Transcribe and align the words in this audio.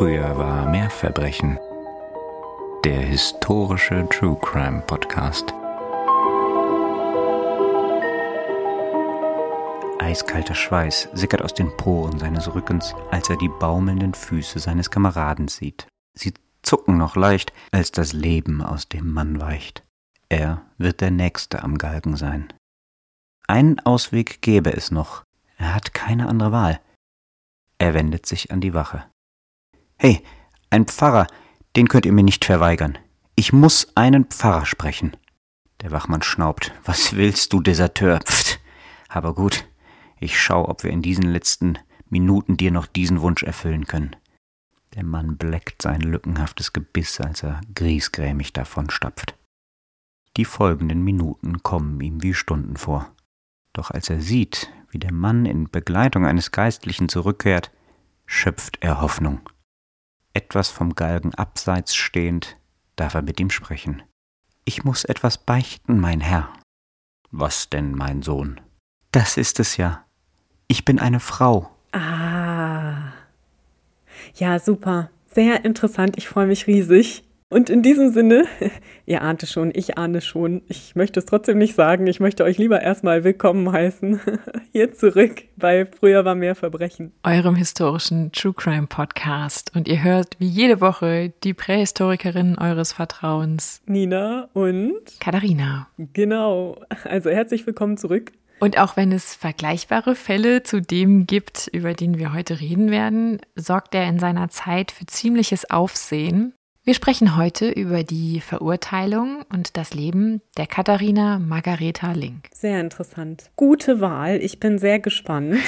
Früher 0.00 0.38
war 0.38 0.66
mehr 0.66 0.88
Verbrechen. 0.88 1.58
Der 2.86 3.02
historische 3.02 4.08
True 4.08 4.38
Crime 4.40 4.80
Podcast. 4.86 5.52
Eiskalter 9.98 10.54
Schweiß 10.54 11.10
sickert 11.12 11.42
aus 11.42 11.52
den 11.52 11.76
Poren 11.76 12.18
seines 12.18 12.54
Rückens, 12.54 12.94
als 13.10 13.28
er 13.28 13.36
die 13.36 13.50
baumelnden 13.50 14.14
Füße 14.14 14.58
seines 14.58 14.90
Kameraden 14.90 15.48
sieht. 15.48 15.86
Sie 16.14 16.32
zucken 16.62 16.96
noch 16.96 17.14
leicht, 17.14 17.52
als 17.70 17.92
das 17.92 18.14
Leben 18.14 18.62
aus 18.62 18.88
dem 18.88 19.12
Mann 19.12 19.38
weicht. 19.38 19.84
Er 20.30 20.62
wird 20.78 21.02
der 21.02 21.10
Nächste 21.10 21.62
am 21.62 21.76
Galgen 21.76 22.16
sein. 22.16 22.50
Einen 23.46 23.78
Ausweg 23.80 24.40
gäbe 24.40 24.72
es 24.72 24.90
noch. 24.90 25.24
Er 25.58 25.74
hat 25.74 25.92
keine 25.92 26.26
andere 26.26 26.52
Wahl. 26.52 26.80
Er 27.76 27.92
wendet 27.92 28.24
sich 28.24 28.50
an 28.50 28.62
die 28.62 28.72
Wache. 28.72 29.04
Hey, 30.02 30.22
ein 30.70 30.86
Pfarrer, 30.86 31.26
den 31.76 31.86
könnt 31.86 32.06
ihr 32.06 32.12
mir 32.14 32.22
nicht 32.22 32.46
verweigern. 32.46 32.96
Ich 33.34 33.52
muss 33.52 33.94
einen 33.98 34.24
Pfarrer 34.24 34.64
sprechen. 34.64 35.14
Der 35.82 35.90
Wachmann 35.90 36.22
schnaubt. 36.22 36.72
Was 36.86 37.16
willst 37.16 37.52
du, 37.52 37.60
Deserteur? 37.60 38.20
Pft. 38.20 38.60
Aber 39.10 39.34
gut, 39.34 39.68
ich 40.18 40.40
schau, 40.40 40.66
ob 40.66 40.84
wir 40.84 40.90
in 40.90 41.02
diesen 41.02 41.24
letzten 41.24 41.78
Minuten 42.08 42.56
dir 42.56 42.70
noch 42.70 42.86
diesen 42.86 43.20
Wunsch 43.20 43.42
erfüllen 43.42 43.84
können. 43.84 44.16
Der 44.94 45.04
Mann 45.04 45.36
bleckt 45.36 45.82
sein 45.82 46.00
lückenhaftes 46.00 46.72
Gebiss, 46.72 47.20
als 47.20 47.42
er 47.42 47.60
griesgrämig 47.74 48.54
davonstapft. 48.54 49.36
Die 50.38 50.46
folgenden 50.46 51.04
Minuten 51.04 51.62
kommen 51.62 52.00
ihm 52.00 52.22
wie 52.22 52.32
Stunden 52.32 52.78
vor. 52.78 53.14
Doch 53.74 53.90
als 53.90 54.08
er 54.08 54.22
sieht, 54.22 54.72
wie 54.88 54.98
der 54.98 55.12
Mann 55.12 55.44
in 55.44 55.70
Begleitung 55.70 56.24
eines 56.24 56.52
Geistlichen 56.52 57.10
zurückkehrt, 57.10 57.70
schöpft 58.24 58.78
er 58.80 59.02
Hoffnung. 59.02 59.42
Etwas 60.32 60.70
vom 60.70 60.94
Galgen 60.94 61.34
abseits 61.34 61.94
stehend, 61.94 62.56
darf 62.96 63.14
er 63.14 63.22
mit 63.22 63.40
ihm 63.40 63.50
sprechen. 63.50 64.02
Ich 64.64 64.84
muss 64.84 65.04
etwas 65.04 65.38
beichten, 65.38 65.98
mein 65.98 66.20
Herr. 66.20 66.52
Was 67.30 67.70
denn, 67.70 67.92
mein 67.92 68.22
Sohn? 68.22 68.60
Das 69.12 69.36
ist 69.36 69.58
es 69.58 69.76
ja. 69.76 70.04
Ich 70.68 70.84
bin 70.84 70.98
eine 71.00 71.20
Frau. 71.20 71.70
Ah. 71.92 73.12
Ja, 74.34 74.58
super. 74.58 75.10
Sehr 75.26 75.64
interessant. 75.64 76.16
Ich 76.16 76.28
freue 76.28 76.46
mich 76.46 76.66
riesig. 76.66 77.24
Und 77.52 77.68
in 77.68 77.82
diesem 77.82 78.12
Sinne, 78.12 78.44
ihr 79.06 79.22
ahnte 79.22 79.48
schon, 79.48 79.72
ich 79.74 79.98
ahne 79.98 80.20
schon, 80.20 80.62
ich 80.68 80.94
möchte 80.94 81.18
es 81.18 81.26
trotzdem 81.26 81.58
nicht 81.58 81.74
sagen, 81.74 82.06
ich 82.06 82.20
möchte 82.20 82.44
euch 82.44 82.58
lieber 82.58 82.80
erstmal 82.80 83.24
willkommen 83.24 83.72
heißen, 83.72 84.20
hier 84.72 84.94
zurück 84.94 85.42
bei 85.56 85.84
Früher 85.84 86.24
war 86.24 86.36
mehr 86.36 86.54
Verbrechen. 86.54 87.12
Eurem 87.24 87.56
historischen 87.56 88.30
True 88.30 88.54
Crime 88.54 88.86
Podcast. 88.86 89.72
Und 89.74 89.88
ihr 89.88 90.04
hört 90.04 90.36
wie 90.38 90.46
jede 90.46 90.80
Woche 90.80 91.32
die 91.42 91.52
Prähistorikerin 91.52 92.56
eures 92.56 92.92
Vertrauens. 92.92 93.82
Nina 93.84 94.48
und 94.52 95.00
Katharina. 95.18 95.88
Genau, 96.12 96.80
also 97.02 97.30
herzlich 97.30 97.66
willkommen 97.66 97.96
zurück. 97.96 98.30
Und 98.60 98.78
auch 98.78 98.96
wenn 98.96 99.10
es 99.10 99.34
vergleichbare 99.34 100.14
Fälle 100.14 100.62
zu 100.62 100.80
dem 100.80 101.26
gibt, 101.26 101.66
über 101.72 101.94
den 101.94 102.16
wir 102.16 102.32
heute 102.32 102.60
reden 102.60 102.92
werden, 102.92 103.40
sorgt 103.56 103.96
er 103.96 104.06
in 104.06 104.20
seiner 104.20 104.50
Zeit 104.50 104.92
für 104.92 105.06
ziemliches 105.06 105.68
Aufsehen 105.68 106.52
wir 106.90 106.94
sprechen 106.96 107.36
heute 107.36 107.70
über 107.70 108.02
die 108.02 108.40
Verurteilung 108.40 109.44
und 109.48 109.76
das 109.76 109.94
Leben 109.94 110.42
der 110.56 110.66
Katharina 110.66 111.38
Margareta 111.38 112.10
Link. 112.10 112.48
Sehr 112.52 112.80
interessant. 112.80 113.48
Gute 113.54 114.00
Wahl. 114.00 114.42
Ich 114.42 114.58
bin 114.58 114.76
sehr 114.76 114.98
gespannt. 114.98 115.60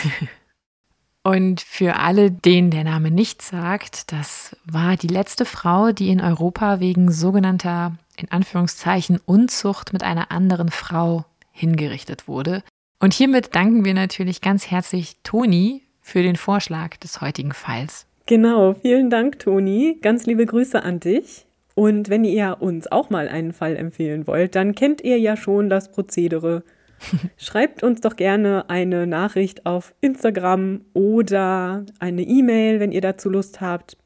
Und 1.22 1.60
für 1.60 1.94
alle, 1.94 2.32
denen 2.32 2.72
der 2.72 2.82
Name 2.82 3.12
nichts 3.12 3.50
sagt, 3.50 4.10
das 4.10 4.56
war 4.64 4.96
die 4.96 5.06
letzte 5.06 5.44
Frau, 5.44 5.92
die 5.92 6.08
in 6.08 6.20
Europa 6.20 6.80
wegen 6.80 7.12
sogenannter, 7.12 7.96
in 8.16 8.32
Anführungszeichen, 8.32 9.20
Unzucht 9.24 9.92
mit 9.92 10.02
einer 10.02 10.32
anderen 10.32 10.72
Frau 10.72 11.24
hingerichtet 11.52 12.26
wurde. 12.26 12.64
Und 12.98 13.14
hiermit 13.14 13.54
danken 13.54 13.84
wir 13.84 13.94
natürlich 13.94 14.40
ganz 14.40 14.72
herzlich 14.72 15.18
Toni 15.22 15.82
für 16.00 16.24
den 16.24 16.34
Vorschlag 16.34 16.96
des 16.96 17.20
heutigen 17.20 17.52
Falls. 17.52 18.06
Genau, 18.26 18.74
vielen 18.74 19.10
Dank, 19.10 19.38
Toni. 19.38 19.98
Ganz 20.00 20.26
liebe 20.26 20.46
Grüße 20.46 20.82
an 20.82 21.00
dich. 21.00 21.46
Und 21.74 22.10
wenn 22.10 22.24
ihr 22.24 22.58
uns 22.60 22.90
auch 22.90 23.10
mal 23.10 23.28
einen 23.28 23.52
Fall 23.52 23.76
empfehlen 23.76 24.26
wollt, 24.26 24.54
dann 24.54 24.74
kennt 24.74 25.02
ihr 25.02 25.18
ja 25.18 25.36
schon 25.36 25.70
das 25.70 25.90
Prozedere. 25.90 26.62
Schreibt 27.36 27.82
uns 27.82 28.00
doch 28.00 28.16
gerne 28.16 28.68
eine 28.68 29.06
Nachricht 29.06 29.66
auf 29.66 29.94
Instagram 30.00 30.82
oder 30.92 31.84
eine 31.98 32.22
E-Mail, 32.22 32.78
wenn 32.78 32.92
ihr 32.92 33.00
dazu 33.00 33.28
Lust 33.28 33.60
habt. 33.60 33.96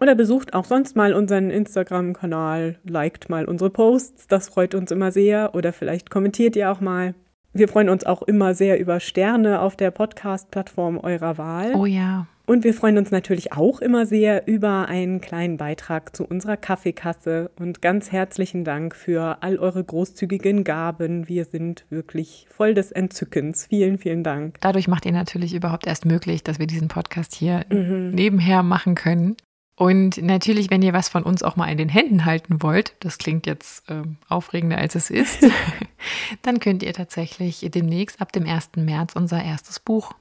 Oder 0.00 0.14
besucht 0.14 0.54
auch 0.54 0.64
sonst 0.64 0.96
mal 0.96 1.14
unseren 1.14 1.50
Instagram-Kanal, 1.50 2.78
liked 2.84 3.28
mal 3.28 3.44
unsere 3.44 3.70
Posts, 3.70 4.26
das 4.26 4.48
freut 4.48 4.74
uns 4.74 4.90
immer 4.90 5.12
sehr. 5.12 5.54
Oder 5.54 5.72
vielleicht 5.72 6.10
kommentiert 6.10 6.56
ihr 6.56 6.70
auch 6.70 6.80
mal. 6.80 7.14
Wir 7.52 7.68
freuen 7.68 7.88
uns 7.88 8.04
auch 8.04 8.22
immer 8.22 8.54
sehr 8.54 8.80
über 8.80 8.98
Sterne 8.98 9.60
auf 9.60 9.76
der 9.76 9.92
Podcast-Plattform 9.92 10.98
eurer 10.98 11.38
Wahl. 11.38 11.74
Oh 11.74 11.86
ja. 11.86 12.26
Und 12.46 12.62
wir 12.62 12.74
freuen 12.74 12.98
uns 12.98 13.10
natürlich 13.10 13.54
auch 13.54 13.80
immer 13.80 14.04
sehr 14.04 14.46
über 14.46 14.86
einen 14.86 15.22
kleinen 15.22 15.56
Beitrag 15.56 16.14
zu 16.14 16.26
unserer 16.26 16.58
Kaffeekasse 16.58 17.50
und 17.58 17.80
ganz 17.80 18.12
herzlichen 18.12 18.64
Dank 18.64 18.94
für 18.94 19.42
all 19.42 19.58
eure 19.58 19.82
großzügigen 19.82 20.62
Gaben. 20.62 21.26
Wir 21.26 21.46
sind 21.46 21.86
wirklich 21.88 22.46
voll 22.50 22.74
des 22.74 22.92
Entzückens. 22.92 23.66
Vielen, 23.66 23.96
vielen 23.96 24.22
Dank. 24.24 24.58
Dadurch 24.60 24.88
macht 24.88 25.06
ihr 25.06 25.12
natürlich 25.12 25.54
überhaupt 25.54 25.86
erst 25.86 26.04
möglich, 26.04 26.44
dass 26.44 26.58
wir 26.58 26.66
diesen 26.66 26.88
Podcast 26.88 27.34
hier 27.34 27.64
mhm. 27.70 28.10
nebenher 28.10 28.62
machen 28.62 28.94
können. 28.94 29.36
Und 29.76 30.22
natürlich, 30.22 30.70
wenn 30.70 30.82
ihr 30.82 30.92
was 30.92 31.08
von 31.08 31.24
uns 31.24 31.42
auch 31.42 31.56
mal 31.56 31.66
in 31.66 31.78
den 31.78 31.88
Händen 31.88 32.26
halten 32.26 32.62
wollt, 32.62 32.94
das 33.00 33.18
klingt 33.18 33.46
jetzt 33.46 33.88
äh, 33.90 34.02
aufregender 34.28 34.78
als 34.78 34.94
es 34.94 35.10
ist, 35.10 35.46
dann 36.42 36.60
könnt 36.60 36.82
ihr 36.82 36.92
tatsächlich 36.92 37.66
demnächst 37.74 38.20
ab 38.20 38.32
dem 38.32 38.46
1. 38.46 38.72
März 38.76 39.16
unser 39.16 39.42
erstes 39.42 39.80
Buch 39.80 40.12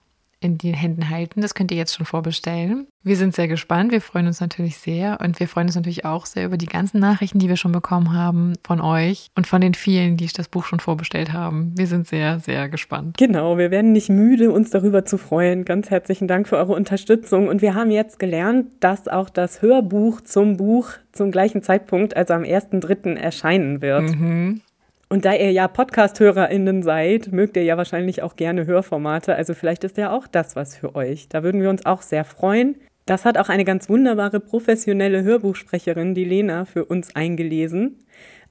in 0.44 0.58
den 0.58 0.74
Händen 0.74 1.10
halten. 1.10 1.42
Das 1.42 1.54
könnt 1.54 1.72
ihr 1.72 1.78
jetzt 1.78 1.96
schon 1.96 2.06
vorbestellen. 2.06 2.88
Wir 3.04 3.18
sind 3.18 3.36
sehr 3.36 3.48
gespannt. 3.48 3.92
Wir 3.92 4.02
freuen 4.02 4.28
uns 4.28 4.40
natürlich 4.40 4.78
sehr. 4.78 5.20
Und 5.22 5.40
wir 5.40 5.48
freuen 5.48 5.68
uns 5.68 5.76
natürlich 5.76 6.06
auch 6.06 6.26
sehr 6.26 6.46
über 6.46 6.58
die 6.58 6.68
ganzen 6.68 7.00
Nachrichten, 7.00 7.40
die 7.40 7.50
wir 7.50 7.58
schon 7.58 7.72
bekommen 7.72 8.14
haben 8.14 8.54
von 8.64 8.80
euch 8.80 9.28
und 9.36 9.46
von 9.46 9.62
den 9.62 9.74
vielen, 9.74 10.18
die 10.18 10.28
das 10.34 10.48
Buch 10.48 10.64
schon 10.64 10.80
vorbestellt 10.80 11.34
haben. 11.34 11.74
Wir 11.78 11.88
sind 11.88 12.08
sehr, 12.08 12.40
sehr 12.40 12.70
gespannt. 12.70 13.18
Genau, 13.18 13.58
wir 13.58 13.72
werden 13.72 13.92
nicht 13.92 14.10
müde, 14.10 14.52
uns 14.52 14.70
darüber 14.70 15.06
zu 15.06 15.18
freuen. 15.18 15.66
Ganz 15.66 15.90
herzlichen 15.90 16.28
Dank 16.28 16.48
für 16.48 16.58
eure 16.58 16.74
Unterstützung. 16.74 17.48
Und 17.48 17.62
wir 17.62 17.76
haben 17.76 17.92
jetzt 17.92 18.20
gelernt, 18.20 18.68
dass 18.80 19.08
auch 19.08 19.30
das 19.30 19.62
Hörbuch 19.62 20.22
zum 20.22 20.58
Buch 20.58 20.92
zum 21.12 21.32
gleichen 21.32 21.62
Zeitpunkt, 21.62 22.18
also 22.18 22.34
am 22.34 22.44
1.3. 22.44 23.16
erscheinen 23.16 23.82
wird. 23.82 24.16
Mhm. 24.16 24.62
Und 25.14 25.26
da 25.26 25.34
ihr 25.36 25.52
ja 25.52 25.68
Podcast-HörerInnen 25.68 26.82
seid, 26.82 27.32
mögt 27.32 27.56
ihr 27.56 27.62
ja 27.62 27.78
wahrscheinlich 27.78 28.24
auch 28.24 28.36
gerne 28.36 28.66
Hörformate. 28.66 29.36
Also 29.36 29.54
vielleicht 29.54 29.84
ist 29.84 29.96
ja 29.98 30.12
auch 30.12 30.26
das 30.26 30.56
was 30.56 30.76
für 30.76 30.96
euch. 30.96 31.30
Da 31.30 31.44
würden 31.44 31.62
wir 31.62 31.70
uns 31.70 31.86
auch 31.86 32.02
sehr 32.02 32.26
freuen. 32.26 32.78
Das 33.06 33.24
hat 33.24 33.38
auch 33.38 33.48
eine 33.48 33.64
ganz 33.64 33.90
wunderbare 33.90 34.40
professionelle 34.40 35.22
Hörbuchsprecherin, 35.22 36.16
die 36.16 36.24
Lena, 36.24 36.66
für 36.66 36.86
uns 36.86 37.16
eingelesen. 37.16 38.00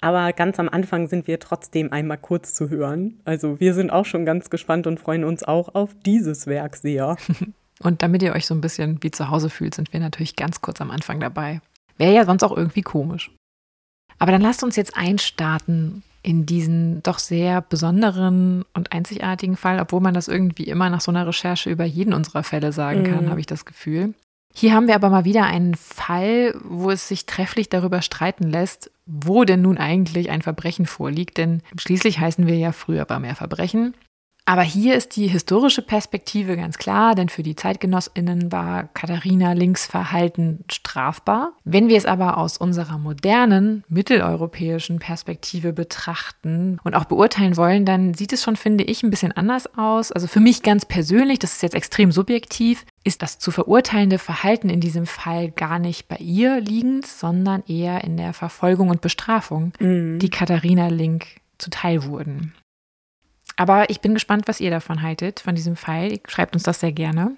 Aber 0.00 0.33
ganz 0.33 0.61
am 0.61 0.69
Anfang 0.69 1.09
sind 1.09 1.27
wir 1.27 1.41
trotzdem 1.41 1.93
einmal 1.93 2.19
kurz 2.19 2.55
zu 2.55 2.71
hören. 2.71 3.19
Also 3.25 3.59
wir 3.59 3.75
sind 3.75 3.91
auch 3.91 4.06
schon 4.06 4.25
ganz 4.25 4.49
gespannt 4.49 4.87
und 4.87 5.00
freuen 5.00 5.25
uns 5.25 5.43
auch 5.43 5.75
auf 5.75 5.97
dieses 6.06 6.47
Werk 6.47 6.77
sehr. 6.77 7.17
Und 7.81 8.03
damit 8.03 8.23
ihr 8.23 8.34
euch 8.34 8.47
so 8.47 8.55
ein 8.55 8.61
bisschen 8.61 9.03
wie 9.03 9.11
zu 9.11 9.31
Hause 9.31 9.50
fühlt, 9.50 9.75
sind 9.75 9.93
wir 9.93 9.99
natürlich 9.99 10.37
ganz 10.37 10.61
kurz 10.61 10.81
am 10.81 10.93
Anfang 10.93 11.19
dabei. 11.19 11.61
Wäre 11.99 12.15
ja 12.15 12.25
sonst 12.25 12.44
auch 12.44 12.56
irgendwie 12.56 12.83
komisch. 12.83 13.33
Aber 14.21 14.31
dann 14.31 14.43
lasst 14.43 14.62
uns 14.62 14.77
jetzt 14.77 14.97
einstarten 14.97 16.05
in 16.22 16.47
diesen 16.47 17.03
doch 17.03 17.19
sehr 17.19 17.60
besonderen 17.60 18.65
und 18.75 18.93
einzigartigen 18.93 19.56
Fall, 19.56 19.81
obwohl 19.81 20.00
man 20.00 20.15
das 20.15 20.28
irgendwie 20.28 20.65
immer 20.65 20.88
nach 20.88 21.00
so 21.00 21.10
einer 21.10 21.27
Recherche 21.27 21.71
über 21.71 21.84
jeden 21.84 22.12
unserer 22.12 22.44
Fälle 22.44 22.72
sagen 22.72 23.05
kann, 23.05 23.25
mhm. 23.27 23.31
habe 23.31 23.41
ich 23.41 23.47
das 23.47 23.65
Gefühl. 23.65 24.14
Hier 24.55 24.75
haben 24.75 24.87
wir 24.87 24.94
aber 24.94 25.08
mal 25.08 25.25
wieder 25.25 25.44
einen 25.44 25.75
Fall, 25.75 26.55
wo 26.62 26.91
es 26.91 27.08
sich 27.08 27.26
trefflich 27.26 27.70
darüber 27.70 28.02
streiten 28.02 28.50
lässt, 28.50 28.91
wo 29.06 29.44
denn 29.44 29.62
nun 29.62 29.79
eigentlich 29.79 30.31
ein 30.31 30.43
Verbrechen 30.43 30.87
vorliegt, 30.87 31.38
denn 31.38 31.62
schließlich 31.79 32.19
heißen 32.19 32.46
wir 32.46 32.56
ja 32.56 32.73
früher 32.73 33.08
war 33.08 33.19
mehr 33.19 33.35
Verbrechen. 33.35 33.94
Aber 34.44 34.62
hier 34.62 34.97
ist 34.97 35.15
die 35.17 35.29
historische 35.29 35.83
Perspektive 35.83 36.56
ganz 36.56 36.77
klar, 36.77 37.15
denn 37.15 37.29
für 37.29 37.44
die 37.44 37.55
Zeitgenossinnen 37.55 38.50
war 38.50 38.85
Katharina 38.93 39.53
Links 39.53 39.87
Verhalten 39.87 40.65
strafbar. 40.71 41.53
Wenn 41.65 41.89
wir 41.89 41.97
es 41.97 42.06
aber 42.06 42.39
aus 42.39 42.59
unserer 42.59 42.99
modernen, 42.99 43.85
mitteleuropäischen 43.89 44.99
Perspektive 44.99 45.73
betrachten 45.73 46.81
und 46.83 46.94
auch 46.94 47.05
beurteilen 47.05 47.56
wollen, 47.56 47.85
dann 47.85 48.15
sieht 48.15 48.33
es 48.33 48.43
schon, 48.43 48.56
finde 48.56 48.83
ich, 48.85 49.05
ein 49.05 49.11
bisschen 49.11 49.33
anders 49.33 49.79
aus. 49.79 50.11
Also 50.11 50.27
für 50.27 50.41
mich 50.41 50.62
ganz 50.62 50.85
persönlich, 50.85 51.39
das 51.39 51.53
ist 51.53 51.62
jetzt 51.62 51.77
extrem 51.77 52.11
subjektiv, 52.11 52.85
ist 53.05 53.23
das 53.23 53.39
zu 53.39 53.53
verurteilende 53.53 54.19
Verhalten 54.19 54.71
in 54.71 54.81
diesem 54.81 55.06
Fall 55.06 55.53
gar 55.53 55.79
nicht 55.79 56.09
bei 56.09 56.17
ihr 56.17 56.61
liegend, 56.61 57.06
sondern 57.06 57.62
eher 57.69 58.03
in 58.03 58.17
der 58.17 58.33
Verfolgung 58.33 58.91
und 58.91 59.00
Bestrafung, 59.00 59.73
mhm. 59.79 60.19
die 60.19 60.31
Katharina 60.31 60.89
Link 60.89 61.27
zuteil 61.59 62.05
wurden. 62.05 62.55
Aber 63.56 63.90
ich 63.90 64.00
bin 64.00 64.14
gespannt, 64.14 64.44
was 64.46 64.60
ihr 64.60 64.70
davon 64.70 65.02
haltet, 65.02 65.40
von 65.40 65.54
diesem 65.54 65.76
Fall. 65.76 66.20
Schreibt 66.26 66.54
uns 66.54 66.62
das 66.62 66.81
sehr 66.81 66.93
gerne. 66.93 67.37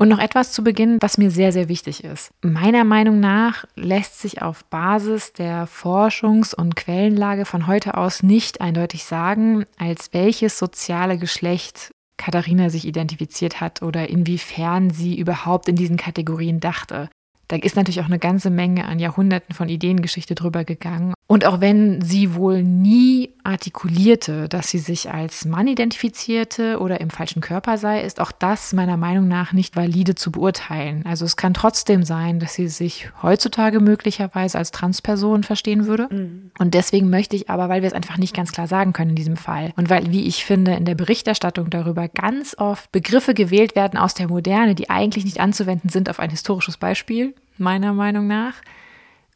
Und 0.00 0.08
noch 0.08 0.20
etwas 0.20 0.52
zu 0.52 0.62
Beginn, 0.62 0.98
was 1.00 1.18
mir 1.18 1.32
sehr, 1.32 1.52
sehr 1.52 1.68
wichtig 1.68 2.04
ist. 2.04 2.30
Meiner 2.40 2.84
Meinung 2.84 3.18
nach 3.18 3.64
lässt 3.74 4.20
sich 4.20 4.42
auf 4.42 4.64
Basis 4.66 5.32
der 5.32 5.66
Forschungs- 5.66 6.54
und 6.54 6.76
Quellenlage 6.76 7.44
von 7.44 7.66
heute 7.66 7.96
aus 7.96 8.22
nicht 8.22 8.60
eindeutig 8.60 9.02
sagen, 9.04 9.66
als 9.76 10.12
welches 10.12 10.56
soziale 10.56 11.18
Geschlecht 11.18 11.90
Katharina 12.16 12.70
sich 12.70 12.86
identifiziert 12.86 13.60
hat 13.60 13.82
oder 13.82 14.08
inwiefern 14.08 14.90
sie 14.90 15.18
überhaupt 15.18 15.68
in 15.68 15.74
diesen 15.74 15.96
Kategorien 15.96 16.60
dachte. 16.60 17.08
Da 17.48 17.56
ist 17.56 17.76
natürlich 17.76 18.00
auch 18.00 18.06
eine 18.06 18.18
ganze 18.18 18.50
Menge 18.50 18.84
an 18.84 18.98
Jahrhunderten 18.98 19.54
von 19.54 19.68
Ideengeschichte 19.68 20.34
drüber 20.34 20.64
gegangen. 20.64 21.14
Und 21.26 21.44
auch 21.44 21.60
wenn 21.60 22.02
sie 22.02 22.34
wohl 22.34 22.62
nie 22.62 23.34
artikulierte, 23.48 24.48
dass 24.48 24.68
sie 24.68 24.78
sich 24.78 25.10
als 25.10 25.44
Mann 25.44 25.66
identifizierte 25.66 26.78
oder 26.78 27.00
im 27.00 27.10
falschen 27.10 27.40
Körper 27.40 27.78
sei, 27.78 28.02
ist 28.02 28.20
auch 28.20 28.30
das 28.30 28.72
meiner 28.72 28.96
Meinung 28.96 29.26
nach 29.26 29.52
nicht 29.52 29.74
valide 29.74 30.14
zu 30.14 30.30
beurteilen. 30.30 31.04
Also 31.06 31.24
es 31.24 31.36
kann 31.36 31.54
trotzdem 31.54 32.04
sein, 32.04 32.38
dass 32.38 32.54
sie 32.54 32.68
sich 32.68 33.10
heutzutage 33.22 33.80
möglicherweise 33.80 34.58
als 34.58 34.70
Transperson 34.70 35.44
verstehen 35.44 35.86
würde. 35.86 36.08
Mhm. 36.10 36.50
Und 36.58 36.74
deswegen 36.74 37.08
möchte 37.08 37.36
ich 37.36 37.48
aber, 37.48 37.68
weil 37.68 37.80
wir 37.80 37.88
es 37.88 37.94
einfach 37.94 38.18
nicht 38.18 38.36
ganz 38.36 38.52
klar 38.52 38.68
sagen 38.68 38.92
können 38.92 39.10
in 39.10 39.16
diesem 39.16 39.36
Fall 39.36 39.72
und 39.76 39.88
weil, 39.88 40.12
wie 40.12 40.26
ich 40.26 40.44
finde, 40.44 40.74
in 40.74 40.84
der 40.84 40.94
Berichterstattung 40.94 41.70
darüber 41.70 42.08
ganz 42.08 42.54
oft 42.58 42.92
Begriffe 42.92 43.32
gewählt 43.32 43.74
werden 43.74 43.98
aus 43.98 44.14
der 44.14 44.28
Moderne, 44.28 44.74
die 44.74 44.90
eigentlich 44.90 45.24
nicht 45.24 45.40
anzuwenden 45.40 45.88
sind 45.88 46.10
auf 46.10 46.20
ein 46.20 46.30
historisches 46.30 46.76
Beispiel, 46.76 47.34
meiner 47.56 47.94
Meinung 47.94 48.26
nach, 48.26 48.54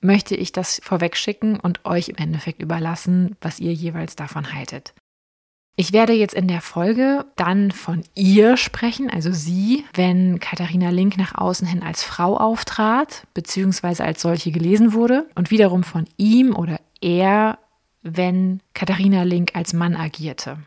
möchte 0.03 0.35
ich 0.35 0.53
das 0.53 0.81
vorwegschicken 0.83 1.59
und 1.59 1.85
euch 1.85 2.09
im 2.09 2.17
Endeffekt 2.17 2.61
überlassen, 2.61 3.37
was 3.41 3.61
ihr 3.61 3.73
jeweils 3.73 4.17
davon 4.17 4.53
haltet. 4.53 4.95
Ich 5.75 5.95
werde 5.95 6.13
jetzt 6.13 6.35
in 6.35 6.49
der 6.49 6.61
Folge 6.61 7.25
dann 7.37 7.71
von 7.71 8.03
ihr 8.15 8.59
sprechen, 8.59 9.09
also 9.09 9.33
sie, 9.33 9.85
wenn 9.95 10.39
Katharina 10.39 10.91
Link 10.91 11.17
nach 11.17 11.35
außen 11.35 11.67
hin 11.67 11.83
als 11.83 12.05
Frau 12.05 12.37
auftrat, 12.37 13.27
beziehungsweise 13.33 14.05
als 14.05 14.21
solche 14.21 14.53
gelesen 14.53 14.93
wurde, 14.93 15.27
und 15.35 15.51
wiederum 15.51 15.83
von 15.83 16.05
ihm 16.19 16.55
oder 16.55 16.79
er, 17.01 17.59
wenn 18.03 18.61
Katharina 18.75 19.23
Link 19.23 19.53
als 19.55 19.73
Mann 19.73 19.97
agierte. 19.97 20.59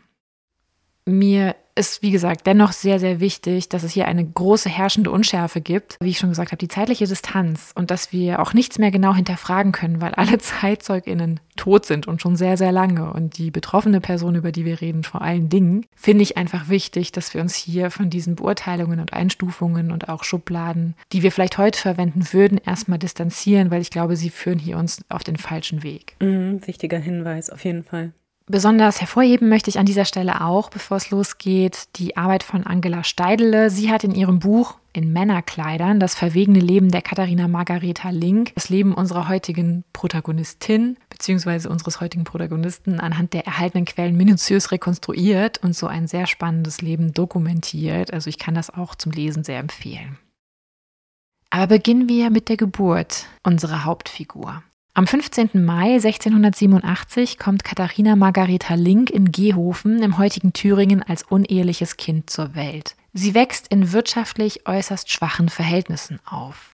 Mir 1.07 1.55
ist, 1.75 2.01
wie 2.01 2.11
gesagt, 2.11 2.47
dennoch 2.47 2.71
sehr, 2.71 2.99
sehr 2.99 3.19
wichtig, 3.19 3.69
dass 3.69 3.83
es 3.83 3.91
hier 3.91 4.07
eine 4.07 4.25
große 4.25 4.69
herrschende 4.69 5.11
Unschärfe 5.11 5.61
gibt. 5.61 5.97
Wie 5.99 6.09
ich 6.09 6.17
schon 6.17 6.29
gesagt 6.29 6.51
habe, 6.51 6.57
die 6.57 6.69
zeitliche 6.69 7.05
Distanz 7.05 7.73
und 7.75 7.91
dass 7.91 8.11
wir 8.13 8.41
auch 8.41 8.53
nichts 8.53 8.79
mehr 8.79 8.91
genau 8.91 9.13
hinterfragen 9.13 9.71
können, 9.71 10.01
weil 10.01 10.13
alle 10.15 10.37
ZeitzeugInnen 10.39 11.41
tot 11.57 11.85
sind 11.85 12.07
und 12.07 12.21
schon 12.21 12.37
sehr, 12.37 12.57
sehr 12.57 12.71
lange. 12.71 13.11
Und 13.11 13.37
die 13.37 13.51
betroffene 13.51 13.99
Person, 14.01 14.35
über 14.35 14.51
die 14.51 14.65
wir 14.65 14.81
reden, 14.81 15.03
vor 15.03 15.21
allen 15.21 15.49
Dingen, 15.49 15.85
finde 15.95 16.23
ich 16.23 16.37
einfach 16.37 16.69
wichtig, 16.69 17.11
dass 17.11 17.33
wir 17.33 17.41
uns 17.41 17.55
hier 17.55 17.91
von 17.91 18.09
diesen 18.09 18.35
Beurteilungen 18.35 18.99
und 18.99 19.13
Einstufungen 19.13 19.91
und 19.91 20.09
auch 20.09 20.23
Schubladen, 20.23 20.95
die 21.11 21.23
wir 21.23 21.31
vielleicht 21.31 21.57
heute 21.57 21.79
verwenden 21.79 22.25
würden, 22.31 22.57
erstmal 22.57 22.99
distanzieren, 22.99 23.69
weil 23.69 23.81
ich 23.81 23.91
glaube, 23.91 24.15
sie 24.15 24.29
führen 24.29 24.59
hier 24.59 24.77
uns 24.77 25.03
auf 25.09 25.23
den 25.23 25.37
falschen 25.37 25.83
Weg. 25.83 26.15
Mhm, 26.21 26.65
wichtiger 26.65 26.99
Hinweis, 26.99 27.49
auf 27.49 27.63
jeden 27.65 27.83
Fall. 27.83 28.13
Besonders 28.47 29.01
hervorheben 29.01 29.49
möchte 29.49 29.71
ich 29.71 29.79
an 29.79 29.87
dieser 29.87 30.05
Stelle 30.05 30.41
auch, 30.41 30.69
bevor 30.69 30.97
es 30.97 31.09
losgeht, 31.09 31.87
die 31.95 32.15
Arbeit 32.15 32.43
von 32.43 32.63
Angela 32.63 33.03
Steidele. 33.03 33.71
Sie 33.71 33.89
hat 33.89 34.03
in 34.03 34.13
ihrem 34.13 34.37
Buch 34.37 34.75
in 34.93 35.11
Männerkleidern 35.11 35.99
das 35.99 36.13
verwegene 36.13 36.59
Leben 36.59 36.91
der 36.91 37.01
Katharina 37.01 37.47
Margareta 37.47 38.11
Link, 38.11 38.53
das 38.53 38.69
Leben 38.69 38.93
unserer 38.93 39.27
heutigen 39.27 39.83
Protagonistin 39.93 40.97
bzw. 41.09 41.67
unseres 41.67 41.99
heutigen 42.01 42.23
Protagonisten 42.23 42.99
anhand 42.99 43.33
der 43.33 43.47
erhaltenen 43.47 43.85
Quellen 43.85 44.15
minutiös 44.15 44.71
rekonstruiert 44.71 45.57
und 45.63 45.75
so 45.75 45.87
ein 45.87 46.05
sehr 46.07 46.27
spannendes 46.27 46.81
Leben 46.81 47.13
dokumentiert. 47.13 48.13
Also 48.13 48.29
ich 48.29 48.37
kann 48.37 48.53
das 48.53 48.69
auch 48.69 48.93
zum 48.93 49.11
Lesen 49.11 49.43
sehr 49.43 49.59
empfehlen. 49.59 50.19
Aber 51.49 51.65
beginnen 51.65 52.07
wir 52.07 52.29
mit 52.29 52.47
der 52.47 52.57
Geburt 52.57 53.25
unserer 53.41 53.85
Hauptfigur. 53.85 54.61
Am 54.97 55.07
15. 55.07 55.65
Mai 55.65 55.95
1687 55.95 57.37
kommt 57.37 57.65
Katharina 57.65 58.15
Margareta 58.15 58.75
Link 58.75 59.09
in 59.09 59.33
Gehofen 59.33 60.01
im 60.01 60.17
heutigen 60.17 60.53
Thüringen 60.53 61.03
als 61.03 61.23
uneheliches 61.23 61.97
Kind 61.97 62.29
zur 62.29 62.55
Welt. 62.55 62.95
Sie 63.11 63.33
wächst 63.33 63.67
in 63.67 63.91
wirtschaftlich 63.91 64.65
äußerst 64.65 65.11
schwachen 65.11 65.49
Verhältnissen 65.49 66.21
auf. 66.23 66.71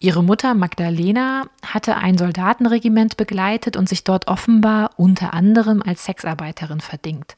Ihre 0.00 0.24
Mutter 0.24 0.54
Magdalena 0.54 1.44
hatte 1.64 1.96
ein 1.96 2.18
Soldatenregiment 2.18 3.16
begleitet 3.16 3.76
und 3.76 3.88
sich 3.88 4.02
dort 4.02 4.26
offenbar 4.26 4.90
unter 4.96 5.32
anderem 5.32 5.80
als 5.80 6.04
Sexarbeiterin 6.04 6.80
verdingt. 6.80 7.36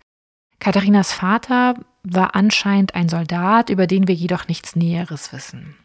Katharinas 0.60 1.12
Vater 1.12 1.74
war 2.04 2.34
anscheinend 2.34 2.94
ein 2.94 3.10
Soldat, 3.10 3.68
über 3.68 3.86
den 3.86 4.08
wir 4.08 4.14
jedoch 4.14 4.48
nichts 4.48 4.76
Näheres 4.76 5.30
wissen. 5.34 5.76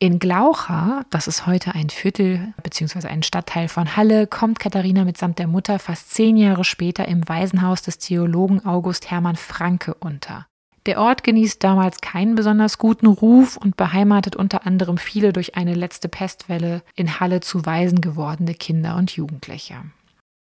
In 0.00 0.20
Glaucha, 0.20 1.04
das 1.10 1.26
ist 1.26 1.46
heute 1.46 1.74
ein 1.74 1.90
Viertel 1.90 2.54
bzw. 2.62 3.08
ein 3.08 3.24
Stadtteil 3.24 3.66
von 3.66 3.96
Halle, 3.96 4.28
kommt 4.28 4.60
Katharina 4.60 5.04
mitsamt 5.04 5.40
der 5.40 5.48
Mutter 5.48 5.80
fast 5.80 6.14
zehn 6.14 6.36
Jahre 6.36 6.62
später 6.62 7.08
im 7.08 7.28
Waisenhaus 7.28 7.82
des 7.82 7.98
Theologen 7.98 8.64
August 8.64 9.10
Hermann 9.10 9.34
Franke 9.34 9.94
unter. 9.94 10.46
Der 10.86 11.00
Ort 11.00 11.24
genießt 11.24 11.64
damals 11.64 12.00
keinen 12.00 12.36
besonders 12.36 12.78
guten 12.78 13.08
Ruf 13.08 13.56
und 13.56 13.76
beheimatet 13.76 14.36
unter 14.36 14.64
anderem 14.64 14.98
viele 14.98 15.32
durch 15.32 15.56
eine 15.56 15.74
letzte 15.74 16.08
Pestwelle 16.08 16.82
in 16.94 17.18
Halle 17.18 17.40
zu 17.40 17.66
Waisen 17.66 18.00
gewordene 18.00 18.54
Kinder 18.54 18.94
und 18.94 19.10
Jugendliche. 19.10 19.82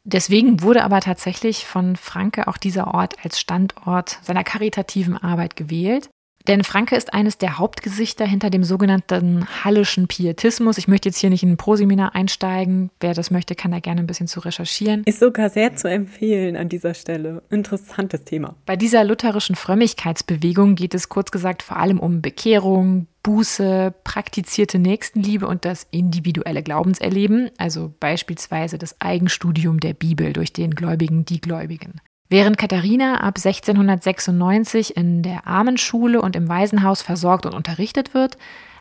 Deswegen 0.03 0.61
wurde 0.61 0.83
aber 0.83 0.99
tatsächlich 0.99 1.65
von 1.65 1.95
Franke 1.95 2.49
auch 2.49 2.57
dieser 2.57 2.93
Ort 2.93 3.15
als 3.23 3.39
Standort 3.39 4.19
seiner 4.21 4.43
karitativen 4.43 5.17
Arbeit 5.17 5.55
gewählt. 5.55 6.09
Denn 6.47 6.63
Franke 6.63 6.95
ist 6.95 7.13
eines 7.13 7.37
der 7.39 7.57
Hauptgesichter 7.57 8.25
hinter 8.25 8.49
dem 8.49 8.63
sogenannten 8.63 9.47
Hallischen 9.63 10.07
Pietismus. 10.07 10.77
Ich 10.77 10.87
möchte 10.87 11.09
jetzt 11.09 11.17
hier 11.17 11.31
nicht 11.31 11.41
in 11.41 11.51
ein 11.51 11.57
Proseminar 11.57 12.13
einsteigen. 12.13 12.91
Wer 12.99 13.13
das 13.15 13.31
möchte, 13.31 13.55
kann 13.55 13.71
da 13.71 13.79
gerne 13.79 14.01
ein 14.01 14.07
bisschen 14.07 14.27
zu 14.27 14.41
recherchieren. 14.41 15.03
Ist 15.05 15.19
sogar 15.19 15.49
sehr 15.49 15.75
zu 15.75 15.89
empfehlen 15.89 16.55
an 16.55 16.69
dieser 16.69 16.93
Stelle. 16.93 17.41
Interessantes 17.49 18.25
Thema. 18.25 18.55
Bei 18.65 18.75
dieser 18.75 19.03
lutherischen 19.03 19.55
Frömmigkeitsbewegung 19.55 20.75
geht 20.75 20.93
es 20.93 21.09
kurz 21.09 21.31
gesagt 21.31 21.63
vor 21.63 21.77
allem 21.77 21.99
um 21.99 22.21
Bekehrung, 22.21 23.07
Buße, 23.23 23.91
praktizierte 24.03 24.77
Nächstenliebe 24.77 25.47
und 25.47 25.65
das 25.65 25.87
individuelle 25.89 26.61
Glaubenserleben, 26.61 27.49
also 27.57 27.91
beispielsweise 27.99 28.77
das 28.77 29.01
Eigenstudium 29.01 29.79
der 29.79 29.95
Bibel 29.95 30.31
durch 30.31 30.53
den 30.53 30.75
Gläubigen, 30.75 31.25
die 31.25 31.41
Gläubigen. 31.41 32.01
Während 32.27 32.57
Katharina 32.57 33.21
ab 33.21 33.35
1696 33.37 34.97
in 34.97 35.21
der 35.21 35.45
Armenschule 35.45 36.21
und 36.21 36.35
im 36.35 36.49
Waisenhaus 36.49 37.01
versorgt 37.01 37.45
und 37.45 37.53
unterrichtet 37.53 38.13
wird, 38.13 38.37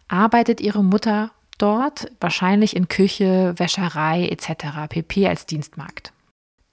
arbeitet 0.08 0.60
ihre 0.60 0.82
Mutter 0.82 1.30
dort, 1.58 2.10
wahrscheinlich 2.20 2.74
in 2.74 2.88
Küche, 2.88 3.54
Wäscherei 3.56 4.28
etc. 4.28 4.88
pp. 4.88 5.28
als 5.28 5.46
Dienstmagd. 5.46 6.12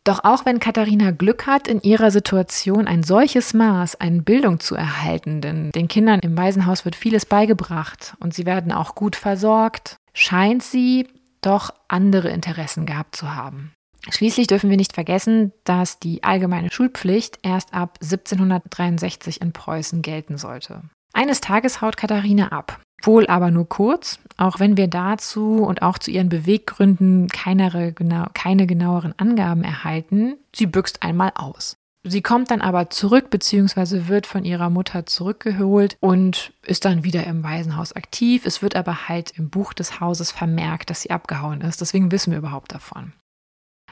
Doch 0.03 0.23
auch 0.23 0.45
wenn 0.45 0.59
Katharina 0.59 1.11
Glück 1.11 1.45
hat, 1.45 1.67
in 1.67 1.81
ihrer 1.81 2.09
Situation 2.09 2.87
ein 2.87 3.03
solches 3.03 3.53
Maß 3.53 4.01
an 4.01 4.23
Bildung 4.23 4.59
zu 4.59 4.75
erhalten, 4.75 5.41
denn 5.41 5.71
den 5.71 5.87
Kindern 5.87 6.21
im 6.21 6.35
Waisenhaus 6.35 6.85
wird 6.85 6.95
vieles 6.95 7.25
beigebracht 7.25 8.15
und 8.19 8.33
sie 8.33 8.47
werden 8.47 8.71
auch 8.71 8.95
gut 8.95 9.15
versorgt, 9.15 9.97
scheint 10.13 10.63
sie 10.63 11.07
doch 11.41 11.71
andere 11.87 12.29
Interessen 12.29 12.87
gehabt 12.87 13.15
zu 13.15 13.35
haben. 13.35 13.73
Schließlich 14.09 14.47
dürfen 14.47 14.69
wir 14.69 14.77
nicht 14.77 14.93
vergessen, 14.93 15.51
dass 15.63 15.99
die 15.99 16.23
allgemeine 16.23 16.71
Schulpflicht 16.71 17.39
erst 17.43 17.73
ab 17.73 17.99
1763 18.01 19.41
in 19.41 19.53
Preußen 19.53 20.01
gelten 20.01 20.37
sollte. 20.37 20.83
Eines 21.13 21.41
Tages 21.41 21.81
haut 21.81 21.97
Katharina 21.97 22.47
ab. 22.49 22.81
Wohl 23.03 23.27
aber 23.27 23.51
nur 23.51 23.67
kurz, 23.67 24.19
auch 24.37 24.59
wenn 24.59 24.77
wir 24.77 24.87
dazu 24.87 25.63
und 25.63 25.81
auch 25.81 25.97
zu 25.97 26.11
ihren 26.11 26.29
Beweggründen 26.29 27.27
keine, 27.29 27.93
genau, 27.93 28.27
keine 28.33 28.67
genaueren 28.67 29.13
Angaben 29.17 29.63
erhalten. 29.63 30.37
Sie 30.55 30.67
büxt 30.67 31.01
einmal 31.01 31.31
aus. 31.35 31.75
Sie 32.03 32.21
kommt 32.21 32.49
dann 32.49 32.61
aber 32.61 32.89
zurück 32.89 33.29
bzw. 33.29 34.07
wird 34.07 34.25
von 34.25 34.43
ihrer 34.43 34.71
Mutter 34.71 35.05
zurückgeholt 35.05 35.97
und 35.99 36.53
ist 36.65 36.85
dann 36.85 37.03
wieder 37.03 37.25
im 37.25 37.43
Waisenhaus 37.43 37.93
aktiv. 37.93 38.45
Es 38.45 38.63
wird 38.63 38.75
aber 38.75 39.07
halt 39.07 39.31
im 39.37 39.49
Buch 39.49 39.73
des 39.73 39.99
Hauses 39.99 40.31
vermerkt, 40.31 40.89
dass 40.89 41.01
sie 41.01 41.11
abgehauen 41.11 41.61
ist. 41.61 41.81
Deswegen 41.81 42.11
wissen 42.11 42.31
wir 42.31 42.39
überhaupt 42.39 42.71
davon. 42.71 43.13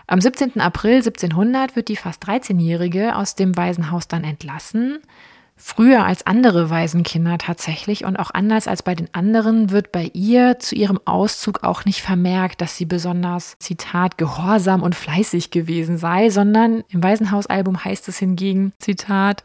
Am 0.09 0.19
17. 0.19 0.59
April 0.59 0.95
1700 0.95 1.75
wird 1.75 1.87
die 1.87 1.95
fast 1.95 2.27
13-Jährige 2.27 3.15
aus 3.15 3.35
dem 3.35 3.55
Waisenhaus 3.55 4.07
dann 4.07 4.23
entlassen. 4.23 4.97
Früher 5.55 6.03
als 6.03 6.25
andere 6.25 6.71
Waisenkinder 6.71 7.37
tatsächlich 7.37 8.05
und 8.05 8.17
auch 8.17 8.31
anders 8.31 8.67
als 8.67 8.81
bei 8.81 8.95
den 8.95 9.13
anderen 9.13 9.69
wird 9.69 9.91
bei 9.91 10.09
ihr 10.15 10.57
zu 10.57 10.73
ihrem 10.73 10.99
Auszug 11.05 11.63
auch 11.63 11.85
nicht 11.85 12.01
vermerkt, 12.01 12.59
dass 12.61 12.75
sie 12.75 12.85
besonders, 12.85 13.55
Zitat, 13.59 14.17
gehorsam 14.17 14.81
und 14.81 14.95
fleißig 14.95 15.51
gewesen 15.51 15.99
sei, 15.99 16.31
sondern 16.31 16.83
im 16.89 17.03
Waisenhausalbum 17.03 17.85
heißt 17.85 18.07
es 18.07 18.17
hingegen, 18.17 18.73
Zitat, 18.79 19.43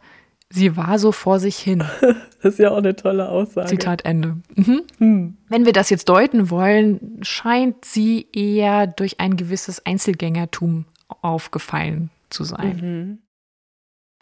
Sie 0.55 0.77
war 0.77 1.01
so 1.01 1.11
vor 1.13 1.41
sich 1.41 1.59
hin. 1.59 1.85
Das 2.45 2.53
ist 2.53 2.59
ja 2.59 2.73
auch 2.73 2.77
eine 2.77 2.95
tolle 2.95 3.31
Aussage. 3.31 3.69
Zitat 3.69 4.05
Ende. 4.05 4.37
Mhm. 4.55 4.83
Hm. 4.99 5.39
Wenn 5.49 5.65
wir 5.65 5.73
das 5.73 5.89
jetzt 5.89 6.11
deuten 6.11 6.51
wollen, 6.51 7.19
scheint 7.23 7.87
sie 7.87 8.29
eher 8.35 8.87
durch 8.87 9.19
ein 9.19 9.39
gewisses 9.39 9.87
Einzelgängertum 9.87 10.85
aufgefallen 11.23 12.11
zu 12.29 12.45
sein. 12.45 12.77
Mhm. 12.83 13.19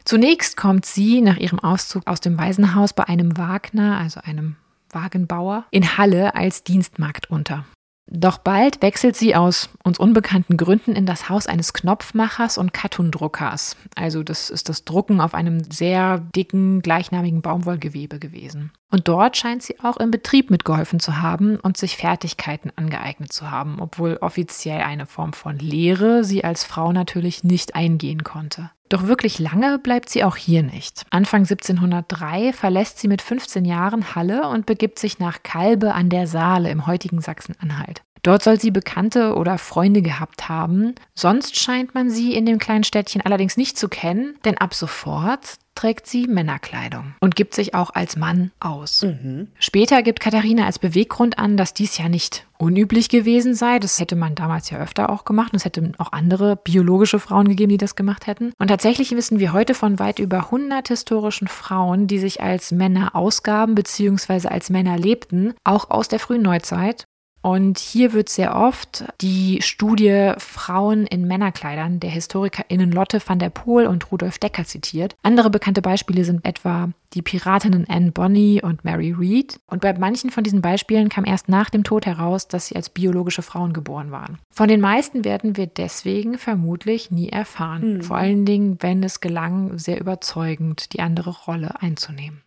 Zunächst 0.05 0.57
kommt 0.57 0.87
sie 0.87 1.21
nach 1.21 1.37
ihrem 1.37 1.59
Auszug 1.59 2.07
aus 2.07 2.21
dem 2.21 2.39
Waisenhaus 2.39 2.93
bei 2.93 3.09
einem 3.09 3.37
Wagner, 3.37 3.99
also 3.99 4.21
einem 4.23 4.55
Wagenbauer, 4.91 5.65
in 5.73 5.99
Halle 5.99 6.37
als 6.37 6.63
Dienstmagd 6.63 7.29
unter. 7.29 7.65
Doch 8.15 8.37
bald 8.37 8.83
wechselt 8.83 9.17
sie 9.17 9.35
aus 9.35 9.71
uns 9.85 9.99
unbekannten 9.99 10.59
Gründen 10.59 10.95
in 10.95 11.07
das 11.07 11.31
Haus 11.31 11.47
eines 11.47 11.73
Knopfmachers 11.73 12.59
und 12.59 12.75
Kattundruckers. 12.75 13.75
Also 13.95 14.23
das 14.23 14.51
ist 14.51 14.69
das 14.69 14.85
Drucken 14.85 15.23
auf 15.23 15.33
einem 15.33 15.65
sehr 15.73 16.19
dicken, 16.19 16.83
gleichnamigen 16.83 17.41
Baumwollgewebe 17.41 18.19
gewesen. 18.19 18.71
Und 18.93 19.09
dort 19.09 19.39
scheint 19.39 19.63
sie 19.63 19.81
auch 19.81 19.97
im 19.97 20.11
Betrieb 20.11 20.51
mitgeholfen 20.51 21.01
zu 21.01 21.23
haben 21.23 21.57
und 21.57 21.79
sich 21.79 21.97
Fertigkeiten 21.97 22.71
angeeignet 22.77 23.33
zu 23.33 23.51
haben, 23.51 23.81
obwohl 23.81 24.19
offiziell 24.21 24.83
eine 24.83 25.07
Form 25.07 25.33
von 25.33 25.59
Lehre 25.59 26.25
sie 26.25 26.45
als 26.45 26.65
Frau 26.65 26.93
natürlich 26.93 27.43
nicht 27.43 27.75
eingehen 27.75 28.23
konnte. 28.23 28.71
Doch 28.91 29.07
wirklich 29.07 29.39
lange 29.39 29.79
bleibt 29.79 30.11
sie 30.11 30.23
auch 30.23 30.37
hier 30.37 30.63
nicht. 30.63 31.07
Anfang 31.09 31.41
1703 31.41 32.53
verlässt 32.53 32.99
sie 32.99 33.09
mit 33.09 33.23
15 33.23 33.65
Jahren 33.65 34.15
Halle 34.15 34.47
und 34.51 34.67
begibt 34.67 34.99
sich 34.99 35.19
nach 35.19 35.43
Kalbe 35.43 35.95
an 35.95 36.11
der 36.11 36.27
Saale 36.27 36.69
im 36.69 36.87
heutigen 36.87 37.23
Sachsen-Anhalt. 37.23 38.03
Dort 38.23 38.43
soll 38.45 38.61
sie 38.61 38.71
Bekannte 38.71 39.35
oder 39.35 39.59
Freunde 39.59 40.01
gehabt 40.01 40.49
haben. 40.49 40.95
Sonst 41.15 41.57
scheint 41.57 41.95
man 41.95 42.09
sie 42.09 42.35
in 42.35 42.47
dem 42.47 42.59
kleinen 42.59 42.85
Städtchen 42.85 43.21
allerdings 43.21 43.57
nicht 43.57 43.77
zu 43.77 43.89
kennen, 43.89 44.37
denn 44.45 44.59
ab 44.59 44.75
sofort 44.75 45.59
trägt 45.75 46.07
sie 46.07 46.27
Männerkleidung 46.27 47.15
und 47.21 47.35
gibt 47.35 47.55
sich 47.55 47.75
auch 47.75 47.91
als 47.91 48.17
Mann 48.17 48.53
aus. 48.61 49.03
Mhm. 49.03 49.49
Später 49.59 50.03
gibt 50.03 50.21
Katharina 50.21 50.67
als 50.67 50.79
Beweggrund 50.79 51.39
an, 51.39 51.57
dass 51.57 51.75
dies 51.75 51.97
ja 51.99 52.09
nicht 52.09 52.47
unüblich 52.59 53.09
gewesen 53.09 53.55
sei. 53.55 53.79
Das 53.79 53.99
hätte 53.99 54.15
man 54.15 54.35
damals 54.35 54.71
ja 54.71 54.79
öfter 54.79 55.11
auch 55.11 55.25
gemacht. 55.25 55.53
Es 55.55 55.65
hätte 55.65 55.93
auch 55.99 56.13
andere 56.13 56.57
biologische 56.57 57.19
Frauen 57.19 57.49
gegeben, 57.49 57.71
die 57.71 57.79
das 57.79 57.97
gemacht 57.97 58.27
hätten. 58.27 58.53
Und 58.59 58.69
tatsächlich 58.69 59.11
wissen 59.13 59.41
wir 59.41 59.53
heute 59.53 59.75
von 59.75 59.99
weit 59.99 60.19
über 60.19 60.45
100 60.45 60.89
historischen 60.89 61.49
Frauen, 61.49 62.07
die 62.07 62.19
sich 62.19 62.41
als 62.41 62.71
Männer 62.71 63.17
ausgaben 63.17 63.75
bzw. 63.75 64.49
als 64.49 64.71
Männer 64.71 64.99
lebten, 64.99 65.55
auch 65.65 65.91
aus 65.91 66.09
der 66.09 66.21
frühen 66.21 66.43
Neuzeit. 66.43 67.07
Und 67.43 67.79
hier 67.79 68.13
wird 68.13 68.29
sehr 68.29 68.57
oft 68.57 69.05
die 69.21 69.61
Studie 69.63 70.33
Frauen 70.39 71.07
in 71.07 71.27
Männerkleidern 71.27 71.99
der 71.99 72.11
HistorikerInnen 72.11 72.93
Lotte 72.93 73.21
van 73.25 73.41
der 73.41 73.51
Poel 73.51 73.87
und 73.87 74.13
Rudolf 74.13 74.39
Decker 74.39 74.65
zitiert. 74.65 75.17
Andere 75.23 75.51
bekannte 75.51 75.83
Beispiele 75.83 76.25
sind 76.25 76.47
etwa 76.47 76.91
die 77.15 77.23
Piratinnen 77.23 77.87
Anne 77.89 78.13
Bonny 78.13 78.61
und 78.63 78.85
Mary 78.85 79.13
Read. 79.13 79.59
Und 79.67 79.83
bei 79.83 79.93
manchen 79.93 80.31
von 80.31 80.45
diesen 80.45 80.63
Beispielen 80.63 81.09
kam 81.09 81.25
erst 81.25 81.49
nach 81.49 81.69
dem 81.69 81.85
Tod 81.85 82.07
heraus, 82.07 82.49
dass 82.49 82.69
sie 82.69 82.77
als 82.77 82.91
biologische 82.91 83.43
Frauen 83.43 83.73
geboren 83.73 84.13
waren. 84.13 84.39
Von 84.51 84.69
den 84.69 84.81
meisten 84.81 85.25
werden 85.25 85.57
wir 85.57 85.67
deswegen 85.67 86.39
vermutlich 86.39 87.11
nie 87.11 87.29
erfahren. 87.29 87.97
Mhm. 87.97 88.03
Vor 88.03 88.17
allen 88.17 88.45
Dingen, 88.45 88.79
wenn 88.81 89.03
es 89.03 89.21
gelang, 89.21 89.79
sehr 89.79 90.01
überzeugend 90.01 90.93
die 90.93 91.01
andere 91.01 91.31
Rolle 91.31 91.81
einzunehmen. 91.83 92.43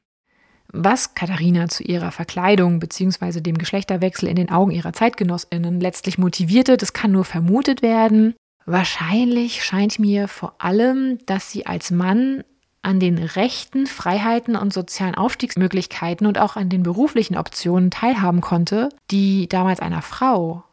Was 0.77 1.15
Katharina 1.15 1.69
zu 1.69 1.83
ihrer 1.83 2.11
Verkleidung 2.11 2.79
bzw. 2.79 3.39
dem 3.39 3.57
Geschlechterwechsel 3.57 4.27
in 4.27 4.35
den 4.35 4.51
Augen 4.51 4.71
ihrer 4.71 4.91
Zeitgenossinnen 4.91 5.79
letztlich 5.79 6.17
motivierte, 6.17 6.75
das 6.75 6.91
kann 6.91 7.13
nur 7.13 7.23
vermutet 7.23 7.81
werden. 7.81 8.35
Wahrscheinlich 8.65 9.63
scheint 9.63 9.99
mir 9.99 10.27
vor 10.27 10.55
allem, 10.57 11.19
dass 11.27 11.49
sie 11.49 11.65
als 11.65 11.91
Mann 11.91 12.43
an 12.81 12.99
den 12.99 13.17
Rechten, 13.17 13.87
Freiheiten 13.87 14.55
und 14.57 14.73
sozialen 14.73 15.15
Aufstiegsmöglichkeiten 15.15 16.27
und 16.27 16.39
auch 16.39 16.57
an 16.57 16.69
den 16.69 16.83
beruflichen 16.83 17.37
Optionen 17.37 17.89
teilhaben 17.89 18.41
konnte, 18.41 18.89
die 19.11 19.47
damals 19.47 19.79
einer 19.79 20.01
Frau 20.01 20.63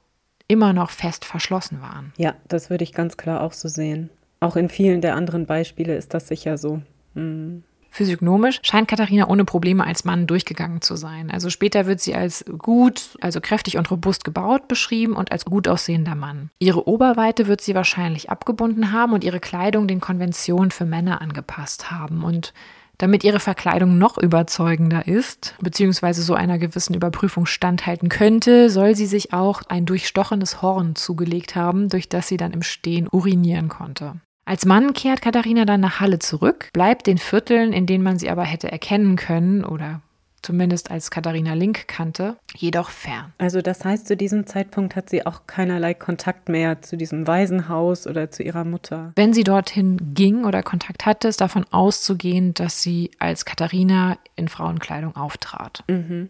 immer 0.49 0.73
noch 0.73 0.90
fest 0.90 1.25
verschlossen 1.25 1.80
waren. 1.80 2.12
Ja, 2.16 2.35
das 2.49 2.71
würde 2.71 2.82
ich 2.82 2.92
ganz 2.92 3.16
klar 3.16 3.40
auch 3.40 3.52
so 3.52 3.68
sehen. 3.68 4.11
Auch 4.40 4.56
in 4.56 4.68
vielen 4.68 5.00
der 5.00 5.14
anderen 5.14 5.47
Beispiele 5.47 5.97
ist 5.97 6.12
das 6.12 6.26
sicher 6.26 6.59
so. 6.59 6.82
Mhm. 7.14 7.62
Physiognomisch 7.92 8.61
scheint 8.62 8.88
Katharina 8.88 9.28
ohne 9.28 9.44
Probleme 9.44 9.87
als 9.87 10.04
Mann 10.04 10.26
durchgegangen 10.26 10.80
zu 10.80 10.96
sein. 10.96 11.30
Also 11.30 11.50
später 11.50 11.84
wird 11.84 12.00
sie 12.00 12.14
als 12.14 12.42
gut, 12.56 13.18
also 13.20 13.42
kräftig 13.42 13.76
und 13.76 13.90
robust 13.90 14.25
gebaut 14.25 14.66
beschrieben 14.66 15.12
und 15.12 15.30
als 15.30 15.44
gut 15.44 15.68
aussehender 15.68 16.14
Mann. 16.14 16.49
Ihre 16.58 16.88
Oberweite 16.88 17.49
wird 17.49 17.61
sie 17.61 17.75
wahrscheinlich 17.75 18.30
abgebunden 18.30 18.92
haben 18.92 19.12
und 19.12 19.25
ihre 19.25 19.40
Kleidung 19.40 19.88
den 19.88 20.00
Konventionen 20.00 20.70
für 20.70 20.87
Männer 20.87 21.20
angepasst 21.20 21.90
haben. 21.90 22.25
Und 22.25 22.54
damit 22.96 23.25
ihre 23.25 23.40
Verkleidung 23.40 23.99
noch 23.99 24.16
überzeugender 24.16 25.06
ist, 25.06 25.54
beziehungsweise 25.61 26.22
so 26.22 26.32
einer 26.32 26.58
gewissen 26.58 26.94
Überprüfung 26.94 27.44
standhalten 27.44 28.08
könnte, 28.08 28.70
soll 28.70 28.96
sie 28.96 29.06
sich 29.06 29.34
auch 29.34 29.61
ein 29.68 29.84
durchstochenes 29.84 30.62
Horn 30.62 30.96
zugelegt 30.96 31.56
haben, 31.56 31.90
durch 31.90 32.08
das 32.08 32.28
sie 32.28 32.38
dann 32.38 32.52
im 32.52 32.62
Stehen 32.62 33.06
urinieren 33.11 33.68
konnte. 33.68 34.14
Als 34.44 34.66
Mann 34.66 34.92
kehrt 34.92 35.22
Katharina 35.22 35.64
dann 35.64 35.80
nach 35.80 36.00
Halle 36.00 36.18
zurück, 36.18 36.70
bleibt 36.72 37.06
den 37.06 37.18
Vierteln, 37.18 37.72
in 37.72 37.87
denen 37.87 38.02
man 38.02 38.18
sie 38.18 38.28
aber 38.28 38.44
hätte 38.44 38.70
erkennen 38.70 39.16
können 39.16 39.64
oder 39.64 40.00
zumindest 40.42 40.90
als 40.90 41.11
Katharina 41.11 41.54
Link 41.54 41.87
kannte, 41.87 42.37
jedoch 42.56 42.90
fern. 42.90 43.32
Also 43.38 43.62
das 43.62 43.84
heißt, 43.84 44.08
zu 44.08 44.16
diesem 44.16 44.46
Zeitpunkt 44.46 44.96
hat 44.96 45.08
sie 45.08 45.25
auch 45.25 45.46
keinerlei 45.46 45.94
Kontakt 45.94 46.49
mehr 46.49 46.82
zu 46.82 46.96
diesem 46.96 47.26
Waisenhaus 47.26 48.06
oder 48.06 48.30
zu 48.30 48.42
ihrer 48.42 48.64
Mutter. 48.64 49.12
Wenn 49.14 49.32
sie 49.32 49.44
dorthin 49.44 50.14
ging 50.14 50.44
oder 50.44 50.62
Kontakt 50.62 51.06
hatte, 51.06 51.28
ist 51.28 51.40
davon 51.40 51.64
auszugehen, 51.70 52.54
dass 52.54 52.82
sie 52.82 53.12
als 53.18 53.44
Katharina 53.44 54.18
in 54.37 54.49
Frauenkleidung 54.49 55.16
auftrat. 55.16 55.84
Mhm. 55.88 56.28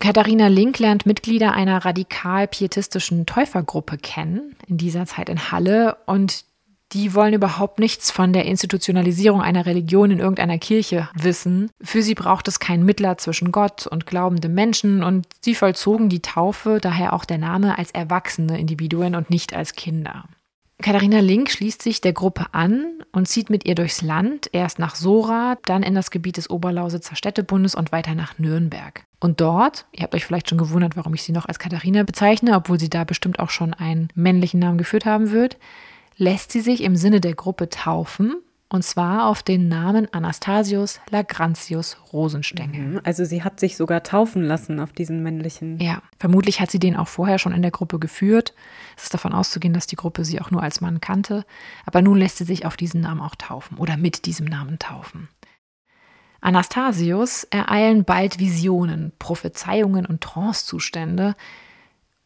Katharina 0.00 0.46
Link 0.46 0.78
lernt 0.78 1.06
Mitglieder 1.06 1.52
einer 1.52 1.84
radikal-pietistischen 1.84 3.26
Täufergruppe 3.26 3.98
kennen, 3.98 4.56
in 4.66 4.78
dieser 4.78 5.06
Zeit 5.06 5.28
in 5.28 5.52
Halle, 5.52 5.96
und 6.06 6.44
die 6.92 7.14
wollen 7.14 7.34
überhaupt 7.34 7.78
nichts 7.78 8.10
von 8.10 8.32
der 8.32 8.44
Institutionalisierung 8.44 9.40
einer 9.40 9.66
Religion 9.66 10.10
in 10.10 10.18
irgendeiner 10.18 10.58
Kirche 10.58 11.08
wissen. 11.14 11.70
Für 11.82 12.02
sie 12.02 12.14
braucht 12.14 12.48
es 12.48 12.60
keinen 12.60 12.84
Mittler 12.84 13.18
zwischen 13.18 13.52
Gott 13.52 13.86
und 13.86 14.06
glaubendem 14.06 14.54
Menschen 14.54 15.02
und 15.02 15.26
sie 15.40 15.54
vollzogen 15.54 16.08
die 16.08 16.20
Taufe, 16.20 16.78
daher 16.80 17.12
auch 17.12 17.24
der 17.24 17.38
Name, 17.38 17.78
als 17.78 17.90
erwachsene 17.90 18.58
Individuen 18.58 19.14
und 19.14 19.30
nicht 19.30 19.54
als 19.54 19.74
Kinder. 19.74 20.24
Katharina 20.82 21.20
Link 21.20 21.48
schließt 21.50 21.80
sich 21.80 22.00
der 22.00 22.12
Gruppe 22.12 22.46
an 22.52 22.84
und 23.12 23.28
zieht 23.28 23.50
mit 23.50 23.64
ihr 23.66 23.76
durchs 23.76 24.02
Land, 24.02 24.50
erst 24.52 24.80
nach 24.80 24.96
Sora, 24.96 25.56
dann 25.64 25.84
in 25.84 25.94
das 25.94 26.10
Gebiet 26.10 26.36
des 26.36 26.50
Oberlausitzer 26.50 27.14
Städtebundes 27.14 27.76
und 27.76 27.92
weiter 27.92 28.16
nach 28.16 28.38
Nürnberg. 28.38 29.04
Und 29.20 29.40
dort, 29.40 29.86
ihr 29.92 30.02
habt 30.02 30.14
euch 30.14 30.24
vielleicht 30.24 30.48
schon 30.48 30.58
gewundert, 30.58 30.96
warum 30.96 31.14
ich 31.14 31.22
sie 31.22 31.30
noch 31.30 31.46
als 31.46 31.60
Katharina 31.60 32.02
bezeichne, 32.02 32.56
obwohl 32.56 32.80
sie 32.80 32.90
da 32.90 33.04
bestimmt 33.04 33.38
auch 33.38 33.50
schon 33.50 33.72
einen 33.74 34.08
männlichen 34.16 34.58
Namen 34.58 34.78
geführt 34.78 35.06
haben 35.06 35.30
wird, 35.30 35.56
lässt 36.22 36.52
sie 36.52 36.60
sich 36.60 36.82
im 36.82 36.94
Sinne 36.96 37.20
der 37.20 37.34
Gruppe 37.34 37.68
taufen, 37.68 38.36
und 38.68 38.84
zwar 38.84 39.26
auf 39.26 39.42
den 39.42 39.68
Namen 39.68 40.10
Anastasius 40.14 41.00
Lagrantius 41.10 41.98
Rosenstengel. 42.12 42.80
Mhm, 42.80 43.00
also 43.04 43.26
sie 43.26 43.42
hat 43.42 43.60
sich 43.60 43.76
sogar 43.76 44.02
taufen 44.02 44.42
lassen 44.42 44.80
auf 44.80 44.92
diesen 44.92 45.22
männlichen. 45.22 45.78
Ja, 45.78 46.00
vermutlich 46.18 46.60
hat 46.60 46.70
sie 46.70 46.78
den 46.78 46.96
auch 46.96 47.08
vorher 47.08 47.38
schon 47.38 47.52
in 47.52 47.60
der 47.60 47.70
Gruppe 47.70 47.98
geführt. 47.98 48.54
Es 48.96 49.02
ist 49.02 49.14
davon 49.14 49.34
auszugehen, 49.34 49.74
dass 49.74 49.86
die 49.86 49.96
Gruppe 49.96 50.24
sie 50.24 50.40
auch 50.40 50.50
nur 50.50 50.62
als 50.62 50.80
Mann 50.80 51.02
kannte. 51.02 51.44
Aber 51.84 52.00
nun 52.00 52.16
lässt 52.16 52.38
sie 52.38 52.44
sich 52.44 52.64
auf 52.64 52.78
diesen 52.78 53.02
Namen 53.02 53.20
auch 53.20 53.34
taufen 53.34 53.76
oder 53.76 53.98
mit 53.98 54.24
diesem 54.24 54.46
Namen 54.46 54.78
taufen. 54.78 55.28
Anastasius 56.40 57.44
ereilen 57.44 58.04
bald 58.04 58.38
Visionen, 58.38 59.12
Prophezeiungen 59.18 60.06
und 60.06 60.22
Trancezustände. 60.22 61.34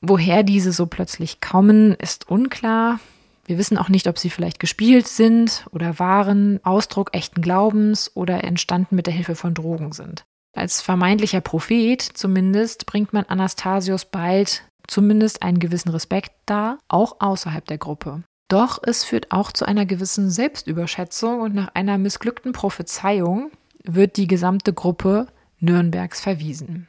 Woher 0.01 0.43
diese 0.43 0.71
so 0.71 0.87
plötzlich 0.87 1.41
kommen, 1.41 1.93
ist 1.95 2.31
unklar. 2.31 3.01
Wir 3.47 3.59
wissen 3.59 3.79
auch 3.79 3.89
nicht, 3.89 4.09
ob 4.09 4.19
sie 4.19 4.31
vielleicht 4.31 4.59
gespielt 4.59 5.07
sind 5.07 5.67
oder 5.71 5.99
waren, 5.99 6.61
Ausdruck 6.65 7.11
echten 7.13 7.43
Glaubens 7.43 8.11
oder 8.15 8.43
entstanden 8.43 8.97
mit 8.97 9.07
der 9.07 9.15
Hilfe 9.15 9.37
von 9.37 9.55
Drogen 9.55 9.93
sind. 9.93 10.25
Als 10.55 10.83
vermeintlicher 10.83 11.41
Prophet 11.41 12.03
zumindest 12.03 12.87
bringt 12.87 13.13
man 13.13 13.25
Anastasius 13.25 14.07
bald 14.07 14.65
zumindest 14.89 15.43
einen 15.43 15.59
gewissen 15.59 15.91
Respekt 15.91 16.33
dar, 16.47 16.79
auch 16.89 17.17
außerhalb 17.21 17.65
der 17.67 17.79
Gruppe. 17.79 18.23
Doch 18.49 18.81
es 18.83 19.05
führt 19.05 19.33
auch 19.33 19.53
zu 19.53 19.65
einer 19.67 19.87
gewissen 19.87 20.31
Selbstüberschätzung 20.31 21.41
und 21.41 21.55
nach 21.55 21.75
einer 21.75 21.99
missglückten 21.99 22.53
Prophezeiung 22.53 23.51
wird 23.83 24.17
die 24.17 24.29
gesamte 24.29 24.73
Gruppe 24.73 25.27
Nürnbergs 25.59 26.21
verwiesen. 26.21 26.87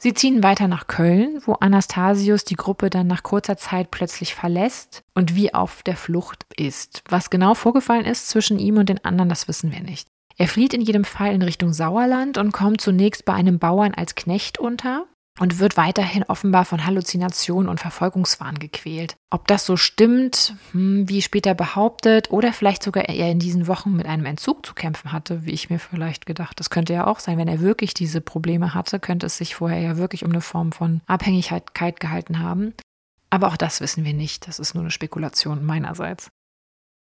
Sie 0.00 0.14
ziehen 0.14 0.44
weiter 0.44 0.68
nach 0.68 0.86
Köln, 0.86 1.40
wo 1.44 1.54
Anastasius 1.54 2.44
die 2.44 2.54
Gruppe 2.54 2.88
dann 2.88 3.08
nach 3.08 3.24
kurzer 3.24 3.56
Zeit 3.56 3.90
plötzlich 3.90 4.34
verlässt 4.34 5.02
und 5.14 5.34
wie 5.34 5.52
auf 5.52 5.82
der 5.82 5.96
Flucht 5.96 6.46
ist. 6.56 7.02
Was 7.08 7.30
genau 7.30 7.54
vorgefallen 7.54 8.04
ist 8.04 8.28
zwischen 8.28 8.60
ihm 8.60 8.76
und 8.76 8.88
den 8.88 9.04
anderen, 9.04 9.28
das 9.28 9.48
wissen 9.48 9.72
wir 9.72 9.80
nicht. 9.80 10.08
Er 10.36 10.46
flieht 10.46 10.72
in 10.72 10.82
jedem 10.82 11.04
Fall 11.04 11.34
in 11.34 11.42
Richtung 11.42 11.72
Sauerland 11.72 12.38
und 12.38 12.52
kommt 12.52 12.80
zunächst 12.80 13.24
bei 13.24 13.34
einem 13.34 13.58
Bauern 13.58 13.92
als 13.92 14.14
Knecht 14.14 14.58
unter 14.58 15.06
und 15.38 15.58
wird 15.58 15.76
weiterhin 15.76 16.24
offenbar 16.24 16.64
von 16.64 16.84
Halluzinationen 16.84 17.68
und 17.68 17.80
Verfolgungswahn 17.80 18.58
gequält. 18.58 19.16
Ob 19.30 19.46
das 19.46 19.64
so 19.64 19.76
stimmt, 19.76 20.54
hm, 20.72 21.08
wie 21.08 21.22
später 21.22 21.54
behauptet, 21.54 22.30
oder 22.30 22.52
vielleicht 22.52 22.82
sogar 22.82 23.08
er 23.08 23.30
in 23.30 23.38
diesen 23.38 23.66
Wochen 23.66 23.94
mit 23.94 24.06
einem 24.06 24.26
Entzug 24.26 24.64
zu 24.66 24.74
kämpfen 24.74 25.12
hatte, 25.12 25.44
wie 25.44 25.52
ich 25.52 25.70
mir 25.70 25.78
vielleicht 25.78 26.26
gedacht. 26.26 26.58
Das 26.58 26.70
könnte 26.70 26.92
ja 26.92 27.06
auch 27.06 27.20
sein, 27.20 27.38
wenn 27.38 27.48
er 27.48 27.60
wirklich 27.60 27.94
diese 27.94 28.20
Probleme 28.20 28.74
hatte, 28.74 29.00
könnte 29.00 29.26
es 29.26 29.38
sich 29.38 29.54
vorher 29.54 29.80
ja 29.80 29.96
wirklich 29.96 30.24
um 30.24 30.30
eine 30.30 30.40
Form 30.40 30.72
von 30.72 31.00
Abhängigkeit 31.06 32.00
gehalten 32.00 32.40
haben. 32.40 32.74
Aber 33.30 33.48
auch 33.48 33.56
das 33.56 33.80
wissen 33.80 34.04
wir 34.04 34.14
nicht. 34.14 34.48
Das 34.48 34.58
ist 34.58 34.74
nur 34.74 34.82
eine 34.82 34.90
Spekulation 34.90 35.64
meinerseits. 35.64 36.30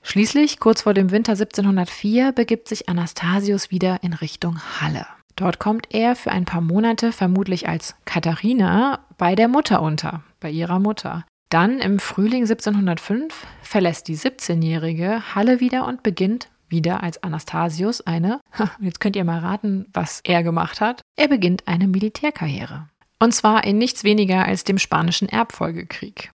Schließlich, 0.03 0.59
kurz 0.59 0.81
vor 0.81 0.93
dem 0.93 1.11
Winter 1.11 1.33
1704, 1.33 2.31
begibt 2.31 2.67
sich 2.67 2.89
Anastasius 2.89 3.69
wieder 3.69 3.99
in 4.01 4.13
Richtung 4.13 4.59
Halle. 4.79 5.05
Dort 5.35 5.59
kommt 5.59 5.93
er 5.93 6.15
für 6.15 6.31
ein 6.31 6.45
paar 6.45 6.61
Monate 6.61 7.11
vermutlich 7.11 7.67
als 7.67 7.95
Katharina 8.05 8.99
bei 9.17 9.35
der 9.35 9.47
Mutter 9.47 9.81
unter, 9.81 10.23
bei 10.39 10.49
ihrer 10.49 10.79
Mutter. 10.79 11.25
Dann 11.49 11.79
im 11.79 11.99
Frühling 11.99 12.43
1705 12.43 13.45
verlässt 13.61 14.07
die 14.07 14.17
17-jährige 14.17 15.35
Halle 15.35 15.59
wieder 15.59 15.85
und 15.85 16.03
beginnt 16.03 16.49
wieder 16.69 17.03
als 17.03 17.21
Anastasius 17.21 18.01
eine, 18.01 18.39
jetzt 18.79 18.99
könnt 19.01 19.15
ihr 19.15 19.25
mal 19.25 19.39
raten, 19.39 19.87
was 19.93 20.21
er 20.23 20.43
gemacht 20.43 20.79
hat. 20.79 21.01
Er 21.17 21.27
beginnt 21.27 21.67
eine 21.67 21.87
Militärkarriere. 21.87 22.87
Und 23.19 23.33
zwar 23.33 23.65
in 23.65 23.77
nichts 23.77 24.03
weniger 24.03 24.45
als 24.45 24.63
dem 24.63 24.79
Spanischen 24.79 25.29
Erbfolgekrieg. 25.29 26.31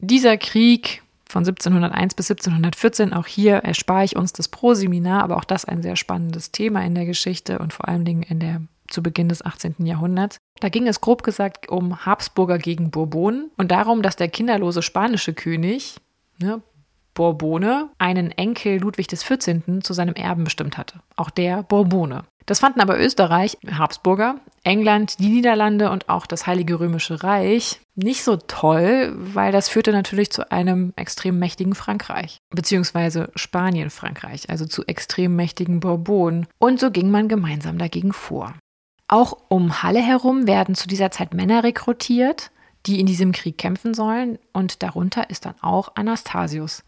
Dieser 0.00 0.36
Krieg 0.36 1.02
von 1.28 1.40
1701 1.40 2.14
bis 2.14 2.30
1714, 2.30 3.12
auch 3.12 3.26
hier 3.26 3.56
erspare 3.56 4.04
ich 4.04 4.16
uns 4.16 4.32
das 4.32 4.48
Proseminar, 4.48 5.22
aber 5.22 5.36
auch 5.36 5.44
das 5.44 5.64
ein 5.64 5.82
sehr 5.82 5.96
spannendes 5.96 6.52
Thema 6.52 6.84
in 6.84 6.94
der 6.94 7.06
Geschichte 7.06 7.58
und 7.58 7.72
vor 7.72 7.88
allen 7.88 8.04
Dingen 8.04 8.22
in 8.22 8.40
der 8.40 8.62
zu 8.88 9.02
Beginn 9.02 9.28
des 9.28 9.44
18. 9.44 9.84
Jahrhunderts. 9.84 10.38
Da 10.60 10.70
ging 10.70 10.86
es 10.86 11.00
grob 11.00 11.22
gesagt 11.22 11.68
um 11.68 12.06
Habsburger 12.06 12.58
gegen 12.58 12.90
Bourbonen 12.90 13.50
und 13.56 13.70
darum, 13.70 14.02
dass 14.02 14.16
der 14.16 14.28
kinderlose 14.28 14.82
spanische 14.82 15.34
König, 15.34 15.96
ne, 16.38 16.62
Bourbone, 17.14 17.90
einen 17.98 18.30
Enkel 18.30 18.78
Ludwig 18.78 19.08
XIV. 19.08 19.82
zu 19.82 19.92
seinem 19.92 20.14
Erben 20.14 20.44
bestimmt 20.44 20.78
hatte. 20.78 21.00
Auch 21.16 21.30
der 21.30 21.64
Bourbone. 21.64 22.24
Das 22.48 22.60
fanden 22.60 22.80
aber 22.80 22.98
Österreich, 22.98 23.58
Habsburger, 23.70 24.36
England, 24.64 25.18
die 25.18 25.28
Niederlande 25.28 25.90
und 25.90 26.08
auch 26.08 26.24
das 26.24 26.46
Heilige 26.46 26.80
Römische 26.80 27.22
Reich 27.22 27.78
nicht 27.94 28.24
so 28.24 28.36
toll, 28.36 29.12
weil 29.18 29.52
das 29.52 29.68
führte 29.68 29.92
natürlich 29.92 30.30
zu 30.30 30.50
einem 30.50 30.94
extrem 30.96 31.38
mächtigen 31.38 31.74
Frankreich, 31.74 32.38
beziehungsweise 32.48 33.30
Spanien-Frankreich, 33.34 34.48
also 34.48 34.64
zu 34.64 34.86
extrem 34.86 35.36
mächtigen 35.36 35.80
Bourbonen. 35.80 36.46
Und 36.58 36.80
so 36.80 36.90
ging 36.90 37.10
man 37.10 37.28
gemeinsam 37.28 37.76
dagegen 37.76 38.14
vor. 38.14 38.54
Auch 39.08 39.36
um 39.48 39.82
Halle 39.82 40.00
herum 40.00 40.46
werden 40.46 40.74
zu 40.74 40.88
dieser 40.88 41.10
Zeit 41.10 41.34
Männer 41.34 41.64
rekrutiert, 41.64 42.50
die 42.86 42.98
in 42.98 43.04
diesem 43.04 43.32
Krieg 43.32 43.58
kämpfen 43.58 43.92
sollen. 43.92 44.38
Und 44.54 44.82
darunter 44.82 45.28
ist 45.28 45.44
dann 45.44 45.60
auch 45.60 45.96
Anastasius, 45.96 46.82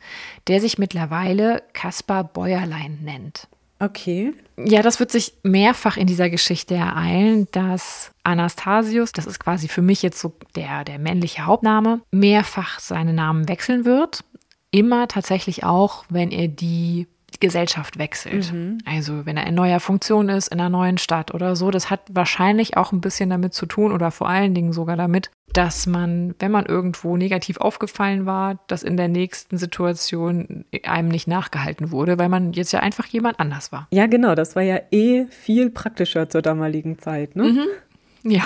der 0.46 0.62
sich 0.62 0.78
mittlerweile 0.78 1.62
Kaspar 1.74 2.24
Bäuerlein 2.24 3.00
nennt. 3.02 3.46
Okay. 3.80 4.34
Ja, 4.58 4.82
das 4.82 5.00
wird 5.00 5.10
sich 5.10 5.32
mehrfach 5.42 5.96
in 5.96 6.06
dieser 6.06 6.28
Geschichte 6.28 6.74
ereilen, 6.74 7.48
dass 7.50 8.12
Anastasius, 8.24 9.12
das 9.12 9.26
ist 9.26 9.40
quasi 9.40 9.68
für 9.68 9.80
mich 9.80 10.02
jetzt 10.02 10.20
so 10.20 10.34
der, 10.54 10.84
der 10.84 10.98
männliche 10.98 11.46
Hauptname, 11.46 12.02
mehrfach 12.10 12.78
seinen 12.78 13.16
Namen 13.16 13.48
wechseln 13.48 13.86
wird. 13.86 14.22
Immer 14.70 15.08
tatsächlich 15.08 15.64
auch, 15.64 16.04
wenn 16.10 16.30
er 16.30 16.48
die 16.48 17.08
Gesellschaft 17.38 17.98
wechselt. 17.98 18.52
Mhm. 18.52 18.78
Also 18.84 19.26
wenn 19.26 19.36
er 19.36 19.46
in 19.46 19.54
neuer 19.54 19.80
Funktion 19.80 20.28
ist, 20.28 20.48
in 20.48 20.60
einer 20.60 20.70
neuen 20.70 20.98
Stadt 20.98 21.32
oder 21.32 21.56
so. 21.56 21.70
Das 21.70 21.90
hat 21.90 22.00
wahrscheinlich 22.10 22.76
auch 22.76 22.92
ein 22.92 23.00
bisschen 23.00 23.30
damit 23.30 23.54
zu 23.54 23.66
tun 23.66 23.92
oder 23.92 24.10
vor 24.10 24.28
allen 24.28 24.54
Dingen 24.54 24.72
sogar 24.72 24.96
damit, 24.96 25.30
dass 25.52 25.86
man, 25.86 26.34
wenn 26.38 26.50
man 26.50 26.66
irgendwo 26.66 27.16
negativ 27.16 27.58
aufgefallen 27.58 28.26
war, 28.26 28.58
dass 28.66 28.82
in 28.82 28.96
der 28.96 29.08
nächsten 29.08 29.58
Situation 29.58 30.64
einem 30.84 31.08
nicht 31.08 31.28
nachgehalten 31.28 31.90
wurde, 31.90 32.18
weil 32.18 32.28
man 32.28 32.52
jetzt 32.52 32.72
ja 32.72 32.80
einfach 32.80 33.06
jemand 33.06 33.40
anders 33.40 33.72
war. 33.72 33.88
Ja, 33.92 34.06
genau. 34.06 34.34
Das 34.34 34.56
war 34.56 34.62
ja 34.62 34.80
eh 34.90 35.26
viel 35.26 35.70
praktischer 35.70 36.28
zur 36.28 36.42
damaligen 36.42 36.98
Zeit, 36.98 37.36
ne? 37.36 37.44
Mhm. 37.44 37.66
Ja. 38.30 38.44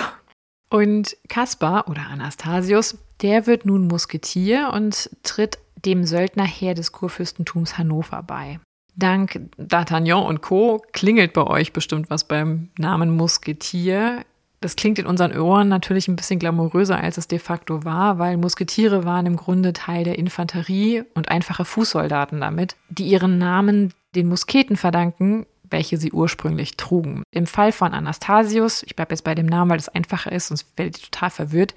Und 0.69 1.15
Kaspar 1.29 1.87
oder 1.89 2.07
Anastasius, 2.09 2.97
der 3.21 3.47
wird 3.47 3.65
nun 3.65 3.87
Musketier 3.87 4.71
und 4.73 5.09
tritt 5.23 5.59
dem 5.85 6.03
Söldnerheer 6.03 6.73
des 6.73 6.91
Kurfürstentums 6.91 7.77
Hannover 7.77 8.23
bei. 8.23 8.59
Dank 8.95 9.39
D'Artagnan 9.57 10.25
und 10.25 10.41
Co. 10.41 10.81
klingelt 10.93 11.33
bei 11.33 11.45
euch 11.45 11.73
bestimmt 11.73 12.09
was 12.09 12.23
beim 12.23 12.69
Namen 12.77 13.15
Musketier. 13.15 14.23
Das 14.61 14.75
klingt 14.75 14.97
in 14.97 15.05
unseren 15.05 15.37
Ohren 15.37 15.67
natürlich 15.67 16.07
ein 16.07 16.15
bisschen 16.15 16.39
glamouröser, 16.39 16.97
als 16.97 17.17
es 17.17 17.27
de 17.27 17.39
facto 17.39 17.83
war, 17.83 18.17
weil 18.19 18.37
Musketiere 18.37 19.03
waren 19.05 19.25
im 19.25 19.35
Grunde 19.35 19.73
Teil 19.73 20.03
der 20.03 20.17
Infanterie 20.17 21.03
und 21.13 21.29
einfache 21.29 21.65
Fußsoldaten 21.65 22.39
damit, 22.39 22.75
die 22.89 23.05
ihren 23.05 23.37
Namen 23.37 23.93
den 24.15 24.27
Musketen 24.27 24.77
verdanken, 24.77 25.45
welche 25.69 25.97
sie 25.97 26.11
ursprünglich 26.11 26.77
trugen. 26.77 27.23
Im 27.31 27.47
Fall 27.47 27.71
von 27.71 27.93
Anastasius, 27.93 28.83
ich 28.83 28.95
bleibe 28.95 29.13
jetzt 29.13 29.23
bei 29.23 29.35
dem 29.35 29.45
Namen, 29.45 29.71
weil 29.71 29.77
es 29.77 29.89
einfacher 29.89 30.31
ist, 30.31 30.47
sonst 30.47 30.77
werdet 30.77 30.97
ihr 30.97 31.11
total 31.11 31.29
verwirrt, 31.29 31.75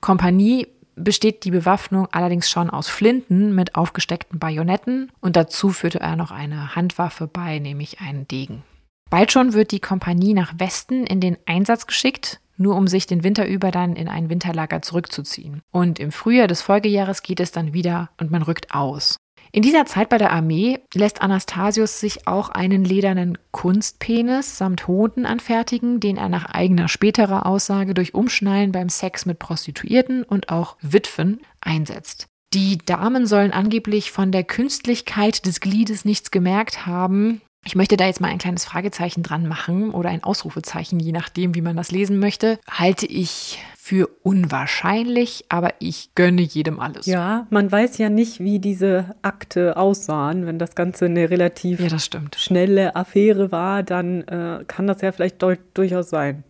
Kompanie 0.00 0.68
besteht 0.98 1.44
die 1.44 1.50
Bewaffnung 1.50 2.08
allerdings 2.12 2.50
schon 2.50 2.70
aus 2.70 2.88
Flinten 2.88 3.54
mit 3.54 3.74
aufgesteckten 3.74 4.38
Bajonetten 4.38 5.10
und 5.20 5.36
dazu 5.36 5.70
führte 5.70 6.00
er 6.00 6.16
noch 6.16 6.30
eine 6.30 6.74
Handwaffe 6.74 7.26
bei, 7.26 7.58
nämlich 7.58 8.00
einen 8.00 8.28
Degen. 8.28 8.62
Bald 9.10 9.32
schon 9.32 9.54
wird 9.54 9.70
die 9.70 9.80
Kompanie 9.80 10.34
nach 10.34 10.54
Westen 10.58 11.04
in 11.04 11.20
den 11.20 11.38
Einsatz 11.46 11.86
geschickt, 11.86 12.40
nur 12.58 12.76
um 12.76 12.86
sich 12.88 13.06
den 13.06 13.24
Winter 13.24 13.46
über 13.46 13.70
dann 13.70 13.96
in 13.96 14.08
ein 14.08 14.28
Winterlager 14.28 14.82
zurückzuziehen. 14.82 15.62
Und 15.70 15.98
im 15.98 16.12
Frühjahr 16.12 16.48
des 16.48 16.60
Folgejahres 16.60 17.22
geht 17.22 17.40
es 17.40 17.52
dann 17.52 17.72
wieder 17.72 18.10
und 18.18 18.30
man 18.30 18.42
rückt 18.42 18.74
aus. 18.74 19.16
In 19.52 19.62
dieser 19.62 19.86
Zeit 19.86 20.08
bei 20.08 20.18
der 20.18 20.32
Armee 20.32 20.80
lässt 20.94 21.22
Anastasius 21.22 22.00
sich 22.00 22.26
auch 22.26 22.50
einen 22.50 22.84
ledernen 22.84 23.38
Kunstpenis 23.50 24.58
samt 24.58 24.88
Hoden 24.88 25.24
anfertigen, 25.26 26.00
den 26.00 26.16
er 26.16 26.28
nach 26.28 26.46
eigener 26.46 26.88
späterer 26.88 27.46
Aussage 27.46 27.94
durch 27.94 28.14
Umschnallen 28.14 28.72
beim 28.72 28.88
Sex 28.88 29.26
mit 29.26 29.38
Prostituierten 29.38 30.22
und 30.22 30.50
auch 30.50 30.76
Witwen 30.80 31.40
einsetzt. 31.60 32.26
Die 32.54 32.78
Damen 32.78 33.26
sollen 33.26 33.52
angeblich 33.52 34.10
von 34.10 34.32
der 34.32 34.44
Künstlichkeit 34.44 35.44
des 35.44 35.60
Gliedes 35.60 36.04
nichts 36.04 36.30
gemerkt 36.30 36.86
haben, 36.86 37.42
ich 37.64 37.74
möchte 37.74 37.96
da 37.96 38.06
jetzt 38.06 38.20
mal 38.20 38.28
ein 38.28 38.38
kleines 38.38 38.64
Fragezeichen 38.64 39.22
dran 39.22 39.46
machen 39.46 39.90
oder 39.90 40.08
ein 40.08 40.24
Ausrufezeichen, 40.24 41.00
je 41.00 41.12
nachdem, 41.12 41.54
wie 41.54 41.60
man 41.60 41.76
das 41.76 41.90
lesen 41.90 42.18
möchte. 42.18 42.58
Halte 42.70 43.06
ich 43.06 43.58
für 43.76 44.08
unwahrscheinlich, 44.22 45.46
aber 45.48 45.74
ich 45.78 46.14
gönne 46.14 46.42
jedem 46.42 46.78
alles. 46.78 47.06
Ja, 47.06 47.46
man 47.50 47.70
weiß 47.70 47.98
ja 47.98 48.10
nicht, 48.10 48.40
wie 48.40 48.58
diese 48.58 49.16
Akte 49.22 49.76
aussahen. 49.76 50.46
Wenn 50.46 50.58
das 50.58 50.74
Ganze 50.74 51.06
eine 51.06 51.30
relativ 51.30 51.80
ja, 51.80 51.98
schnelle 52.36 52.96
Affäre 52.96 53.50
war, 53.50 53.82
dann 53.82 54.22
äh, 54.28 54.64
kann 54.66 54.86
das 54.86 55.00
ja 55.00 55.12
vielleicht 55.12 55.42
durchaus 55.74 56.10
sein. 56.10 56.44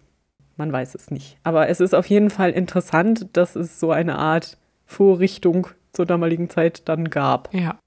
Man 0.56 0.72
weiß 0.72 0.96
es 0.96 1.10
nicht. 1.10 1.38
Aber 1.44 1.68
es 1.68 1.80
ist 1.80 1.94
auf 1.94 2.06
jeden 2.06 2.30
Fall 2.30 2.50
interessant, 2.50 3.28
dass 3.32 3.54
es 3.54 3.78
so 3.78 3.92
eine 3.92 4.18
Art 4.18 4.58
Vorrichtung 4.84 5.68
zur 5.92 6.06
damaligen 6.06 6.50
Zeit 6.50 6.88
dann 6.88 7.08
gab. 7.08 7.54
Ja. 7.54 7.78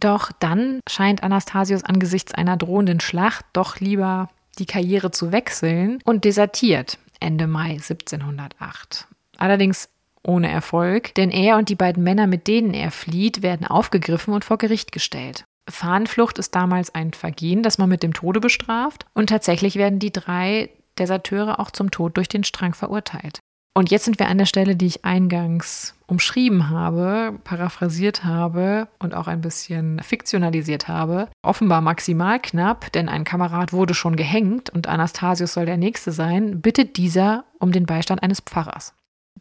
Doch 0.00 0.32
dann 0.40 0.80
scheint 0.88 1.22
Anastasius 1.22 1.84
angesichts 1.84 2.34
einer 2.34 2.56
drohenden 2.56 3.00
Schlacht 3.00 3.44
doch 3.52 3.80
lieber 3.80 4.30
die 4.58 4.66
Karriere 4.66 5.10
zu 5.10 5.30
wechseln 5.30 5.98
und 6.04 6.24
desertiert 6.24 6.98
Ende 7.20 7.46
Mai 7.46 7.72
1708. 7.72 9.06
Allerdings 9.36 9.90
ohne 10.22 10.50
Erfolg, 10.50 11.14
denn 11.14 11.30
er 11.30 11.56
und 11.56 11.68
die 11.68 11.74
beiden 11.74 12.02
Männer, 12.02 12.26
mit 12.26 12.46
denen 12.46 12.74
er 12.74 12.90
flieht, 12.90 13.42
werden 13.42 13.66
aufgegriffen 13.66 14.34
und 14.34 14.44
vor 14.44 14.58
Gericht 14.58 14.92
gestellt. 14.92 15.44
Fahnenflucht 15.68 16.38
ist 16.38 16.54
damals 16.54 16.94
ein 16.94 17.12
Vergehen, 17.12 17.62
das 17.62 17.78
man 17.78 17.88
mit 17.88 18.02
dem 18.02 18.12
Tode 18.12 18.40
bestraft, 18.40 19.06
und 19.14 19.28
tatsächlich 19.28 19.76
werden 19.76 19.98
die 19.98 20.12
drei 20.12 20.70
Deserteure 20.98 21.60
auch 21.60 21.70
zum 21.70 21.90
Tod 21.90 22.16
durch 22.16 22.28
den 22.28 22.44
Strang 22.44 22.74
verurteilt. 22.74 23.40
Und 23.74 23.90
jetzt 23.90 24.04
sind 24.04 24.18
wir 24.18 24.28
an 24.28 24.38
der 24.38 24.46
Stelle, 24.46 24.74
die 24.74 24.86
ich 24.86 25.04
eingangs 25.04 25.94
umschrieben 26.06 26.70
habe, 26.70 27.38
paraphrasiert 27.44 28.24
habe 28.24 28.88
und 28.98 29.14
auch 29.14 29.28
ein 29.28 29.40
bisschen 29.40 30.00
fiktionalisiert 30.02 30.88
habe. 30.88 31.28
Offenbar 31.42 31.80
maximal 31.80 32.40
knapp, 32.40 32.90
denn 32.92 33.08
ein 33.08 33.24
Kamerad 33.24 33.72
wurde 33.72 33.94
schon 33.94 34.16
gehängt 34.16 34.70
und 34.70 34.88
Anastasius 34.88 35.52
soll 35.52 35.66
der 35.66 35.76
Nächste 35.76 36.10
sein, 36.10 36.60
bittet 36.60 36.96
dieser 36.96 37.44
um 37.60 37.70
den 37.70 37.86
Beistand 37.86 38.24
eines 38.24 38.40
Pfarrers. 38.40 38.92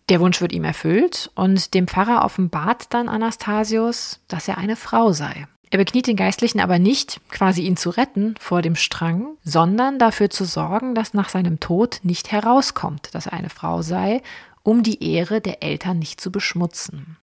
Der 0.10 0.20
Wunsch 0.20 0.42
wird 0.42 0.54
ihm 0.54 0.64
erfüllt 0.64 1.32
und 1.36 1.74
dem 1.74 1.88
Pfarrer 1.88 2.24
offenbart 2.24 2.94
dann 2.94 3.10
Anastasius, 3.10 4.22
dass 4.28 4.48
er 4.48 4.58
eine 4.58 4.76
Frau 4.76 5.12
sei. 5.12 5.48
Er 5.72 5.78
bekniet 5.78 6.08
den 6.08 6.16
Geistlichen 6.16 6.60
aber 6.60 6.80
nicht, 6.80 7.22
quasi 7.30 7.62
ihn 7.62 7.78
zu 7.78 7.92
retten 7.92 8.36
vor 8.40 8.62
dem 8.62 8.76
Strang, 8.76 9.38
sondern 9.44 10.00
dafür 10.00 10.30
zu 10.30 10.46
sorgen, 10.46 10.96
dass 10.96 11.14
nach 11.14 11.30
seinem 11.30 11.60
Tod 11.60 12.00
nicht 12.04 12.32
herauskommt, 12.32 13.10
dass 13.14 13.28
er 13.28 13.34
eine 13.34 13.50
Frau 13.50 13.84
sei, 13.84 14.24
um 14.64 14.82
die 14.82 15.04
Ehre 15.04 15.42
der 15.42 15.62
Eltern 15.62 16.00
nicht 16.00 16.20
zu 16.20 16.32
beschmutzen. 16.32 17.18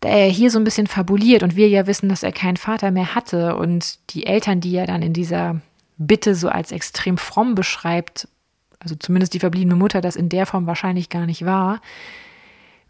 Da 0.00 0.08
er 0.08 0.28
hier 0.28 0.50
so 0.50 0.58
ein 0.58 0.64
bisschen 0.64 0.88
fabuliert 0.88 1.44
und 1.44 1.54
wir 1.54 1.68
ja 1.68 1.86
wissen, 1.86 2.08
dass 2.08 2.24
er 2.24 2.32
keinen 2.32 2.56
Vater 2.56 2.90
mehr 2.90 3.14
hatte 3.14 3.56
und 3.56 3.98
die 4.10 4.26
Eltern, 4.26 4.60
die 4.60 4.74
er 4.74 4.86
dann 4.86 5.00
in 5.00 5.12
dieser 5.12 5.60
Bitte 5.96 6.34
so 6.34 6.48
als 6.48 6.72
extrem 6.72 7.16
fromm 7.16 7.54
beschreibt, 7.54 8.26
also 8.80 8.96
zumindest 8.96 9.34
die 9.34 9.38
verbliebene 9.38 9.76
Mutter 9.76 10.00
das 10.00 10.16
in 10.16 10.28
der 10.28 10.46
Form 10.46 10.66
wahrscheinlich 10.66 11.08
gar 11.08 11.26
nicht 11.26 11.44
war, 11.44 11.80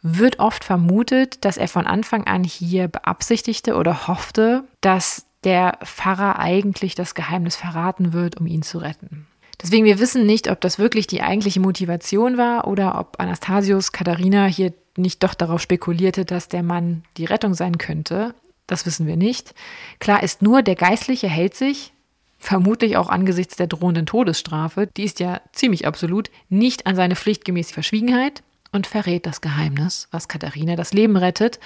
wird 0.02 0.40
oft 0.40 0.64
vermutet, 0.64 1.44
dass 1.44 1.56
er 1.56 1.68
von 1.68 1.86
Anfang 1.86 2.26
an 2.26 2.44
hier 2.44 2.88
beabsichtigte 2.88 3.76
oder 3.76 4.08
hoffte, 4.08 4.64
dass 4.80 5.26
der 5.44 5.78
Pfarrer 5.84 6.38
eigentlich 6.38 6.94
das 6.94 7.14
Geheimnis 7.14 7.56
verraten 7.56 8.12
wird, 8.12 8.38
um 8.38 8.46
ihn 8.46 8.62
zu 8.62 8.78
retten. 8.78 9.26
Deswegen, 9.60 9.84
wir 9.84 10.00
wissen 10.00 10.26
nicht, 10.26 10.50
ob 10.50 10.60
das 10.60 10.78
wirklich 10.78 11.06
die 11.06 11.22
eigentliche 11.22 11.60
Motivation 11.60 12.36
war 12.36 12.66
oder 12.66 12.98
ob 12.98 13.20
Anastasius 13.20 13.92
Katharina 13.92 14.46
hier 14.46 14.72
nicht 14.96 15.22
doch 15.22 15.34
darauf 15.34 15.60
spekulierte, 15.60 16.24
dass 16.24 16.48
der 16.48 16.64
Mann 16.64 17.04
die 17.16 17.24
Rettung 17.24 17.54
sein 17.54 17.78
könnte. 17.78 18.34
Das 18.66 18.86
wissen 18.86 19.06
wir 19.06 19.16
nicht. 19.16 19.54
Klar 20.00 20.22
ist 20.22 20.42
nur, 20.42 20.62
der 20.62 20.74
Geistliche 20.74 21.28
hält 21.28 21.54
sich 21.54 21.92
vermutlich 22.38 22.96
auch 22.96 23.08
angesichts 23.08 23.54
der 23.54 23.68
drohenden 23.68 24.04
Todesstrafe, 24.04 24.88
die 24.96 25.04
ist 25.04 25.20
ja 25.20 25.40
ziemlich 25.52 25.86
absolut, 25.86 26.28
nicht 26.48 26.88
an 26.88 26.96
seine 26.96 27.14
pflichtgemäße 27.14 27.72
Verschwiegenheit 27.72 28.42
und 28.72 28.86
verrät 28.86 29.26
das 29.26 29.40
Geheimnis, 29.40 30.08
was 30.10 30.28
Katharina 30.28 30.76
das 30.76 30.92
Leben 30.92 31.16
rettet, 31.16 31.60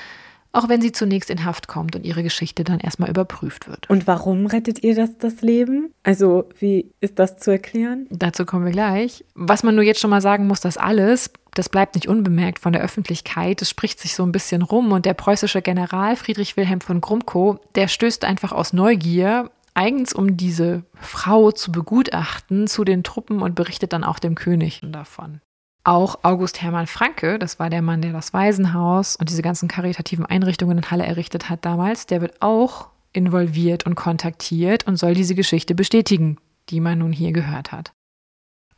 auch 0.52 0.68
wenn 0.68 0.80
sie 0.80 0.92
zunächst 0.92 1.28
in 1.30 1.44
Haft 1.44 1.68
kommt 1.68 1.96
und 1.96 2.04
ihre 2.04 2.22
Geschichte 2.22 2.64
dann 2.64 2.80
erstmal 2.80 3.10
überprüft 3.10 3.68
wird. 3.68 3.88
Und 3.90 4.06
warum 4.06 4.46
rettet 4.46 4.82
ihr 4.82 4.94
das 4.94 5.18
das 5.18 5.42
Leben? 5.42 5.92
Also, 6.02 6.48
wie 6.58 6.90
ist 7.00 7.18
das 7.18 7.36
zu 7.36 7.50
erklären? 7.50 8.06
Dazu 8.10 8.46
kommen 8.46 8.64
wir 8.64 8.72
gleich. 8.72 9.24
Was 9.34 9.62
man 9.62 9.74
nur 9.74 9.84
jetzt 9.84 10.00
schon 10.00 10.10
mal 10.10 10.22
sagen 10.22 10.46
muss, 10.46 10.60
das 10.60 10.78
alles, 10.78 11.30
das 11.54 11.68
bleibt 11.68 11.94
nicht 11.94 12.08
unbemerkt 12.08 12.58
von 12.58 12.72
der 12.72 12.82
Öffentlichkeit. 12.82 13.60
Es 13.60 13.68
spricht 13.68 14.00
sich 14.00 14.14
so 14.14 14.22
ein 14.22 14.32
bisschen 14.32 14.62
rum 14.62 14.92
und 14.92 15.04
der 15.04 15.14
preußische 15.14 15.60
General 15.60 16.16
Friedrich 16.16 16.56
Wilhelm 16.56 16.80
von 16.80 17.02
Grumkow, 17.02 17.58
der 17.74 17.88
stößt 17.88 18.24
einfach 18.24 18.52
aus 18.52 18.72
Neugier 18.72 19.50
eigens 19.76 20.14
um 20.14 20.36
diese 20.38 20.84
Frau 20.94 21.52
zu 21.52 21.70
begutachten 21.70 22.66
zu 22.66 22.82
den 22.84 23.04
Truppen 23.04 23.42
und 23.42 23.54
berichtet 23.54 23.92
dann 23.92 24.04
auch 24.04 24.18
dem 24.18 24.34
König 24.34 24.80
davon. 24.82 25.40
Auch 25.86 26.18
August 26.24 26.62
Hermann 26.62 26.88
Franke, 26.88 27.38
das 27.38 27.60
war 27.60 27.70
der 27.70 27.80
Mann, 27.80 28.02
der 28.02 28.12
das 28.12 28.32
Waisenhaus 28.32 29.14
und 29.14 29.30
diese 29.30 29.40
ganzen 29.40 29.68
karitativen 29.68 30.26
Einrichtungen 30.26 30.78
in 30.78 30.90
Halle 30.90 31.06
errichtet 31.06 31.48
hat 31.48 31.64
damals, 31.64 32.06
der 32.06 32.20
wird 32.20 32.42
auch 32.42 32.88
involviert 33.12 33.86
und 33.86 33.94
kontaktiert 33.94 34.88
und 34.88 34.96
soll 34.96 35.14
diese 35.14 35.36
Geschichte 35.36 35.76
bestätigen, 35.76 36.38
die 36.70 36.80
man 36.80 36.98
nun 36.98 37.12
hier 37.12 37.30
gehört 37.30 37.70
hat. 37.70 37.92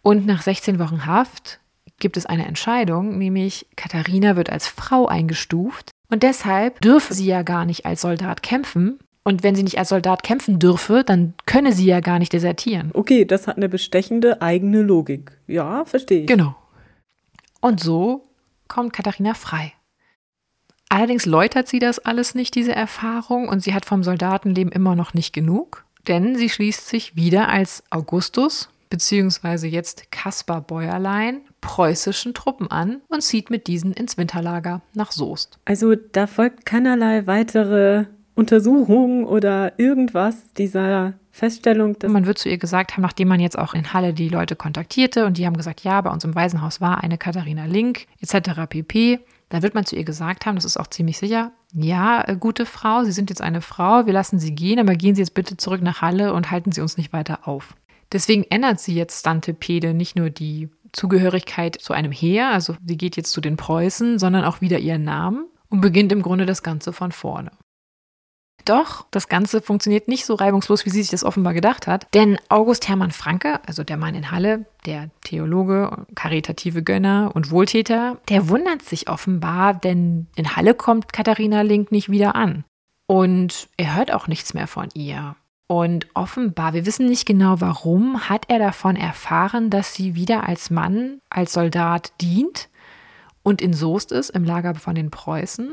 Und 0.03 0.27
nach 0.27 0.43
16 0.43 0.79
Wochen 0.79 1.07
Haft 1.07 1.61
gibt 1.99 2.19
es 2.19 2.27
eine 2.27 2.45
Entscheidung, 2.45 3.17
nämlich 3.17 3.67
Katharina 3.75 4.37
wird 4.37 4.51
als 4.51 4.67
Frau 4.67 5.07
eingestuft 5.07 5.91
und 6.11 6.23
deshalb 6.23 6.79
dürfe 6.83 7.15
sie 7.15 7.27
ja 7.27 7.41
gar 7.41 7.65
nicht 7.65 7.87
als 7.87 8.03
Soldat 8.03 8.43
kämpfen. 8.43 8.99
Und 9.25 9.43
wenn 9.43 9.55
sie 9.55 9.63
nicht 9.63 9.79
als 9.79 9.89
Soldat 9.89 10.23
kämpfen 10.23 10.59
dürfe, 10.59 11.05
dann 11.05 11.33
könne 11.47 11.73
sie 11.73 11.87
ja 11.87 12.01
gar 12.01 12.19
nicht 12.19 12.35
desertieren. 12.35 12.91
Okay, 12.93 13.25
das 13.25 13.47
hat 13.47 13.57
eine 13.57 13.71
bestechende 13.71 14.43
eigene 14.43 14.83
Logik. 14.83 15.33
Ja, 15.47 15.87
verstehe 15.87 16.21
ich. 16.21 16.27
Genau. 16.27 16.55
Und 17.61 17.81
so 17.81 18.29
kommt 18.69 18.93
Katharina 18.93 19.35
frei. 19.35 19.73
Allerdings 20.89 21.27
läutert 21.27 21.69
sie 21.69 21.79
das 21.79 21.99
alles 21.99 22.35
nicht, 22.35 22.55
diese 22.55 22.75
Erfahrung, 22.75 23.49
und 23.49 23.63
sie 23.63 23.75
hat 23.75 23.85
vom 23.85 24.03
Soldatenleben 24.03 24.73
immer 24.73 24.97
noch 24.97 25.13
nicht 25.13 25.33
genug, 25.33 25.85
denn 26.07 26.37
sie 26.37 26.49
schließt 26.49 26.89
sich 26.89 27.15
wieder 27.15 27.49
als 27.49 27.83
Augustus, 27.91 28.71
beziehungsweise 28.89 29.67
jetzt 29.67 30.11
Kaspar 30.11 30.63
Bäuerlein, 30.63 31.43
preußischen 31.61 32.33
Truppen 32.33 32.71
an 32.71 33.03
und 33.09 33.23
zieht 33.23 33.51
mit 33.51 33.67
diesen 33.67 33.93
ins 33.93 34.17
Winterlager 34.17 34.81
nach 34.95 35.13
Soest. 35.13 35.59
Also 35.67 35.95
da 35.95 36.27
folgt 36.27 36.65
keinerlei 36.65 37.27
weitere 37.27 38.07
Untersuchung 38.35 39.27
oder 39.27 39.79
irgendwas 39.79 40.53
dieser 40.55 41.15
Feststellung. 41.39 41.97
man 42.07 42.27
wird 42.27 42.39
zu 42.39 42.49
ihr 42.49 42.59
gesagt 42.59 42.93
haben, 42.93 43.03
nachdem 43.03 43.29
man 43.29 43.41
jetzt 43.41 43.59
auch 43.59 43.75
in 43.75 43.93
Halle 43.93 44.13
die 44.13 44.29
Leute 44.29 44.57
kontaktierte 44.57 45.25
und 45.25 45.39
die 45.39 45.47
haben 45.47 45.57
gesagt, 45.57 45.83
ja, 45.83 46.01
bei 46.01 46.11
uns 46.11 46.25
im 46.25 46.35
Waisenhaus 46.35 46.81
war 46.81 47.03
eine 47.03 47.17
Katharina 47.17 47.65
Link 47.65 48.07
etc. 48.21 48.67
pp. 48.69 49.21
Da 49.49 49.63
wird 49.63 49.75
man 49.75 49.87
zu 49.87 49.97
ihr 49.97 50.05
gesagt 50.05 50.45
haben, 50.45 50.57
das 50.57 50.65
ist 50.65 50.77
auch 50.77 50.89
ziemlich 50.89 51.17
sicher, 51.17 51.53
ja, 51.73 52.27
äh, 52.27 52.37
gute 52.37 52.67
Frau, 52.67 53.05
Sie 53.05 53.13
sind 53.13 53.31
jetzt 53.31 53.41
eine 53.41 53.61
Frau, 53.61 54.07
wir 54.07 54.13
lassen 54.13 54.39
Sie 54.39 54.55
gehen, 54.55 54.79
aber 54.79 54.95
gehen 54.95 55.15
Sie 55.15 55.23
jetzt 55.23 55.35
bitte 55.35 55.57
zurück 55.57 55.81
nach 55.81 56.03
Halle 56.03 56.35
und 56.35 56.51
halten 56.51 56.73
Sie 56.73 56.81
uns 56.81 56.97
nicht 56.97 57.13
weiter 57.13 57.47
auf. 57.47 57.75
Deswegen 58.13 58.45
ändert 58.45 58.81
sie 58.81 58.95
jetzt 58.95 59.21
Stante 59.21 59.53
Pede 59.53 59.93
nicht 59.93 60.17
nur 60.17 60.31
die 60.31 60.71
Zugehörigkeit 60.93 61.77
zu 61.81 61.93
einem 61.93 62.13
Heer, 62.13 62.51
also 62.51 62.75
sie 62.85 62.97
geht 62.97 63.17
jetzt 63.17 63.33
zu 63.33 63.41
den 63.41 63.57
Preußen, 63.57 64.19
sondern 64.19 64.45
auch 64.45 64.61
wieder 64.63 64.79
ihren 64.79 65.05
Namen 65.05 65.47
und 65.69 65.83
beginnt 65.83 66.13
im 66.13 66.23
Grunde 66.23 66.47
das 66.47 66.63
Ganze 66.63 66.95
von 66.95 67.13
vorne. 67.13 67.51
Doch, 68.69 69.07
das 69.11 69.29
Ganze 69.29 69.63
funktioniert 69.63 70.09
nicht 70.09 70.27
so 70.27 70.35
reibungslos, 70.35 70.85
wie 70.85 70.91
sie 70.91 71.01
sich 71.01 71.11
das 71.11 71.25
offenbar 71.25 71.55
gedacht 71.55 71.87
hat. 71.87 72.07
Denn 72.13 72.39
August 72.51 72.87
Hermann 72.87 73.13
Franke, 73.13 73.61
also 73.67 73.83
der 73.83 73.97
Mann 73.97 74.15
in 74.15 74.31
Halle, 74.31 74.67
der 74.85 75.09
Theologe, 75.25 76.05
karitative 76.15 76.83
Gönner 76.83 77.31
und 77.33 77.51
Wohltäter, 77.51 78.19
der 78.29 78.51
wundert 78.51 78.83
sich 78.83 79.09
offenbar, 79.09 79.73
denn 79.73 80.27
in 80.37 80.55
Halle 80.55 80.75
kommt 80.75 81.15
Katharina 81.15 81.63
Link 81.63 81.91
nicht 81.93 82.11
wieder 82.11 82.35
an. 82.35 82.65
Und 83.07 83.71
er 83.79 83.97
hört 83.97 84.13
auch 84.13 84.29
nichts 84.29 84.53
mehr 84.53 84.67
von 84.67 84.91
ihr. 84.93 85.35
Und 85.67 86.07
offenbar, 86.13 86.75
wir 86.75 86.85
wissen 86.85 87.07
nicht 87.07 87.25
genau 87.25 87.63
warum, 87.63 88.29
hat 88.29 88.45
er 88.49 88.59
davon 88.59 88.97
erfahren, 88.97 89.71
dass 89.71 89.95
sie 89.95 90.15
wieder 90.15 90.47
als 90.47 90.69
Mann, 90.69 91.21
als 91.31 91.55
Soldat 91.55 92.13
dient 92.21 92.69
und 93.43 93.63
in 93.63 93.73
Soest 93.73 94.13
ist, 94.13 94.29
im 94.29 94.45
Lager 94.45 94.75
von 94.75 94.95
den 94.95 95.11
Preußen. 95.11 95.73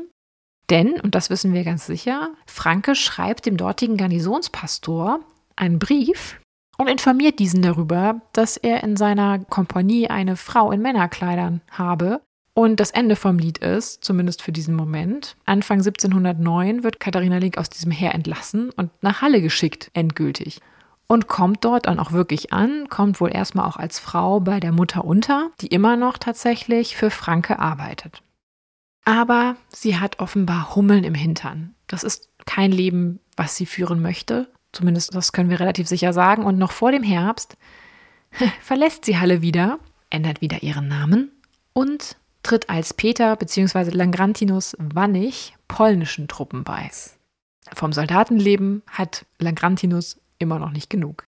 Denn, 0.70 1.00
und 1.00 1.14
das 1.14 1.30
wissen 1.30 1.52
wir 1.52 1.64
ganz 1.64 1.86
sicher, 1.86 2.30
Franke 2.46 2.94
schreibt 2.94 3.46
dem 3.46 3.56
dortigen 3.56 3.96
Garnisonspastor 3.96 5.20
einen 5.54 5.78
Brief 5.78 6.40
und 6.76 6.88
informiert 6.88 7.38
diesen 7.38 7.62
darüber, 7.62 8.20
dass 8.32 8.56
er 8.56 8.82
in 8.82 8.96
seiner 8.96 9.38
Kompanie 9.38 10.08
eine 10.08 10.36
Frau 10.36 10.72
in 10.72 10.82
Männerkleidern 10.82 11.62
habe. 11.70 12.20
Und 12.52 12.80
das 12.80 12.90
Ende 12.90 13.16
vom 13.16 13.38
Lied 13.38 13.58
ist, 13.58 14.02
zumindest 14.02 14.42
für 14.42 14.52
diesen 14.52 14.74
Moment, 14.74 15.36
Anfang 15.44 15.78
1709 15.78 16.84
wird 16.84 17.00
Katharina 17.00 17.36
Link 17.36 17.58
aus 17.58 17.68
diesem 17.68 17.90
Heer 17.90 18.14
entlassen 18.14 18.70
und 18.70 18.90
nach 19.02 19.20
Halle 19.20 19.42
geschickt, 19.42 19.90
endgültig. 19.92 20.60
Und 21.06 21.28
kommt 21.28 21.64
dort 21.64 21.86
dann 21.86 22.00
auch 22.00 22.12
wirklich 22.12 22.52
an, 22.52 22.88
kommt 22.88 23.20
wohl 23.20 23.32
erstmal 23.32 23.66
auch 23.66 23.76
als 23.76 23.98
Frau 23.98 24.40
bei 24.40 24.58
der 24.58 24.72
Mutter 24.72 25.04
unter, 25.04 25.50
die 25.60 25.68
immer 25.68 25.96
noch 25.96 26.18
tatsächlich 26.18 26.96
für 26.96 27.10
Franke 27.10 27.58
arbeitet. 27.58 28.22
Aber 29.06 29.56
sie 29.68 29.98
hat 29.98 30.18
offenbar 30.18 30.74
Hummeln 30.74 31.04
im 31.04 31.14
Hintern. 31.14 31.76
Das 31.86 32.02
ist 32.02 32.28
kein 32.44 32.72
Leben, 32.72 33.20
was 33.36 33.56
sie 33.56 33.64
führen 33.64 34.02
möchte. 34.02 34.50
Zumindest 34.72 35.14
das 35.14 35.30
können 35.30 35.48
wir 35.48 35.60
relativ 35.60 35.86
sicher 35.86 36.12
sagen. 36.12 36.44
Und 36.44 36.58
noch 36.58 36.72
vor 36.72 36.90
dem 36.90 37.04
Herbst 37.04 37.56
verlässt 38.60 39.04
sie 39.04 39.16
Halle 39.16 39.42
wieder, 39.42 39.78
ändert 40.10 40.40
wieder 40.40 40.64
ihren 40.64 40.88
Namen 40.88 41.30
und 41.72 42.16
tritt 42.42 42.68
als 42.68 42.94
Peter 42.94 43.36
bzw. 43.36 43.90
Langrantinus 43.90 44.76
Wannig 44.78 45.54
polnischen 45.68 46.26
Truppen 46.26 46.64
bei. 46.64 46.90
Vom 47.74 47.92
Soldatenleben 47.92 48.82
hat 48.88 49.24
Langrantinus 49.38 50.20
immer 50.38 50.58
noch 50.58 50.70
nicht 50.70 50.90
genug. 50.90 51.24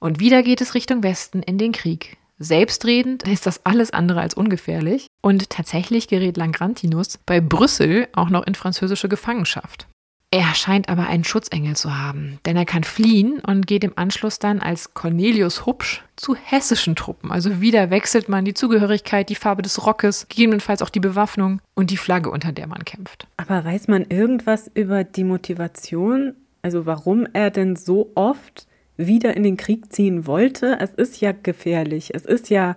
Und 0.00 0.20
wieder 0.20 0.42
geht 0.42 0.60
es 0.60 0.74
Richtung 0.74 1.02
Westen 1.02 1.42
in 1.42 1.56
den 1.56 1.72
Krieg 1.72 2.18
selbstredend 2.40 3.22
ist 3.28 3.46
das 3.46 3.64
alles 3.64 3.92
andere 3.92 4.20
als 4.20 4.34
ungefährlich. 4.34 5.06
Und 5.22 5.50
tatsächlich 5.50 6.08
gerät 6.08 6.36
Langrantinus 6.36 7.18
bei 7.26 7.40
Brüssel 7.40 8.08
auch 8.14 8.30
noch 8.30 8.46
in 8.46 8.56
französische 8.56 9.08
Gefangenschaft. 9.08 9.86
Er 10.32 10.54
scheint 10.54 10.88
aber 10.88 11.08
einen 11.08 11.24
Schutzengel 11.24 11.74
zu 11.74 11.98
haben, 11.98 12.38
denn 12.46 12.56
er 12.56 12.64
kann 12.64 12.84
fliehen 12.84 13.40
und 13.40 13.66
geht 13.66 13.82
im 13.82 13.94
Anschluss 13.96 14.38
dann 14.38 14.60
als 14.60 14.94
Cornelius 14.94 15.66
Hupsch 15.66 16.02
zu 16.14 16.36
hessischen 16.36 16.94
Truppen. 16.94 17.32
Also 17.32 17.60
wieder 17.60 17.90
wechselt 17.90 18.28
man 18.28 18.44
die 18.44 18.54
Zugehörigkeit, 18.54 19.28
die 19.28 19.34
Farbe 19.34 19.62
des 19.62 19.84
Rockes, 19.84 20.28
gegebenenfalls 20.28 20.82
auch 20.82 20.90
die 20.90 21.00
Bewaffnung 21.00 21.60
und 21.74 21.90
die 21.90 21.96
Flagge, 21.96 22.30
unter 22.30 22.52
der 22.52 22.68
man 22.68 22.84
kämpft. 22.84 23.26
Aber 23.38 23.64
weiß 23.64 23.88
man 23.88 24.04
irgendwas 24.04 24.70
über 24.72 25.02
die 25.02 25.24
Motivation? 25.24 26.36
Also 26.62 26.86
warum 26.86 27.26
er 27.32 27.50
denn 27.50 27.74
so 27.74 28.12
oft 28.14 28.68
wieder 29.06 29.36
in 29.36 29.42
den 29.42 29.56
Krieg 29.56 29.92
ziehen 29.92 30.26
wollte. 30.26 30.78
Es 30.80 30.94
ist 30.94 31.20
ja 31.20 31.32
gefährlich. 31.32 32.14
Es 32.14 32.24
ist 32.24 32.50
ja, 32.50 32.76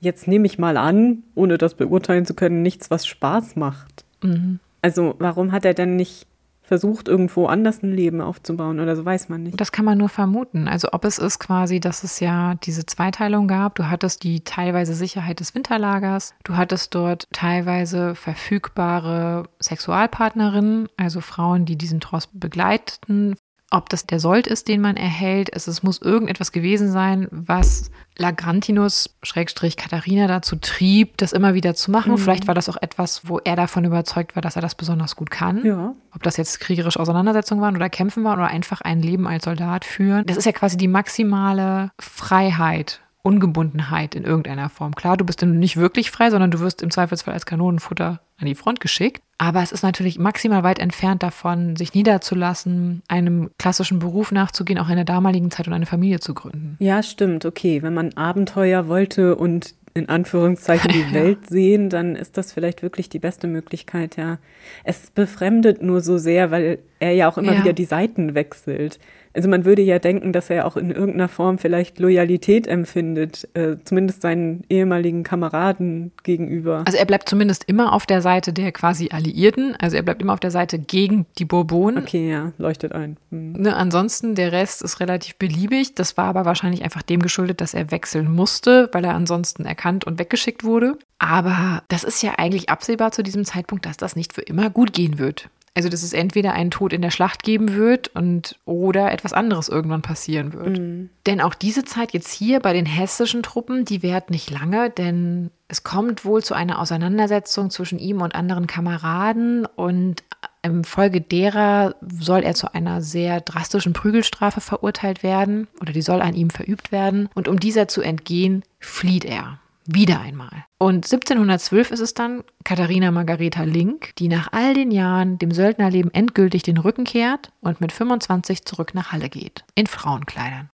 jetzt 0.00 0.28
nehme 0.28 0.46
ich 0.46 0.58
mal 0.58 0.76
an, 0.76 1.22
ohne 1.34 1.58
das 1.58 1.74
beurteilen 1.74 2.26
zu 2.26 2.34
können, 2.34 2.62
nichts, 2.62 2.90
was 2.90 3.06
Spaß 3.06 3.56
macht. 3.56 4.04
Mhm. 4.22 4.60
Also 4.80 5.14
warum 5.18 5.52
hat 5.52 5.64
er 5.64 5.74
denn 5.74 5.96
nicht 5.96 6.26
versucht, 6.62 7.06
irgendwo 7.06 7.46
anders 7.46 7.82
ein 7.82 7.92
Leben 7.92 8.22
aufzubauen 8.22 8.80
oder 8.80 8.96
so, 8.96 9.04
weiß 9.04 9.28
man 9.28 9.42
nicht. 9.42 9.60
Das 9.60 9.72
kann 9.72 9.84
man 9.84 9.98
nur 9.98 10.08
vermuten. 10.08 10.68
Also 10.68 10.88
ob 10.92 11.04
es 11.04 11.18
ist 11.18 11.38
quasi, 11.38 11.80
dass 11.80 12.02
es 12.02 12.18
ja 12.20 12.54
diese 12.62 12.86
Zweiteilung 12.86 13.46
gab. 13.46 13.74
Du 13.74 13.90
hattest 13.90 14.22
die 14.22 14.40
teilweise 14.42 14.94
Sicherheit 14.94 15.40
des 15.40 15.54
Winterlagers. 15.54 16.34
Du 16.44 16.56
hattest 16.56 16.94
dort 16.94 17.28
teilweise 17.32 18.14
verfügbare 18.14 19.44
Sexualpartnerinnen, 19.60 20.88
also 20.96 21.20
Frauen, 21.20 21.66
die 21.66 21.76
diesen 21.76 22.00
Tross 22.00 22.28
begleiteten, 22.32 23.34
ob 23.72 23.88
das 23.88 24.06
der 24.06 24.20
Sold 24.20 24.46
ist, 24.46 24.68
den 24.68 24.80
man 24.80 24.96
erhält. 24.96 25.48
Es, 25.52 25.66
es 25.66 25.82
muss 25.82 26.00
irgendetwas 26.00 26.52
gewesen 26.52 26.92
sein, 26.92 27.26
was 27.30 27.90
Lagrantinus, 28.18 29.16
Schrägstrich 29.22 29.76
Katharina 29.76 30.26
dazu 30.26 30.56
trieb, 30.56 31.16
das 31.16 31.32
immer 31.32 31.54
wieder 31.54 31.74
zu 31.74 31.90
machen. 31.90 32.12
Mhm. 32.12 32.18
Vielleicht 32.18 32.46
war 32.46 32.54
das 32.54 32.68
auch 32.68 32.76
etwas, 32.80 33.28
wo 33.28 33.38
er 33.38 33.56
davon 33.56 33.84
überzeugt 33.84 34.36
war, 34.36 34.42
dass 34.42 34.56
er 34.56 34.62
das 34.62 34.74
besonders 34.74 35.16
gut 35.16 35.30
kann. 35.30 35.64
Ja. 35.64 35.94
Ob 36.14 36.22
das 36.22 36.36
jetzt 36.36 36.60
kriegerische 36.60 37.00
Auseinandersetzungen 37.00 37.62
waren 37.62 37.74
oder 37.74 37.88
Kämpfen 37.88 38.24
waren 38.24 38.38
oder 38.38 38.48
einfach 38.48 38.82
ein 38.82 39.00
Leben 39.00 39.26
als 39.26 39.44
Soldat 39.44 39.84
führen. 39.84 40.26
Das 40.26 40.36
ist 40.36 40.44
ja 40.44 40.52
quasi 40.52 40.76
die 40.76 40.88
maximale 40.88 41.90
Freiheit 41.98 43.00
Ungebundenheit 43.22 44.14
in 44.14 44.24
irgendeiner 44.24 44.68
Form. 44.68 44.94
Klar, 44.94 45.16
du 45.16 45.24
bist 45.24 45.42
dann 45.42 45.58
nicht 45.58 45.76
wirklich 45.76 46.10
frei, 46.10 46.30
sondern 46.30 46.50
du 46.50 46.60
wirst 46.60 46.82
im 46.82 46.90
Zweifelsfall 46.90 47.34
als 47.34 47.46
Kanonenfutter 47.46 48.20
an 48.38 48.46
die 48.46 48.56
Front 48.56 48.80
geschickt. 48.80 49.22
Aber 49.38 49.62
es 49.62 49.72
ist 49.72 49.82
natürlich 49.82 50.18
maximal 50.18 50.64
weit 50.64 50.80
entfernt 50.80 51.22
davon, 51.22 51.76
sich 51.76 51.94
niederzulassen, 51.94 53.02
einem 53.08 53.50
klassischen 53.58 54.00
Beruf 54.00 54.32
nachzugehen, 54.32 54.78
auch 54.78 54.88
in 54.88 54.96
der 54.96 55.04
damaligen 55.04 55.50
Zeit 55.50 55.68
und 55.68 55.72
eine 55.72 55.86
Familie 55.86 56.20
zu 56.20 56.34
gründen. 56.34 56.76
Ja, 56.80 57.02
stimmt. 57.02 57.44
Okay, 57.44 57.82
wenn 57.82 57.94
man 57.94 58.12
Abenteuer 58.14 58.88
wollte 58.88 59.36
und 59.36 59.74
in 59.94 60.08
Anführungszeichen 60.08 60.90
die 60.90 61.12
Welt 61.14 61.48
sehen, 61.48 61.90
dann 61.90 62.16
ist 62.16 62.36
das 62.36 62.52
vielleicht 62.52 62.82
wirklich 62.82 63.08
die 63.08 63.18
beste 63.18 63.46
Möglichkeit, 63.46 64.16
ja. 64.16 64.38
Es 64.84 65.10
befremdet 65.10 65.82
nur 65.82 66.00
so 66.00 66.18
sehr, 66.18 66.50
weil 66.50 66.78
er 66.98 67.12
ja 67.12 67.28
auch 67.28 67.38
immer 67.38 67.52
ja. 67.52 67.60
wieder 67.60 67.72
die 67.72 67.84
Seiten 67.84 68.34
wechselt. 68.34 68.98
Also 69.34 69.48
man 69.48 69.64
würde 69.64 69.82
ja 69.82 69.98
denken, 69.98 70.32
dass 70.32 70.50
er 70.50 70.66
auch 70.66 70.76
in 70.76 70.90
irgendeiner 70.90 71.28
Form 71.28 71.58
vielleicht 71.58 71.98
Loyalität 71.98 72.66
empfindet, 72.66 73.48
äh, 73.54 73.76
zumindest 73.84 74.22
seinen 74.22 74.64
ehemaligen 74.68 75.22
Kameraden 75.22 76.12
gegenüber. 76.22 76.82
Also 76.86 76.98
er 76.98 77.06
bleibt 77.06 77.28
zumindest 77.28 77.64
immer 77.66 77.92
auf 77.92 78.06
der 78.06 78.22
Seite 78.22 78.52
der 78.52 78.72
quasi 78.72 79.10
Alliierten, 79.10 79.76
also 79.80 79.96
er 79.96 80.02
bleibt 80.02 80.22
immer 80.22 80.34
auf 80.34 80.40
der 80.40 80.50
Seite 80.50 80.78
gegen 80.78 81.26
die 81.38 81.44
Bourbonen. 81.44 82.02
Okay, 82.02 82.30
ja, 82.30 82.52
leuchtet 82.58 82.92
ein. 82.92 83.16
Hm. 83.30 83.52
Ne, 83.52 83.74
ansonsten, 83.76 84.34
der 84.34 84.52
Rest 84.52 84.82
ist 84.82 85.00
relativ 85.00 85.36
beliebig. 85.36 85.94
Das 85.94 86.16
war 86.16 86.26
aber 86.26 86.44
wahrscheinlich 86.44 86.82
einfach 86.82 87.02
dem 87.02 87.20
geschuldet, 87.20 87.60
dass 87.60 87.74
er 87.74 87.90
wechseln 87.90 88.30
musste, 88.30 88.88
weil 88.92 89.04
er 89.04 89.14
ansonsten 89.14 89.64
erkannt 89.64 90.04
und 90.04 90.18
weggeschickt 90.18 90.64
wurde. 90.64 90.98
Aber 91.18 91.82
das 91.88 92.04
ist 92.04 92.22
ja 92.22 92.32
eigentlich 92.38 92.68
absehbar 92.68 93.12
zu 93.12 93.22
diesem 93.22 93.44
Zeitpunkt, 93.44 93.86
dass 93.86 93.96
das 93.96 94.16
nicht 94.16 94.32
für 94.32 94.42
immer 94.42 94.70
gut 94.70 94.92
gehen 94.92 95.18
wird. 95.18 95.48
Also, 95.74 95.88
dass 95.88 96.02
es 96.02 96.12
entweder 96.12 96.52
einen 96.52 96.70
Tod 96.70 96.92
in 96.92 97.00
der 97.00 97.10
Schlacht 97.10 97.42
geben 97.42 97.74
wird 97.74 98.08
und 98.08 98.58
oder 98.66 99.10
etwas 99.10 99.32
anderes 99.32 99.70
irgendwann 99.70 100.02
passieren 100.02 100.52
wird. 100.52 100.78
Mhm. 100.78 101.08
Denn 101.24 101.40
auch 101.40 101.54
diese 101.54 101.84
Zeit 101.84 102.12
jetzt 102.12 102.30
hier 102.30 102.60
bei 102.60 102.74
den 102.74 102.84
hessischen 102.84 103.42
Truppen, 103.42 103.86
die 103.86 104.02
währt 104.02 104.30
nicht 104.30 104.50
lange, 104.50 104.90
denn 104.90 105.50
es 105.68 105.82
kommt 105.82 106.26
wohl 106.26 106.42
zu 106.42 106.52
einer 106.52 106.78
Auseinandersetzung 106.78 107.70
zwischen 107.70 107.98
ihm 107.98 108.20
und 108.20 108.34
anderen 108.34 108.66
Kameraden 108.66 109.64
und 109.64 110.22
im 110.60 110.84
Folge 110.84 111.20
derer 111.20 111.96
soll 112.00 112.42
er 112.42 112.54
zu 112.54 112.72
einer 112.74 113.00
sehr 113.00 113.40
drastischen 113.40 113.94
Prügelstrafe 113.94 114.60
verurteilt 114.60 115.22
werden 115.22 115.68
oder 115.80 115.92
die 115.92 116.02
soll 116.02 116.20
an 116.20 116.34
ihm 116.34 116.50
verübt 116.50 116.92
werden. 116.92 117.28
Und 117.34 117.48
um 117.48 117.58
dieser 117.58 117.88
zu 117.88 118.00
entgehen, 118.02 118.62
flieht 118.78 119.24
er. 119.24 119.58
Wieder 119.84 120.20
einmal. 120.20 120.64
Und 120.78 121.04
1712 121.04 121.90
ist 121.90 122.00
es 122.00 122.14
dann 122.14 122.44
Katharina 122.64 123.10
Margareta 123.10 123.64
Link, 123.64 124.14
die 124.16 124.28
nach 124.28 124.52
all 124.52 124.74
den 124.74 124.90
Jahren 124.90 125.38
dem 125.38 125.50
Söldnerleben 125.50 126.14
endgültig 126.14 126.62
den 126.62 126.78
Rücken 126.78 127.04
kehrt 127.04 127.52
und 127.60 127.80
mit 127.80 127.90
25 127.90 128.64
zurück 128.64 128.94
nach 128.94 129.12
Halle 129.12 129.28
geht. 129.28 129.64
In 129.74 129.86
Frauenkleidern. 129.86 130.70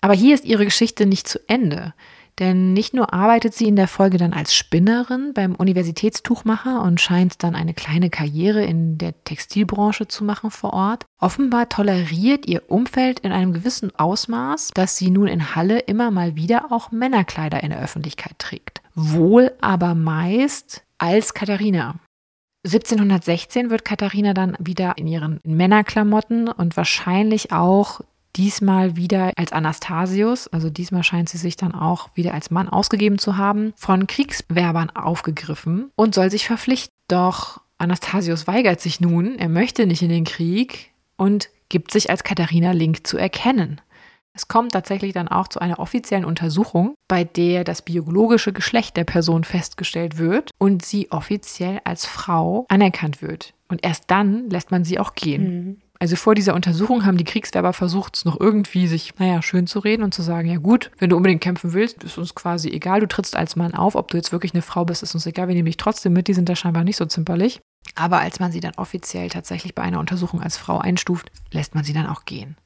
Aber 0.00 0.14
hier 0.14 0.34
ist 0.34 0.44
ihre 0.44 0.64
Geschichte 0.64 1.06
nicht 1.06 1.28
zu 1.28 1.38
Ende. 1.48 1.94
Denn 2.38 2.72
nicht 2.72 2.94
nur 2.94 3.12
arbeitet 3.12 3.54
sie 3.54 3.68
in 3.68 3.76
der 3.76 3.88
Folge 3.88 4.16
dann 4.16 4.32
als 4.32 4.54
Spinnerin 4.54 5.32
beim 5.34 5.54
Universitätstuchmacher 5.54 6.82
und 6.82 7.00
scheint 7.00 7.42
dann 7.42 7.54
eine 7.54 7.74
kleine 7.74 8.08
Karriere 8.08 8.64
in 8.64 8.96
der 8.96 9.12
Textilbranche 9.24 10.08
zu 10.08 10.24
machen 10.24 10.50
vor 10.50 10.72
Ort. 10.72 11.04
Offenbar 11.20 11.68
toleriert 11.68 12.46
ihr 12.46 12.62
Umfeld 12.70 13.20
in 13.20 13.32
einem 13.32 13.52
gewissen 13.52 13.94
Ausmaß, 13.96 14.70
dass 14.74 14.96
sie 14.96 15.10
nun 15.10 15.28
in 15.28 15.54
Halle 15.54 15.80
immer 15.80 16.10
mal 16.10 16.34
wieder 16.34 16.72
auch 16.72 16.90
Männerkleider 16.90 17.62
in 17.62 17.70
der 17.70 17.82
Öffentlichkeit 17.82 18.38
trägt. 18.38 18.80
Wohl 18.94 19.52
aber 19.60 19.94
meist 19.94 20.82
als 20.98 21.34
Katharina. 21.34 21.96
1716 22.64 23.70
wird 23.70 23.84
Katharina 23.84 24.34
dann 24.34 24.56
wieder 24.60 24.96
in 24.96 25.08
ihren 25.08 25.40
Männerklamotten 25.42 26.48
und 26.48 26.76
wahrscheinlich 26.76 27.50
auch 27.50 28.00
diesmal 28.36 28.96
wieder 28.96 29.32
als 29.36 29.52
Anastasius, 29.52 30.48
also 30.48 30.70
diesmal 30.70 31.04
scheint 31.04 31.28
sie 31.28 31.38
sich 31.38 31.56
dann 31.56 31.74
auch 31.74 32.10
wieder 32.14 32.34
als 32.34 32.50
Mann 32.50 32.68
ausgegeben 32.68 33.18
zu 33.18 33.36
haben, 33.36 33.72
von 33.76 34.06
Kriegswerbern 34.06 34.90
aufgegriffen 34.90 35.90
und 35.96 36.14
soll 36.14 36.30
sich 36.30 36.46
verpflichten. 36.46 36.92
Doch 37.08 37.60
Anastasius 37.78 38.46
weigert 38.46 38.80
sich 38.80 39.00
nun, 39.00 39.38
er 39.38 39.48
möchte 39.48 39.86
nicht 39.86 40.02
in 40.02 40.08
den 40.08 40.24
Krieg 40.24 40.92
und 41.16 41.50
gibt 41.68 41.90
sich 41.90 42.10
als 42.10 42.24
Katharina 42.24 42.72
Link 42.72 43.06
zu 43.06 43.18
erkennen. 43.18 43.80
Es 44.34 44.48
kommt 44.48 44.72
tatsächlich 44.72 45.12
dann 45.12 45.28
auch 45.28 45.48
zu 45.48 45.60
einer 45.60 45.78
offiziellen 45.78 46.24
Untersuchung, 46.24 46.94
bei 47.06 47.24
der 47.24 47.64
das 47.64 47.82
biologische 47.82 48.52
Geschlecht 48.52 48.96
der 48.96 49.04
Person 49.04 49.44
festgestellt 49.44 50.16
wird 50.16 50.50
und 50.58 50.84
sie 50.84 51.10
offiziell 51.10 51.80
als 51.84 52.06
Frau 52.06 52.64
anerkannt 52.68 53.20
wird. 53.20 53.52
Und 53.68 53.84
erst 53.84 54.04
dann 54.10 54.48
lässt 54.48 54.70
man 54.70 54.84
sie 54.84 54.98
auch 54.98 55.14
gehen. 55.14 55.44
Mhm. 55.44 55.80
Also 56.02 56.16
vor 56.16 56.34
dieser 56.34 56.56
Untersuchung 56.56 57.06
haben 57.06 57.16
die 57.16 57.22
Kriegswerber 57.22 57.72
versucht, 57.72 58.16
es 58.16 58.24
noch 58.24 58.40
irgendwie 58.40 58.88
sich, 58.88 59.14
naja, 59.20 59.40
schön 59.40 59.68
zu 59.68 59.78
reden 59.78 60.02
und 60.02 60.12
zu 60.12 60.20
sagen, 60.20 60.48
ja 60.48 60.56
gut, 60.56 60.90
wenn 60.98 61.10
du 61.10 61.16
unbedingt 61.16 61.40
kämpfen 61.40 61.74
willst, 61.74 62.02
ist 62.02 62.18
uns 62.18 62.34
quasi 62.34 62.70
egal, 62.70 62.98
du 62.98 63.06
trittst 63.06 63.36
als 63.36 63.54
Mann 63.54 63.72
auf, 63.72 63.94
ob 63.94 64.10
du 64.10 64.16
jetzt 64.16 64.32
wirklich 64.32 64.52
eine 64.52 64.62
Frau 64.62 64.84
bist, 64.84 65.04
ist 65.04 65.14
uns 65.14 65.26
egal, 65.26 65.46
wir 65.46 65.54
nehmen 65.54 65.66
dich 65.66 65.76
trotzdem 65.76 66.12
mit, 66.12 66.26
die 66.26 66.34
sind 66.34 66.48
da 66.48 66.56
scheinbar 66.56 66.82
nicht 66.82 66.96
so 66.96 67.06
zimperlich. 67.06 67.60
Aber 67.94 68.18
als 68.18 68.40
man 68.40 68.50
sie 68.50 68.58
dann 68.58 68.74
offiziell 68.78 69.28
tatsächlich 69.28 69.76
bei 69.76 69.82
einer 69.82 70.00
Untersuchung 70.00 70.42
als 70.42 70.56
Frau 70.56 70.78
einstuft, 70.78 71.30
lässt 71.52 71.76
man 71.76 71.84
sie 71.84 71.92
dann 71.92 72.08
auch 72.08 72.24
gehen. 72.24 72.56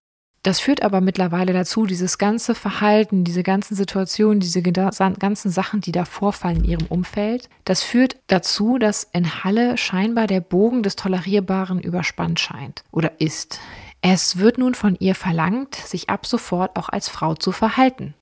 Das 0.47 0.61
führt 0.61 0.83
aber 0.83 1.01
mittlerweile 1.01 1.53
dazu, 1.53 1.87
dieses 1.87 2.19
ganze 2.19 2.55
Verhalten, 2.55 3.25
diese 3.25 3.43
ganzen 3.43 3.75
Situationen, 3.75 4.39
diese 4.39 4.63
ganzen 4.63 5.51
Sachen, 5.51 5.81
die 5.81 5.91
da 5.91 6.05
vorfallen 6.05 6.59
in 6.59 6.65
ihrem 6.71 6.87
Umfeld, 6.87 7.49
das 7.65 7.83
führt 7.83 8.15
dazu, 8.29 8.79
dass 8.79 9.09
in 9.13 9.43
Halle 9.43 9.77
scheinbar 9.77 10.29
der 10.29 10.41
Bogen 10.41 10.85
des 10.85 10.95
Tolerierbaren 10.95 11.81
überspannt 11.81 12.39
scheint 12.39 12.85
oder 12.93 13.21
ist. 13.21 13.59
Es 14.03 14.39
wird 14.39 14.57
nun 14.57 14.77
von 14.77 14.95
ihr 15.01 15.17
verlangt, 15.17 15.75
sich 15.75 16.11
ab 16.11 16.27
sofort 16.27 16.77
auch 16.77 16.91
als 16.91 17.09
Frau 17.09 17.35
zu 17.35 17.51
verhalten. 17.51 18.15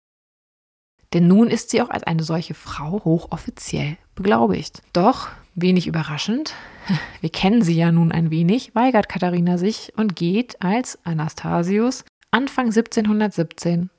Denn 1.12 1.28
nun 1.28 1.48
ist 1.48 1.68
sie 1.68 1.82
auch 1.82 1.90
als 1.90 2.04
eine 2.04 2.22
solche 2.22 2.54
Frau 2.54 3.04
hochoffiziell 3.04 3.98
beglaubigt. 4.14 4.80
Doch, 4.94 5.28
wenig 5.54 5.86
überraschend, 5.86 6.54
wir 7.20 7.28
kennen 7.28 7.60
sie 7.60 7.76
ja 7.76 7.92
nun 7.92 8.12
ein 8.12 8.30
wenig, 8.30 8.74
weigert 8.74 9.10
Katharina 9.10 9.58
sich 9.58 9.92
und 9.96 10.16
geht 10.16 10.62
als 10.62 10.98
Anastasius 11.04 12.04
Anfang 12.34 12.66
1717 12.66 13.90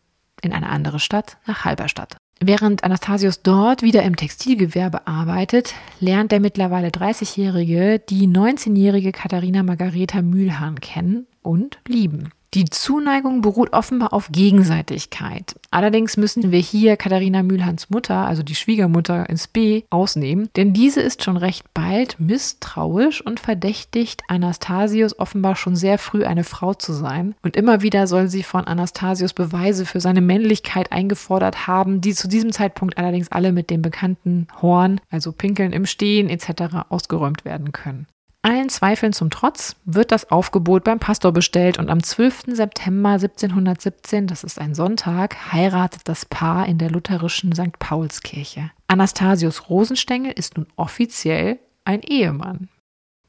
in 0.42 0.52
eine 0.52 0.68
andere 0.68 1.00
Stadt, 1.00 1.38
nach 1.48 1.64
Halberstadt. 1.64 2.18
Während 2.42 2.84
Anastasius 2.84 3.42
dort 3.42 3.82
wieder 3.82 4.04
im 4.04 4.18
Textilgewerbe 4.18 5.08
arbeitet, 5.08 5.74
lernt 6.02 6.34
der 6.34 6.42
mittlerweile 6.42 6.90
30-Jährige 6.90 8.00
die 8.00 8.28
19-jährige 8.28 9.14
Katharina 9.14 9.64
Margareta 9.64 10.22
Mühlhahn 10.22 10.82
kennen 10.82 11.28
und 11.44 11.80
lieben. 11.88 12.34
Die 12.56 12.64
Zuneigung 12.64 13.42
beruht 13.42 13.74
offenbar 13.74 14.14
auf 14.14 14.30
Gegenseitigkeit. 14.32 15.60
Allerdings 15.72 16.16
müssen 16.16 16.54
wir 16.54 16.60
hier 16.60 16.96
Katharina 16.96 17.44
Mühlhans 17.44 17.90
Mutter, 17.90 18.26
also 18.26 18.44
die 18.44 18.56
Schwiegermutter, 18.56 19.30
ins 19.30 19.50
B 19.50 19.84
ausnehmen, 19.90 20.48
denn 20.56 20.72
diese 20.72 21.02
ist 21.02 21.22
schon 21.22 21.36
recht 21.36 21.66
bald 21.74 22.18
misstrauisch 22.18 23.20
und 23.20 23.42
verdächtigt 23.42 24.22
Anastasius 24.30 25.20
offenbar 25.20 25.58
schon 25.58 25.76
sehr 25.76 25.98
früh 25.98 26.24
eine 26.24 26.46
Frau 26.46 26.74
zu 26.74 26.94
sein. 26.94 27.36
Und 27.44 27.58
immer 27.58 27.82
wieder 27.82 28.08
soll 28.08 28.30
sie 28.30 28.44
von 28.44 28.64
Anastasius 28.64 29.34
Beweise 29.34 29.86
für 29.86 30.00
seine 30.00 30.22
Männlichkeit 30.22 30.94
eingefordert 30.94 31.68
haben, 31.68 32.00
die 32.00 32.14
zu 32.14 32.30
diesem 32.30 32.54
Zeitpunkt 32.54 32.98
allerdings 32.98 33.34
alle 33.34 33.52
mit 33.52 33.70
dem 33.70 33.82
bekannten 33.82 34.48
Horn, 34.62 35.02
also 35.10 35.34
Pinkeln 35.34 35.74
im 35.74 35.86
Stehen 35.86 36.30
etc. 36.30 36.88
ausgeräumt 36.88 37.44
werden 37.44 37.74
können. 37.74 38.08
Allen 38.46 38.70
Zweifeln 38.70 39.12
zum 39.12 39.32
Trotz 39.32 39.76
wird 39.86 40.12
das 40.12 40.30
Aufgebot 40.30 40.84
beim 40.84 41.00
Pastor 41.00 41.32
bestellt 41.32 41.80
und 41.80 41.90
am 41.90 42.04
12. 42.04 42.44
September 42.50 43.10
1717, 43.10 44.28
das 44.28 44.44
ist 44.44 44.62
ein 44.62 44.76
Sonntag, 44.76 45.52
heiratet 45.52 46.02
das 46.06 46.28
Paar 46.28 46.68
in 46.68 46.78
der 46.78 46.92
lutherischen 46.92 47.56
St. 47.56 47.80
Paulskirche. 47.80 48.70
Anastasius 48.86 49.68
Rosenstengel 49.68 50.32
ist 50.32 50.58
nun 50.58 50.68
offiziell 50.76 51.58
ein 51.86 52.02
Ehemann. 52.04 52.70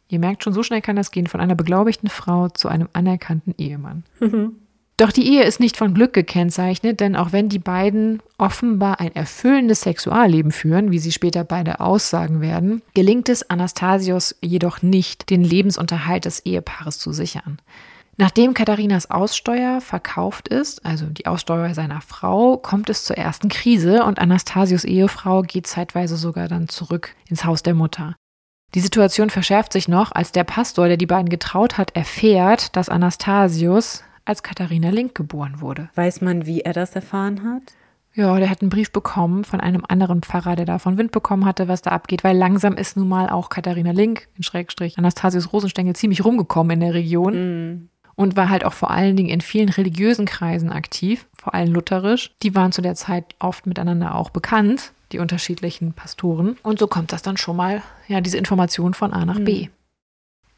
Ihr 0.08 0.18
merkt 0.18 0.44
schon, 0.44 0.52
so 0.52 0.62
schnell 0.62 0.82
kann 0.82 0.96
das 0.96 1.10
gehen 1.10 1.28
von 1.28 1.40
einer 1.40 1.54
beglaubigten 1.54 2.10
Frau 2.10 2.50
zu 2.50 2.68
einem 2.68 2.90
anerkannten 2.92 3.54
Ehemann. 3.56 4.04
Doch 4.98 5.12
die 5.12 5.28
Ehe 5.28 5.44
ist 5.44 5.60
nicht 5.60 5.76
von 5.76 5.92
Glück 5.92 6.14
gekennzeichnet, 6.14 7.00
denn 7.00 7.16
auch 7.16 7.32
wenn 7.32 7.50
die 7.50 7.58
beiden 7.58 8.22
offenbar 8.38 8.98
ein 8.98 9.14
erfüllendes 9.14 9.82
Sexualleben 9.82 10.52
führen, 10.52 10.90
wie 10.90 10.98
sie 10.98 11.12
später 11.12 11.44
beide 11.44 11.80
aussagen 11.80 12.40
werden, 12.40 12.80
gelingt 12.94 13.28
es 13.28 13.50
Anastasios 13.50 14.36
jedoch 14.40 14.80
nicht, 14.80 15.28
den 15.28 15.44
Lebensunterhalt 15.44 16.24
des 16.24 16.40
Ehepaares 16.40 16.98
zu 16.98 17.12
sichern. 17.12 17.58
Nachdem 18.16 18.54
Katharinas 18.54 19.10
Aussteuer 19.10 19.82
verkauft 19.82 20.48
ist, 20.48 20.86
also 20.86 21.04
die 21.04 21.26
Aussteuer 21.26 21.74
seiner 21.74 22.00
Frau, 22.00 22.56
kommt 22.56 22.88
es 22.88 23.04
zur 23.04 23.18
ersten 23.18 23.50
Krise 23.50 24.04
und 24.04 24.18
Anastasios 24.18 24.84
Ehefrau 24.84 25.42
geht 25.42 25.66
zeitweise 25.66 26.16
sogar 26.16 26.48
dann 26.48 26.68
zurück 26.68 27.14
ins 27.28 27.44
Haus 27.44 27.62
der 27.62 27.74
Mutter. 27.74 28.16
Die 28.74 28.80
Situation 28.80 29.28
verschärft 29.28 29.74
sich 29.74 29.88
noch, 29.88 30.12
als 30.12 30.32
der 30.32 30.44
Pastor, 30.44 30.88
der 30.88 30.96
die 30.96 31.06
beiden 31.06 31.28
getraut 31.28 31.76
hat, 31.76 31.94
erfährt, 31.94 32.74
dass 32.74 32.88
Anastasius 32.88 34.02
als 34.26 34.42
Katharina 34.42 34.90
Link 34.90 35.14
geboren 35.14 35.60
wurde. 35.60 35.88
Weiß 35.94 36.20
man, 36.20 36.44
wie 36.46 36.60
er 36.60 36.72
das 36.72 36.94
erfahren 36.94 37.42
hat? 37.42 37.62
Ja, 38.16 38.38
der 38.38 38.48
hat 38.48 38.62
einen 38.62 38.70
Brief 38.70 38.90
bekommen 38.92 39.44
von 39.44 39.60
einem 39.60 39.84
anderen 39.86 40.22
Pfarrer, 40.22 40.56
der 40.56 40.64
davon 40.64 40.96
Wind 40.96 41.12
bekommen 41.12 41.44
hatte, 41.44 41.68
was 41.68 41.82
da 41.82 41.90
abgeht, 41.90 42.24
weil 42.24 42.34
langsam 42.34 42.74
ist 42.74 42.96
nun 42.96 43.08
mal 43.08 43.28
auch 43.28 43.50
Katharina 43.50 43.90
Link, 43.90 44.28
in 44.36 44.42
Schrägstrich, 44.42 44.96
Anastasius 44.96 45.52
Rosenstengel 45.52 45.94
ziemlich 45.94 46.24
rumgekommen 46.24 46.72
in 46.72 46.80
der 46.80 46.94
Region. 46.94 47.34
Mm. 47.34 47.88
Und 48.18 48.34
war 48.34 48.48
halt 48.48 48.64
auch 48.64 48.72
vor 48.72 48.90
allen 48.90 49.14
Dingen 49.14 49.28
in 49.28 49.42
vielen 49.42 49.68
religiösen 49.68 50.24
Kreisen 50.24 50.72
aktiv, 50.72 51.26
vor 51.36 51.52
allem 51.52 51.74
lutherisch. 51.74 52.30
Die 52.42 52.54
waren 52.54 52.72
zu 52.72 52.80
der 52.80 52.94
Zeit 52.94 53.34
oft 53.38 53.66
miteinander 53.66 54.14
auch 54.14 54.30
bekannt, 54.30 54.92
die 55.12 55.18
unterschiedlichen 55.18 55.92
Pastoren. 55.92 56.56
Und 56.62 56.78
so 56.78 56.86
kommt 56.86 57.12
das 57.12 57.20
dann 57.20 57.36
schon 57.36 57.56
mal, 57.56 57.82
ja, 58.08 58.22
diese 58.22 58.38
Information 58.38 58.94
von 58.94 59.12
A 59.12 59.26
nach 59.26 59.38
B. 59.38 59.68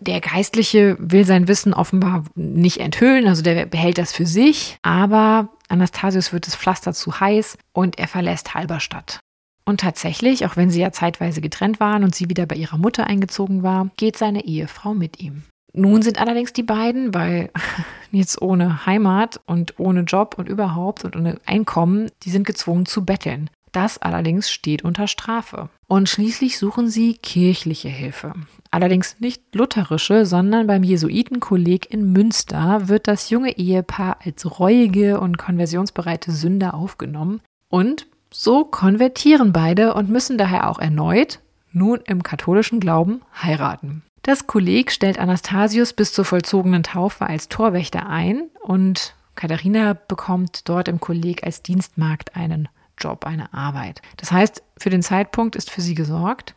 Der 0.00 0.20
Geistliche 0.20 0.96
will 1.00 1.24
sein 1.24 1.48
Wissen 1.48 1.74
offenbar 1.74 2.24
nicht 2.34 2.78
enthüllen, 2.78 3.26
also 3.26 3.42
der 3.42 3.66
behält 3.66 3.98
das 3.98 4.12
für 4.12 4.26
sich, 4.26 4.78
aber 4.82 5.48
Anastasius 5.68 6.32
wird 6.32 6.46
das 6.46 6.54
Pflaster 6.54 6.92
zu 6.92 7.18
heiß 7.18 7.58
und 7.72 7.98
er 7.98 8.06
verlässt 8.06 8.54
Halberstadt. 8.54 9.20
Und 9.64 9.80
tatsächlich, 9.80 10.46
auch 10.46 10.56
wenn 10.56 10.70
sie 10.70 10.80
ja 10.80 10.92
zeitweise 10.92 11.40
getrennt 11.40 11.78
waren 11.78 12.04
und 12.04 12.14
sie 12.14 12.30
wieder 12.30 12.46
bei 12.46 12.56
ihrer 12.56 12.78
Mutter 12.78 13.06
eingezogen 13.06 13.62
war, 13.62 13.90
geht 13.96 14.16
seine 14.16 14.44
Ehefrau 14.44 14.94
mit 14.94 15.20
ihm. 15.20 15.42
Nun 15.74 16.00
sind 16.00 16.18
allerdings 16.18 16.52
die 16.54 16.62
beiden, 16.62 17.12
weil 17.12 17.50
jetzt 18.10 18.40
ohne 18.40 18.86
Heimat 18.86 19.40
und 19.46 19.78
ohne 19.78 20.00
Job 20.02 20.36
und 20.38 20.48
überhaupt 20.48 21.04
und 21.04 21.16
ohne 21.16 21.38
Einkommen, 21.44 22.10
die 22.22 22.30
sind 22.30 22.46
gezwungen 22.46 22.86
zu 22.86 23.04
betteln. 23.04 23.50
Das 23.72 23.98
allerdings 23.98 24.50
steht 24.50 24.82
unter 24.82 25.06
Strafe. 25.06 25.68
Und 25.86 26.08
schließlich 26.08 26.58
suchen 26.58 26.88
sie 26.88 27.14
kirchliche 27.14 27.88
Hilfe. 27.88 28.32
Allerdings 28.70 29.16
nicht 29.18 29.54
lutherische, 29.54 30.26
sondern 30.26 30.66
beim 30.66 30.82
Jesuitenkolleg 30.82 31.90
in 31.90 32.12
Münster 32.12 32.88
wird 32.88 33.08
das 33.08 33.30
junge 33.30 33.56
Ehepaar 33.56 34.18
als 34.24 34.58
reuige 34.58 35.20
und 35.20 35.38
konversionsbereite 35.38 36.32
Sünder 36.32 36.74
aufgenommen. 36.74 37.40
Und 37.70 38.06
so 38.30 38.64
konvertieren 38.64 39.52
beide 39.52 39.94
und 39.94 40.10
müssen 40.10 40.36
daher 40.36 40.68
auch 40.68 40.78
erneut, 40.78 41.40
nun 41.72 42.00
im 42.06 42.22
katholischen 42.22 42.80
Glauben, 42.80 43.22
heiraten. 43.42 44.02
Das 44.22 44.46
Kolleg 44.46 44.90
stellt 44.90 45.18
Anastasius 45.18 45.94
bis 45.94 46.12
zur 46.12 46.24
vollzogenen 46.24 46.82
Taufe 46.82 47.26
als 47.26 47.48
Torwächter 47.48 48.08
ein 48.08 48.50
und 48.62 49.14
Katharina 49.34 49.94
bekommt 49.94 50.68
dort 50.68 50.88
im 50.88 51.00
Kolleg 51.00 51.44
als 51.44 51.62
Dienstmagd 51.62 52.36
einen 52.36 52.68
Job, 52.98 53.24
eine 53.24 53.52
Arbeit. 53.54 54.02
Das 54.16 54.32
heißt, 54.32 54.62
für 54.76 54.90
den 54.90 55.02
Zeitpunkt 55.02 55.56
ist 55.56 55.70
für 55.70 55.80
sie 55.80 55.94
gesorgt. 55.94 56.54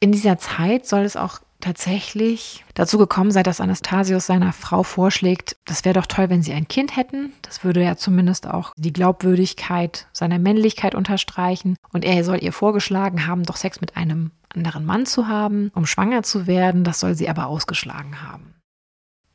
In 0.00 0.12
dieser 0.12 0.36
Zeit 0.36 0.86
soll 0.86 1.02
es 1.02 1.16
auch 1.16 1.40
tatsächlich 1.60 2.64
dazu 2.74 2.98
gekommen 2.98 3.30
sein, 3.30 3.44
dass 3.44 3.60
Anastasius 3.60 4.26
seiner 4.26 4.52
Frau 4.52 4.82
vorschlägt, 4.82 5.56
das 5.64 5.84
wäre 5.84 5.94
doch 5.94 6.06
toll, 6.06 6.30
wenn 6.30 6.42
sie 6.42 6.52
ein 6.52 6.68
Kind 6.68 6.96
hätten. 6.96 7.32
Das 7.42 7.64
würde 7.64 7.82
ja 7.82 7.96
zumindest 7.96 8.46
auch 8.46 8.72
die 8.76 8.92
Glaubwürdigkeit 8.92 10.06
seiner 10.12 10.38
Männlichkeit 10.38 10.94
unterstreichen. 10.94 11.76
Und 11.92 12.04
er 12.04 12.24
soll 12.24 12.42
ihr 12.42 12.52
vorgeschlagen 12.52 13.26
haben, 13.26 13.44
doch 13.44 13.56
Sex 13.56 13.80
mit 13.80 13.96
einem 13.96 14.30
anderen 14.54 14.84
Mann 14.84 15.06
zu 15.06 15.28
haben, 15.28 15.70
um 15.74 15.86
schwanger 15.86 16.22
zu 16.22 16.46
werden. 16.46 16.84
Das 16.84 17.00
soll 17.00 17.14
sie 17.14 17.28
aber 17.28 17.46
ausgeschlagen 17.46 18.22
haben. 18.22 18.55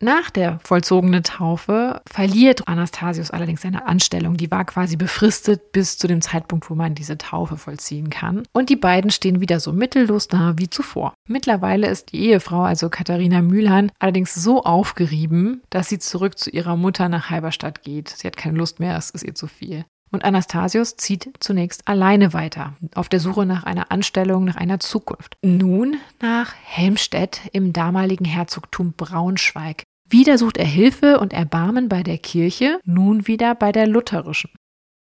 Nach 0.04 0.32
der 0.32 0.60
vollzogenen 0.64 1.22
Taufe 1.22 2.02
verliert 2.10 2.68
Anastasius 2.68 3.30
allerdings 3.30 3.62
seine 3.62 3.86
Anstellung. 3.86 4.36
Die 4.36 4.50
war 4.50 4.66
quasi 4.66 4.96
befristet 4.96 5.72
bis 5.74 6.00
zu 6.00 6.08
dem 6.08 6.22
Zeitpunkt, 6.22 6.72
wo 6.72 6.76
man 6.76 6.96
diese 6.96 7.20
Taufe 7.20 7.56
vollziehen 7.56 8.10
kann. 8.10 8.42
Und 8.52 8.70
die 8.70 8.76
beiden 8.76 9.12
stehen 9.12 9.42
wieder 9.42 9.60
so 9.60 9.72
mittellos 9.72 10.28
da 10.28 10.56
wie 10.58 10.72
zuvor. 10.72 11.14
Mittlerweile 11.28 11.88
ist 11.88 12.14
die 12.14 12.22
Ehefrau, 12.22 12.64
also 12.64 12.90
Katharina 12.90 13.44
Mühlhahn, 13.44 13.92
allerdings 14.00 14.34
so 14.34 14.64
aufgerieben, 14.64 15.62
dass 15.70 15.90
sie 15.90 16.00
zurück 16.00 16.40
zu 16.40 16.50
ihrer 16.50 16.78
Mutter 16.78 17.08
nach 17.08 17.30
Halberstadt 17.30 17.84
geht. 17.84 18.10
Sie 18.10 18.26
hat 18.26 18.38
keine 18.38 18.58
Lust 18.58 18.80
mehr, 18.80 18.98
es 18.98 19.12
ist 19.12 19.24
ihr 19.24 19.36
zu 19.36 19.46
viel. 19.46 19.86
Und 20.12 20.26
Anastasius 20.26 20.98
zieht 20.98 21.30
zunächst 21.40 21.88
alleine 21.88 22.34
weiter, 22.34 22.74
auf 22.96 23.08
der 23.08 23.22
Suche 23.22 23.46
nach 23.46 23.64
einer 23.64 23.92
Anstellung, 23.92 24.44
nach 24.44 24.58
einer 24.58 24.80
Zukunft. 24.80 25.38
Nun 25.42 25.98
nach 26.22 26.54
Helmstedt 26.64 27.42
im 27.54 27.72
damaligen 27.72 28.26
Herzogtum 28.26 28.94
Braunschweig. 28.94 29.84
Wieder 30.12 30.38
sucht 30.38 30.58
er 30.58 30.65
Hilfe 30.65 31.21
und 31.21 31.32
Erbarmen 31.32 31.88
bei 31.88 32.04
der 32.04 32.17
Kirche, 32.17 32.82
nun 32.84 33.28
wieder 33.28 33.56
bei 33.56 33.71
der 33.71 33.88
lutherischen. 33.88 34.52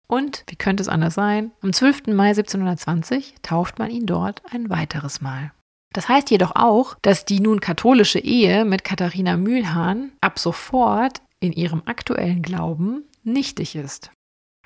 Und, 0.08 0.44
wie 0.48 0.56
könnte 0.56 0.82
es 0.82 0.90
anders 0.90 1.14
sein, 1.14 1.52
am 1.62 1.74
12. 1.74 2.08
Mai 2.08 2.30
1720 2.30 3.36
tauft 3.44 3.78
man 3.78 3.92
ihn 3.92 4.08
dort 4.08 4.42
ein 4.52 4.72
weiteres 4.72 5.22
Mal. 5.22 5.52
Das 5.94 6.10
heißt 6.10 6.32
jedoch 6.32 6.56
auch, 6.56 6.98
dass 7.04 7.24
die 7.24 7.40
nun 7.40 7.60
katholische 7.60 8.18
Ehe 8.18 8.66
mit 8.66 8.84
Katharina 8.84 9.38
Mühlhahn 9.38 10.12
ab 10.22 10.40
sofort 10.40 11.22
in 11.40 11.54
ihrem 11.54 11.84
aktuellen 11.86 12.42
Glauben 12.42 13.04
nichtig 13.24 13.76
ist. 13.76 14.10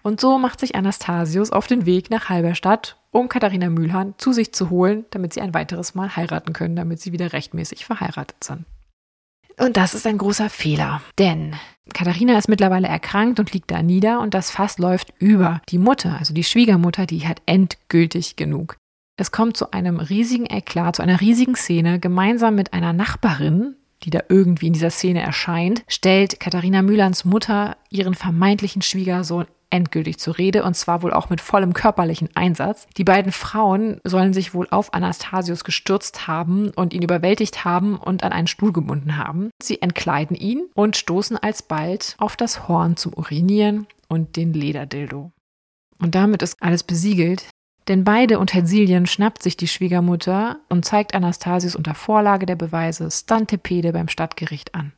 Und 0.04 0.22
so 0.22 0.38
macht 0.38 0.62
sich 0.62 0.74
Anastasius 0.74 1.52
auf 1.52 1.68
den 1.68 1.86
Weg 1.86 2.10
nach 2.10 2.30
Halberstadt, 2.30 2.98
um 3.12 3.28
Katharina 3.28 3.70
Mühlhahn 3.70 4.14
zu 4.18 4.32
sich 4.32 4.54
zu 4.54 4.70
holen, 4.70 5.04
damit 5.12 5.34
sie 5.34 5.42
ein 5.42 5.54
weiteres 5.54 5.96
Mal 5.96 6.16
heiraten 6.16 6.54
können, 6.54 6.78
damit 6.78 7.02
sie 7.02 7.12
wieder 7.12 7.34
rechtmäßig 7.34 7.86
verheiratet 7.86 8.42
sind. 8.42 8.64
Und 9.60 9.76
das 9.76 9.94
ist 9.94 10.08
ein 10.08 10.18
großer 10.18 10.50
Fehler, 10.50 11.02
denn 11.18 11.54
Katharina 11.94 12.38
ist 12.38 12.48
mittlerweile 12.48 12.88
erkrankt 12.88 13.40
und 13.40 13.52
liegt 13.52 13.72
da 13.72 13.84
nieder 13.84 14.22
und 14.22 14.34
das 14.34 14.52
Fass 14.52 14.78
läuft 14.78 15.14
über. 15.20 15.62
Die 15.70 15.80
Mutter, 15.80 16.18
also 16.18 16.34
die 16.34 16.46
Schwiegermutter, 16.46 17.06
die 17.06 17.28
hat 17.28 17.42
endgültig 17.46 18.38
genug. 18.38 18.78
Es 19.18 19.32
kommt 19.32 19.58
zu 19.58 19.72
einem 19.72 20.00
riesigen 20.00 20.46
Eklat, 20.46 20.96
zu 20.96 21.02
einer 21.02 21.20
riesigen 21.20 21.56
Szene. 21.56 22.00
Gemeinsam 22.00 22.56
mit 22.56 22.72
einer 22.72 22.94
Nachbarin, 22.94 23.76
die 24.04 24.12
da 24.12 24.22
irgendwie 24.30 24.68
in 24.68 24.74
dieser 24.74 24.92
Szene 24.92 25.22
erscheint, 25.22 25.84
stellt 25.90 26.40
Katharina 26.40 26.82
Mühlans 26.82 27.26
Mutter 27.26 27.76
ihren 27.90 28.14
vermeintlichen 28.14 28.82
Schwiegersohn 28.82 29.46
endgültig 29.70 30.20
zur 30.20 30.38
Rede 30.38 30.64
und 30.64 30.76
zwar 30.76 31.02
wohl 31.04 31.14
auch 31.14 31.30
mit 31.30 31.42
vollem 31.42 31.74
körperlichen 31.74 32.30
Einsatz. 32.36 32.88
Die 32.98 33.04
beiden 33.04 33.32
Frauen 33.32 34.00
sollen 34.04 34.34
sich 34.34 34.54
wohl 34.54 34.68
auf 34.72 34.94
Anastasius 34.94 35.64
gestürzt 35.64 36.28
haben 36.28 36.70
und 36.72 36.94
ihn 36.94 37.02
überwältigt 37.02 37.66
haben 37.66 37.98
und 37.98 38.24
an 38.24 38.32
einen 38.32 38.48
Stuhl 38.48 38.74
gebunden 38.74 39.18
haben. 39.18 39.50
Sie 39.62 39.82
entkleiden 39.82 40.36
ihn 40.36 40.68
und 40.74 40.98
stoßen 40.98 41.38
alsbald 41.38 42.16
auf 42.18 42.36
das 42.36 42.68
Horn 42.68 42.98
zum 42.98 43.14
Urinieren 43.14 43.88
und 44.08 44.36
den 44.36 44.54
Lederdildo. 44.54 45.32
Und 46.02 46.16
damit 46.16 46.42
ist 46.42 46.58
alles 46.62 46.84
besiegelt, 46.84 47.46
denn 47.88 48.04
beide 48.04 48.40
Utensilien 48.40 49.08
schnappt 49.08 49.44
sich 49.44 49.58
die 49.58 49.68
Schwiegermutter 49.68 50.60
und 50.70 50.86
zeigt 50.86 51.16
Anastasius 51.16 51.76
unter 51.76 51.96
Vorlage 51.96 52.46
der 52.46 52.56
Beweise 52.56 53.10
Stantepede 53.10 53.92
beim 53.92 54.08
Stadtgericht 54.08 54.76
an. 54.76 54.94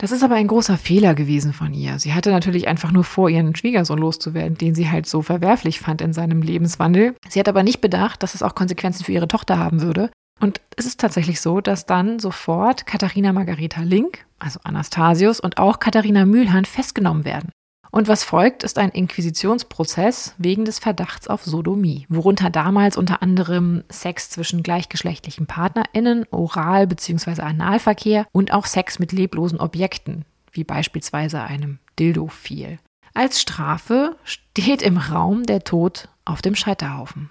Das 0.00 0.12
ist 0.12 0.24
aber 0.24 0.36
ein 0.36 0.46
großer 0.46 0.78
Fehler 0.78 1.14
gewesen 1.14 1.52
von 1.52 1.74
ihr. 1.74 1.98
Sie 1.98 2.14
hatte 2.14 2.30
natürlich 2.30 2.68
einfach 2.68 2.90
nur 2.90 3.04
vor, 3.04 3.28
ihren 3.28 3.54
Schwiegersohn 3.54 3.98
loszuwerden, 3.98 4.56
den 4.56 4.74
sie 4.74 4.90
halt 4.90 5.06
so 5.06 5.20
verwerflich 5.20 5.78
fand 5.78 6.00
in 6.00 6.14
seinem 6.14 6.40
Lebenswandel. 6.40 7.14
Sie 7.28 7.38
hat 7.38 7.50
aber 7.50 7.62
nicht 7.62 7.82
bedacht, 7.82 8.22
dass 8.22 8.34
es 8.34 8.42
auch 8.42 8.54
Konsequenzen 8.54 9.04
für 9.04 9.12
ihre 9.12 9.28
Tochter 9.28 9.58
haben 9.58 9.82
würde. 9.82 10.10
Und 10.40 10.62
es 10.76 10.86
ist 10.86 11.00
tatsächlich 11.00 11.42
so, 11.42 11.60
dass 11.60 11.84
dann 11.84 12.18
sofort 12.18 12.86
Katharina 12.86 13.34
Margareta 13.34 13.82
Link, 13.82 14.24
also 14.38 14.58
Anastasius, 14.64 15.38
und 15.38 15.58
auch 15.58 15.80
Katharina 15.80 16.24
Mühlhahn 16.24 16.64
festgenommen 16.64 17.26
werden. 17.26 17.50
Und 17.90 18.06
was 18.06 18.22
folgt, 18.22 18.62
ist 18.62 18.78
ein 18.78 18.90
Inquisitionsprozess 18.90 20.34
wegen 20.38 20.64
des 20.64 20.78
Verdachts 20.78 21.26
auf 21.28 21.44
Sodomie, 21.44 22.06
worunter 22.08 22.48
damals 22.48 22.96
unter 22.96 23.22
anderem 23.22 23.82
Sex 23.88 24.30
zwischen 24.30 24.62
gleichgeschlechtlichen 24.62 25.46
PartnerInnen, 25.46 26.26
Oral- 26.30 26.86
bzw. 26.86 27.42
Analverkehr 27.42 28.26
und 28.32 28.52
auch 28.52 28.66
Sex 28.66 28.98
mit 28.98 29.12
leblosen 29.12 29.58
Objekten, 29.58 30.24
wie 30.52 30.64
beispielsweise 30.64 31.42
einem 31.42 31.78
Dildo 31.98 32.28
fiel. 32.28 32.78
Als 33.12 33.40
Strafe 33.40 34.16
steht 34.22 34.82
im 34.82 34.96
Raum 34.96 35.42
der 35.42 35.64
Tod 35.64 36.08
auf 36.24 36.42
dem 36.42 36.54
Scheiterhaufen. 36.54 37.30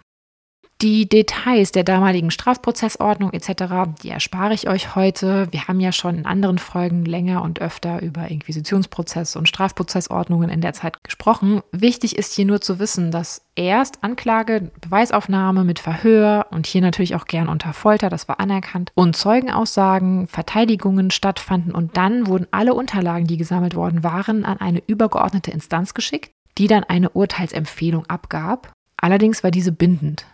Die 0.81 1.09
Details 1.09 1.73
der 1.73 1.83
damaligen 1.83 2.31
Strafprozessordnung 2.31 3.33
etc., 3.33 3.91
die 4.01 4.11
erspare 4.11 4.53
ich 4.53 4.69
euch 4.69 4.95
heute. 4.95 5.49
Wir 5.51 5.67
haben 5.67 5.81
ja 5.81 5.91
schon 5.91 6.19
in 6.19 6.25
anderen 6.25 6.57
Folgen 6.57 7.03
länger 7.03 7.43
und 7.43 7.59
öfter 7.59 8.01
über 8.01 8.29
Inquisitionsprozesse 8.29 9.37
und 9.37 9.49
Strafprozessordnungen 9.49 10.49
in 10.49 10.61
der 10.61 10.71
Zeit 10.71 11.03
gesprochen. 11.03 11.61
Wichtig 11.73 12.17
ist 12.17 12.33
hier 12.33 12.45
nur 12.45 12.61
zu 12.61 12.79
wissen, 12.79 13.11
dass 13.11 13.41
erst 13.57 14.05
Anklage, 14.05 14.71
Beweisaufnahme 14.79 15.65
mit 15.65 15.79
Verhör 15.79 16.47
und 16.51 16.65
hier 16.65 16.79
natürlich 16.79 17.13
auch 17.13 17.25
gern 17.25 17.49
unter 17.49 17.73
Folter, 17.73 18.09
das 18.09 18.29
war 18.29 18.39
anerkannt, 18.39 18.93
und 18.95 19.17
Zeugenaussagen, 19.17 20.27
Verteidigungen 20.27 21.11
stattfanden 21.11 21.75
und 21.75 21.97
dann 21.97 22.25
wurden 22.25 22.47
alle 22.51 22.73
Unterlagen, 22.73 23.27
die 23.27 23.35
gesammelt 23.35 23.75
worden 23.75 24.05
waren, 24.05 24.45
an 24.45 24.61
eine 24.61 24.81
übergeordnete 24.87 25.51
Instanz 25.51 25.93
geschickt, 25.93 26.31
die 26.57 26.67
dann 26.67 26.85
eine 26.85 27.09
Urteilsempfehlung 27.09 28.05
abgab. 28.05 28.71
Allerdings 28.95 29.43
war 29.43 29.51
diese 29.51 29.73
bindend. 29.73 30.25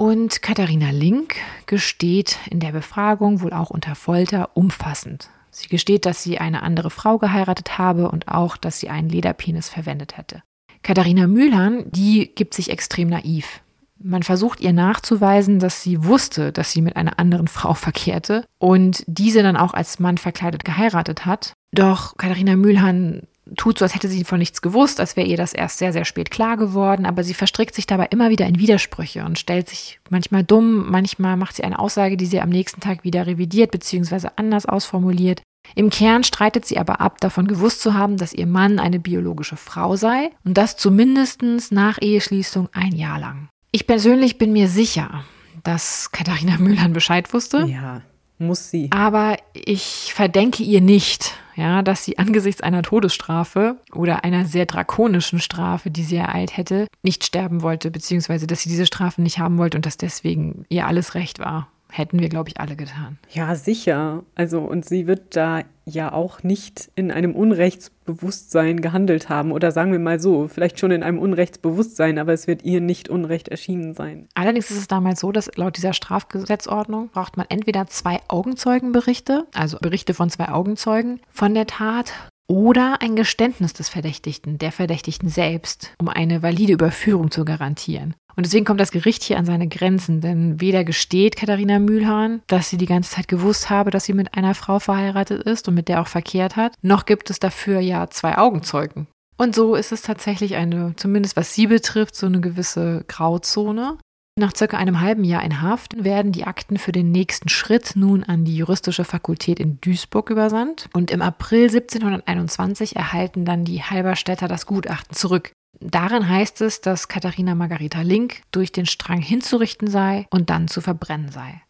Und 0.00 0.40
Katharina 0.40 0.92
Link 0.92 1.34
gesteht 1.66 2.38
in 2.48 2.58
der 2.58 2.72
Befragung 2.72 3.42
wohl 3.42 3.52
auch 3.52 3.68
unter 3.68 3.94
Folter 3.94 4.48
umfassend. 4.54 5.28
Sie 5.50 5.68
gesteht, 5.68 6.06
dass 6.06 6.22
sie 6.22 6.38
eine 6.38 6.62
andere 6.62 6.88
Frau 6.88 7.18
geheiratet 7.18 7.76
habe 7.76 8.10
und 8.10 8.26
auch, 8.26 8.56
dass 8.56 8.80
sie 8.80 8.88
einen 8.88 9.10
Lederpenis 9.10 9.68
verwendet 9.68 10.16
hätte. 10.16 10.42
Katharina 10.82 11.26
Mühlhahn, 11.26 11.84
die 11.90 12.34
gibt 12.34 12.54
sich 12.54 12.70
extrem 12.70 13.10
naiv. 13.10 13.60
Man 14.02 14.22
versucht 14.22 14.62
ihr 14.62 14.72
nachzuweisen, 14.72 15.58
dass 15.58 15.82
sie 15.82 16.02
wusste, 16.02 16.50
dass 16.50 16.72
sie 16.72 16.80
mit 16.80 16.96
einer 16.96 17.18
anderen 17.18 17.46
Frau 17.46 17.74
verkehrte 17.74 18.46
und 18.58 19.04
diese 19.06 19.42
dann 19.42 19.58
auch 19.58 19.74
als 19.74 19.98
Mann 19.98 20.16
verkleidet 20.16 20.64
geheiratet 20.64 21.26
hat. 21.26 21.52
Doch 21.72 22.16
Katharina 22.16 22.56
Mühlhahn 22.56 23.24
tut 23.56 23.78
so, 23.78 23.84
als 23.84 23.94
hätte 23.94 24.08
sie 24.08 24.24
von 24.24 24.38
nichts 24.38 24.62
gewusst, 24.62 25.00
als 25.00 25.16
wäre 25.16 25.26
ihr 25.26 25.36
das 25.36 25.52
erst 25.52 25.78
sehr, 25.78 25.92
sehr 25.92 26.04
spät 26.04 26.30
klar 26.30 26.56
geworden, 26.56 27.06
aber 27.06 27.24
sie 27.24 27.34
verstrickt 27.34 27.74
sich 27.74 27.86
dabei 27.86 28.06
immer 28.10 28.30
wieder 28.30 28.46
in 28.46 28.58
Widersprüche 28.58 29.24
und 29.24 29.38
stellt 29.38 29.68
sich 29.68 30.00
manchmal 30.08 30.44
dumm, 30.44 30.90
manchmal 30.90 31.36
macht 31.36 31.56
sie 31.56 31.64
eine 31.64 31.78
Aussage, 31.78 32.16
die 32.16 32.26
sie 32.26 32.40
am 32.40 32.50
nächsten 32.50 32.80
Tag 32.80 33.04
wieder 33.04 33.26
revidiert 33.26 33.70
bzw. 33.70 34.28
anders 34.36 34.66
ausformuliert. 34.66 35.42
Im 35.74 35.90
Kern 35.90 36.24
streitet 36.24 36.64
sie 36.64 36.78
aber 36.78 37.00
ab, 37.00 37.20
davon 37.20 37.46
gewusst 37.46 37.80
zu 37.80 37.94
haben, 37.94 38.16
dass 38.16 38.32
ihr 38.32 38.46
Mann 38.46 38.78
eine 38.78 38.98
biologische 38.98 39.56
Frau 39.56 39.96
sei 39.96 40.30
und 40.44 40.56
das 40.56 40.76
zumindest 40.76 41.42
nach 41.70 41.98
Eheschließung 42.00 42.68
ein 42.72 42.92
Jahr 42.92 43.20
lang. 43.20 43.48
Ich 43.70 43.86
persönlich 43.86 44.38
bin 44.38 44.52
mir 44.52 44.68
sicher, 44.68 45.24
dass 45.62 46.10
Katharina 46.10 46.58
Müllern 46.58 46.92
Bescheid 46.92 47.32
wusste. 47.32 47.66
Ja, 47.66 48.02
muss 48.40 48.70
sie. 48.70 48.88
Aber 48.90 49.36
ich 49.52 50.12
verdenke 50.14 50.62
ihr 50.62 50.80
nicht, 50.80 51.34
ja, 51.56 51.82
dass 51.82 52.04
sie 52.04 52.18
angesichts 52.18 52.62
einer 52.62 52.82
Todesstrafe 52.82 53.76
oder 53.92 54.24
einer 54.24 54.46
sehr 54.46 54.66
drakonischen 54.66 55.40
Strafe, 55.40 55.90
die 55.90 56.02
sie 56.02 56.16
ereilt 56.16 56.56
hätte, 56.56 56.86
nicht 57.02 57.24
sterben 57.24 57.62
wollte, 57.62 57.90
beziehungsweise 57.90 58.46
dass 58.46 58.62
sie 58.62 58.70
diese 58.70 58.86
Strafe 58.86 59.22
nicht 59.22 59.38
haben 59.38 59.58
wollte 59.58 59.76
und 59.76 59.86
dass 59.86 59.96
deswegen 59.96 60.64
ihr 60.68 60.86
alles 60.86 61.14
recht 61.14 61.38
war. 61.38 61.68
Hätten 61.90 62.20
wir, 62.20 62.28
glaube 62.28 62.48
ich, 62.48 62.60
alle 62.60 62.76
getan. 62.76 63.18
Ja, 63.30 63.54
sicher. 63.54 64.22
Also, 64.34 64.60
und 64.60 64.84
sie 64.84 65.06
wird 65.06 65.36
da 65.36 65.62
ja 65.84 66.12
auch 66.12 66.42
nicht 66.42 66.90
in 66.94 67.10
einem 67.10 67.34
Unrechtsbewusstsein 67.34 68.80
gehandelt 68.80 69.28
haben. 69.28 69.52
Oder 69.52 69.72
sagen 69.72 69.92
wir 69.92 69.98
mal 69.98 70.20
so, 70.20 70.48
vielleicht 70.48 70.78
schon 70.78 70.90
in 70.90 71.02
einem 71.02 71.18
Unrechtsbewusstsein, 71.18 72.18
aber 72.18 72.32
es 72.32 72.46
wird 72.46 72.64
ihr 72.64 72.80
nicht 72.80 73.08
Unrecht 73.08 73.48
erschienen 73.48 73.94
sein. 73.94 74.28
Allerdings 74.34 74.70
ist 74.70 74.78
es 74.78 74.88
damals 74.88 75.20
so, 75.20 75.32
dass 75.32 75.50
laut 75.56 75.76
dieser 75.76 75.92
Strafgesetzordnung 75.92 77.08
braucht 77.08 77.36
man 77.36 77.46
entweder 77.48 77.86
zwei 77.86 78.20
Augenzeugenberichte, 78.28 79.46
also 79.54 79.78
Berichte 79.80 80.14
von 80.14 80.30
zwei 80.30 80.48
Augenzeugen 80.48 81.20
von 81.30 81.54
der 81.54 81.66
Tat, 81.66 82.12
oder 82.50 83.00
ein 83.00 83.14
Geständnis 83.14 83.74
des 83.74 83.88
Verdächtigten, 83.88 84.58
der 84.58 84.72
Verdächtigten 84.72 85.28
selbst, 85.28 85.94
um 86.00 86.08
eine 86.08 86.42
valide 86.42 86.72
Überführung 86.72 87.30
zu 87.30 87.44
garantieren. 87.44 88.16
Und 88.36 88.46
deswegen 88.46 88.64
kommt 88.64 88.80
das 88.80 88.90
Gericht 88.90 89.22
hier 89.22 89.38
an 89.38 89.46
seine 89.46 89.68
Grenzen, 89.68 90.20
denn 90.20 90.60
weder 90.60 90.84
gesteht 90.84 91.36
Katharina 91.36 91.78
Mühlhahn, 91.78 92.42
dass 92.46 92.70
sie 92.70 92.76
die 92.76 92.86
ganze 92.86 93.10
Zeit 93.10 93.28
gewusst 93.28 93.70
habe, 93.70 93.90
dass 93.90 94.04
sie 94.04 94.12
mit 94.12 94.34
einer 94.34 94.54
Frau 94.54 94.78
verheiratet 94.78 95.42
ist 95.42 95.68
und 95.68 95.74
mit 95.74 95.88
der 95.88 96.00
auch 96.00 96.08
verkehrt 96.08 96.56
hat, 96.56 96.74
noch 96.82 97.06
gibt 97.06 97.30
es 97.30 97.40
dafür 97.40 97.80
ja 97.80 98.08
zwei 98.10 98.38
Augenzeugen. 98.38 99.06
Und 99.36 99.54
so 99.54 99.74
ist 99.74 99.90
es 99.90 100.02
tatsächlich 100.02 100.56
eine, 100.56 100.94
zumindest 100.96 101.34
was 101.34 101.54
sie 101.54 101.66
betrifft, 101.66 102.14
so 102.14 102.26
eine 102.26 102.42
gewisse 102.42 103.04
Grauzone. 103.08 103.96
Nach 104.36 104.54
circa 104.56 104.78
einem 104.78 105.00
halben 105.00 105.24
Jahr 105.24 105.42
in 105.42 105.60
Haft 105.60 106.02
werden 106.02 106.32
die 106.32 106.44
Akten 106.44 106.78
für 106.78 106.92
den 106.92 107.10
nächsten 107.12 107.48
Schritt 107.48 107.92
nun 107.94 108.24
an 108.24 108.44
die 108.44 108.56
juristische 108.56 109.04
Fakultät 109.04 109.60
in 109.60 109.80
Duisburg 109.80 110.30
übersandt 110.30 110.88
und 110.92 111.10
im 111.10 111.20
April 111.20 111.64
1721 111.64 112.96
erhalten 112.96 113.44
dann 113.44 113.64
die 113.64 113.82
Halberstädter 113.82 114.48
das 114.48 114.66
Gutachten 114.66 115.14
zurück. 115.14 115.52
Darin 115.80 116.28
heißt 116.28 116.60
es, 116.62 116.80
dass 116.80 117.08
Katharina 117.08 117.54
Margareta 117.54 118.02
Link 118.02 118.42
durch 118.50 118.72
den 118.72 118.86
Strang 118.86 119.20
hinzurichten 119.20 119.88
sei 119.88 120.26
und 120.30 120.50
dann 120.50 120.68
zu 120.68 120.80
verbrennen 120.80 121.30
sei. 121.30 121.62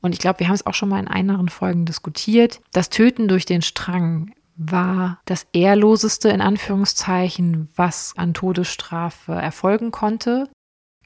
Und 0.00 0.12
ich 0.12 0.18
glaube, 0.18 0.40
wir 0.40 0.48
haben 0.48 0.54
es 0.54 0.66
auch 0.66 0.74
schon 0.74 0.88
mal 0.88 1.00
in 1.00 1.08
anderen 1.08 1.48
Folgen 1.48 1.84
diskutiert. 1.84 2.60
Das 2.72 2.90
Töten 2.90 3.28
durch 3.28 3.44
den 3.44 3.62
Strang 3.62 4.32
war 4.56 5.20
das 5.26 5.46
ehrloseste 5.52 6.28
in 6.30 6.40
Anführungszeichen, 6.40 7.68
was 7.76 8.14
an 8.16 8.32
Todesstrafe 8.32 9.32
erfolgen 9.32 9.90
konnte. 9.90 10.48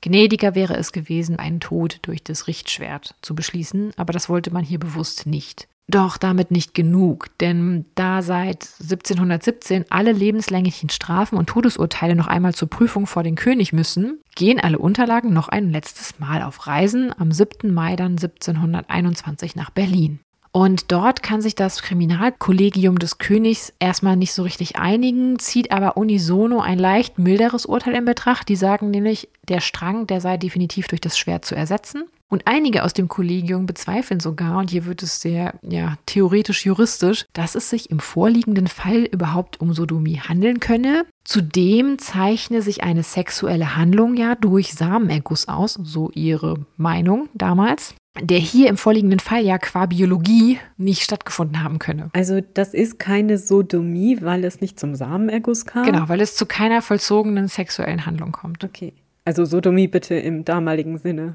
Gnädiger 0.03 0.55
wäre 0.55 0.77
es 0.77 0.93
gewesen, 0.93 1.39
einen 1.39 1.61
Tod 1.61 1.99
durch 2.03 2.23
das 2.23 2.47
Richtschwert 2.47 3.15
zu 3.23 3.35
beschließen, 3.35 3.93
aber 3.97 4.13
das 4.13 4.29
wollte 4.29 4.51
man 4.51 4.65
hier 4.65 4.79
bewusst 4.79 5.27
nicht. 5.27 5.69
Doch 5.91 6.19
damit 6.19 6.53
nicht 6.53 6.73
genug, 6.73 7.37
denn 7.41 7.85
da 7.97 8.23
seit 8.23 8.69
1717 8.81 9.87
alle 9.91 10.13
lebenslänglichen 10.13 10.89
Strafen 10.89 11.37
und 11.37 11.49
Todesurteile 11.49 12.15
noch 12.15 12.29
einmal 12.29 12.55
zur 12.55 12.71
Prüfung 12.71 13.09
vor 13.09 13.25
den 13.25 13.35
König 13.35 13.73
müssen, 13.73 14.21
gehen 14.37 14.61
alle 14.61 14.79
Unterlagen 14.79 15.33
noch 15.33 15.49
ein 15.49 15.69
letztes 15.71 16.21
Mal 16.21 16.43
auf 16.43 16.69
Reisen 16.69 17.13
am 17.19 17.33
7. 17.33 17.75
Mai 17.75 17.97
dann 17.97 18.13
1721 18.13 19.57
nach 19.57 19.71
Berlin. 19.71 20.21
Und 20.53 20.91
dort 20.91 21.23
kann 21.23 21.41
sich 21.41 21.55
das 21.55 21.81
Kriminalkollegium 21.83 22.99
des 22.99 23.19
Königs 23.19 23.73
erstmal 23.79 24.17
nicht 24.17 24.33
so 24.33 24.43
richtig 24.43 24.77
einigen, 24.77 25.39
zieht 25.39 25.71
aber 25.71 25.97
unisono 25.97 26.61
ein 26.61 26.79
leicht 26.79 27.19
milderes 27.19 27.67
Urteil 27.67 27.95
in 27.95 28.05
Betracht. 28.05 28.49
Die 28.49 28.57
sagen 28.57 28.91
nämlich, 28.91 29.29
der 29.49 29.61
Strang, 29.61 30.09
der 30.09 30.21
sei 30.21 30.37
definitiv 30.39 30.89
durch 30.89 31.01
das 31.01 31.17
Schwert 31.17 31.45
zu 31.45 31.55
ersetzen. 31.55 32.05
Und 32.29 32.47
einige 32.47 32.85
aus 32.85 32.93
dem 32.93 33.09
Kollegium 33.09 33.67
bezweifeln 33.67 34.21
sogar, 34.21 34.59
und 34.59 34.71
hier 34.71 34.87
wird 34.87 35.03
es 35.03 35.21
sehr 35.21 35.55
ja, 35.63 35.97
theoretisch-juristisch, 36.07 37.27
dass 37.33 37.57
es 37.57 37.71
sich 37.71 37.91
im 37.91 37.99
vorliegenden 37.99 38.69
Fall 38.69 39.03
überhaupt 39.03 39.61
um 39.61 39.73
Sodomie 39.73 40.21
handeln 40.21 40.61
könne. 40.61 41.07
Zudem 41.25 41.99
zeichne 41.99 42.63
sich 42.63 42.85
eine 42.85 43.03
sexuelle 43.03 43.77
Handlung 43.77 44.17
ja 44.17 44.37
durch 44.37 44.75
Samenerguss 44.75 45.49
aus, 45.49 45.75
so 45.75 46.11
ihre 46.13 46.65
Meinung 46.77 47.29
damals 47.35 47.95
der 48.19 48.39
hier 48.39 48.69
im 48.69 48.77
vorliegenden 48.77 49.21
Fall 49.21 49.45
ja 49.45 49.59
qua 49.59 49.87
Biologie 49.87 50.59
nicht 50.77 51.03
stattgefunden 51.03 51.63
haben 51.63 51.79
könne. 51.79 52.11
Also 52.13 52.41
das 52.41 52.75
ist 52.75 52.99
keine 52.99 53.39
Sodomie, 53.39 54.19
weil 54.21 54.45
es 54.45 54.61
nicht 54.61 54.81
zum 54.81 54.95
Samenerguss 54.95 55.65
kam? 55.67 55.85
Genau, 55.85 56.09
weil 56.09 56.21
es 56.21 56.35
zu 56.35 56.47
keiner 56.47 56.83
vollzogenen 56.83 57.49
sexuellen 57.49 58.07
Handlung 58.07 58.33
kommt. 58.33 58.65
Okay. 58.65 58.95
Also 59.25 59.45
Sodomie 59.45 59.87
bitte 59.87 60.15
im 60.15 60.45
damaligen 60.45 60.99
Sinne. 60.99 61.35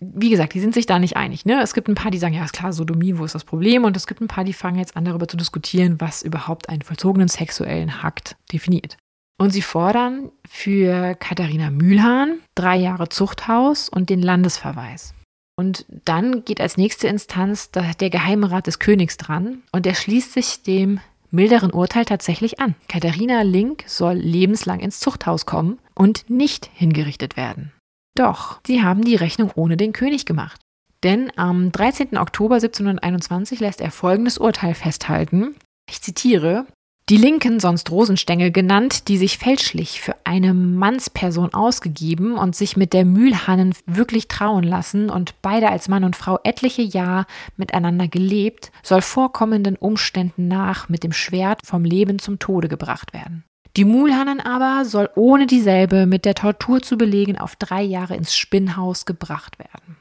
Wie 0.00 0.30
gesagt, 0.30 0.54
die 0.54 0.60
sind 0.60 0.72
sich 0.72 0.86
da 0.86 0.98
nicht 0.98 1.16
einig. 1.16 1.44
Ne? 1.44 1.60
Es 1.60 1.74
gibt 1.74 1.88
ein 1.88 1.94
paar, 1.94 2.10
die 2.10 2.18
sagen, 2.18 2.34
ja, 2.34 2.44
ist 2.44 2.52
klar, 2.52 2.72
Sodomie, 2.72 3.18
wo 3.18 3.24
ist 3.24 3.34
das 3.34 3.44
Problem? 3.44 3.84
Und 3.84 3.96
es 3.96 4.06
gibt 4.06 4.20
ein 4.20 4.28
paar, 4.28 4.44
die 4.44 4.52
fangen 4.52 4.78
jetzt 4.78 4.96
an, 4.96 5.04
darüber 5.04 5.28
zu 5.28 5.36
diskutieren, 5.36 6.00
was 6.00 6.22
überhaupt 6.22 6.68
einen 6.68 6.82
vollzogenen 6.82 7.28
sexuellen 7.28 7.90
Akt 7.90 8.36
definiert. 8.52 8.96
Und 9.36 9.50
sie 9.50 9.62
fordern 9.62 10.30
für 10.48 11.16
Katharina 11.16 11.70
Mühlhahn 11.70 12.38
drei 12.54 12.76
Jahre 12.76 13.08
Zuchthaus 13.08 13.88
und 13.88 14.10
den 14.10 14.22
Landesverweis. 14.22 15.12
Und 15.56 15.86
dann 16.04 16.44
geht 16.44 16.60
als 16.60 16.76
nächste 16.76 17.06
Instanz 17.06 17.70
der 17.70 18.10
Geheimrat 18.10 18.66
des 18.66 18.78
Königs 18.78 19.16
dran 19.16 19.62
und 19.72 19.86
er 19.86 19.94
schließt 19.94 20.32
sich 20.32 20.62
dem 20.62 21.00
milderen 21.30 21.72
Urteil 21.72 22.04
tatsächlich 22.04 22.60
an. 22.60 22.74
Katharina 22.88 23.42
Link 23.42 23.84
soll 23.86 24.14
lebenslang 24.14 24.80
ins 24.80 25.00
Zuchthaus 25.00 25.46
kommen 25.46 25.78
und 25.94 26.28
nicht 26.28 26.70
hingerichtet 26.74 27.36
werden. 27.36 27.72
Doch, 28.16 28.60
sie 28.66 28.82
haben 28.82 29.02
die 29.02 29.16
Rechnung 29.16 29.50
ohne 29.54 29.76
den 29.76 29.92
König 29.92 30.26
gemacht. 30.26 30.60
Denn 31.02 31.30
am 31.36 31.70
13. 31.70 32.16
Oktober 32.16 32.56
1721 32.56 33.60
lässt 33.60 33.80
er 33.80 33.90
folgendes 33.90 34.38
Urteil 34.38 34.74
festhalten. 34.74 35.54
Ich 35.88 36.00
zitiere, 36.00 36.66
die 37.10 37.18
Linken, 37.18 37.60
sonst 37.60 37.90
Rosenstengel 37.90 38.50
genannt, 38.50 39.08
die 39.08 39.18
sich 39.18 39.36
fälschlich 39.36 40.00
für 40.00 40.16
eine 40.24 40.54
Mannsperson 40.54 41.52
ausgegeben 41.52 42.38
und 42.38 42.56
sich 42.56 42.78
mit 42.78 42.94
der 42.94 43.04
Mühlhannen 43.04 43.74
wirklich 43.84 44.26
trauen 44.28 44.64
lassen 44.64 45.10
und 45.10 45.34
beide 45.42 45.68
als 45.68 45.88
Mann 45.88 46.04
und 46.04 46.16
Frau 46.16 46.38
etliche 46.44 46.80
Jahr 46.80 47.26
miteinander 47.58 48.08
gelebt, 48.08 48.72
soll 48.82 49.02
vorkommenden 49.02 49.76
Umständen 49.76 50.48
nach 50.48 50.88
mit 50.88 51.04
dem 51.04 51.12
Schwert 51.12 51.60
vom 51.62 51.84
Leben 51.84 52.18
zum 52.18 52.38
Tode 52.38 52.68
gebracht 52.68 53.12
werden. 53.12 53.44
Die 53.76 53.84
Mühlhannen 53.84 54.40
aber 54.40 54.86
soll 54.86 55.10
ohne 55.14 55.46
dieselbe 55.46 56.06
mit 56.06 56.24
der 56.24 56.34
Tortur 56.34 56.80
zu 56.80 56.96
belegen 56.96 57.36
auf 57.36 57.56
drei 57.56 57.82
Jahre 57.82 58.14
ins 58.14 58.34
Spinnhaus 58.34 59.04
gebracht 59.04 59.58
werden. 59.58 59.98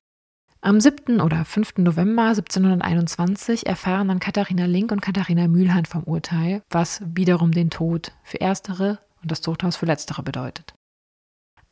Am 0.65 0.79
7. 0.79 1.19
oder 1.19 1.43
5. 1.43 1.79
November 1.79 2.27
1721 2.27 3.65
erfahren 3.65 4.07
dann 4.07 4.21
Katharina 4.21 4.63
Link 4.63 4.93
und 4.93 5.01
Katharina 5.01 5.49
Mühlhahn 5.49 5.83
vom 5.83 6.03
Urteil, 6.03 6.61
was 6.69 7.01
wiederum 7.05 7.51
den 7.51 7.69
Tod 7.69 8.13
für 8.23 8.37
erstere 8.37 8.99
und 9.21 9.29
das 9.29 9.41
Zuchthaus 9.41 9.75
für 9.75 9.87
letztere 9.87 10.23
bedeutet. 10.23 10.73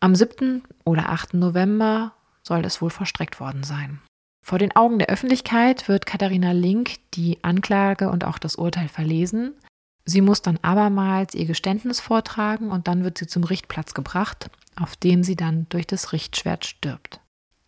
Am 0.01 0.13
7. 0.13 0.63
oder 0.83 1.07
8. 1.07 1.35
November 1.35 2.11
soll 2.43 2.65
es 2.65 2.81
wohl 2.81 2.89
verstreckt 2.89 3.39
worden 3.39 3.63
sein. 3.63 4.01
Vor 4.45 4.59
den 4.59 4.75
Augen 4.75 4.99
der 4.99 5.07
Öffentlichkeit 5.07 5.87
wird 5.87 6.05
Katharina 6.05 6.51
Link 6.51 6.95
die 7.13 7.41
Anklage 7.45 8.09
und 8.09 8.25
auch 8.25 8.39
das 8.39 8.57
Urteil 8.57 8.89
verlesen. 8.89 9.53
Sie 10.03 10.19
muss 10.19 10.41
dann 10.41 10.59
abermals 10.63 11.33
ihr 11.33 11.45
Geständnis 11.45 12.01
vortragen 12.01 12.69
und 12.69 12.89
dann 12.89 13.05
wird 13.05 13.19
sie 13.19 13.27
zum 13.27 13.45
Richtplatz 13.45 13.93
gebracht, 13.93 14.49
auf 14.75 14.97
dem 14.97 15.23
sie 15.23 15.37
dann 15.37 15.67
durch 15.69 15.87
das 15.87 16.11
Richtschwert 16.11 16.65
stirbt. 16.65 17.20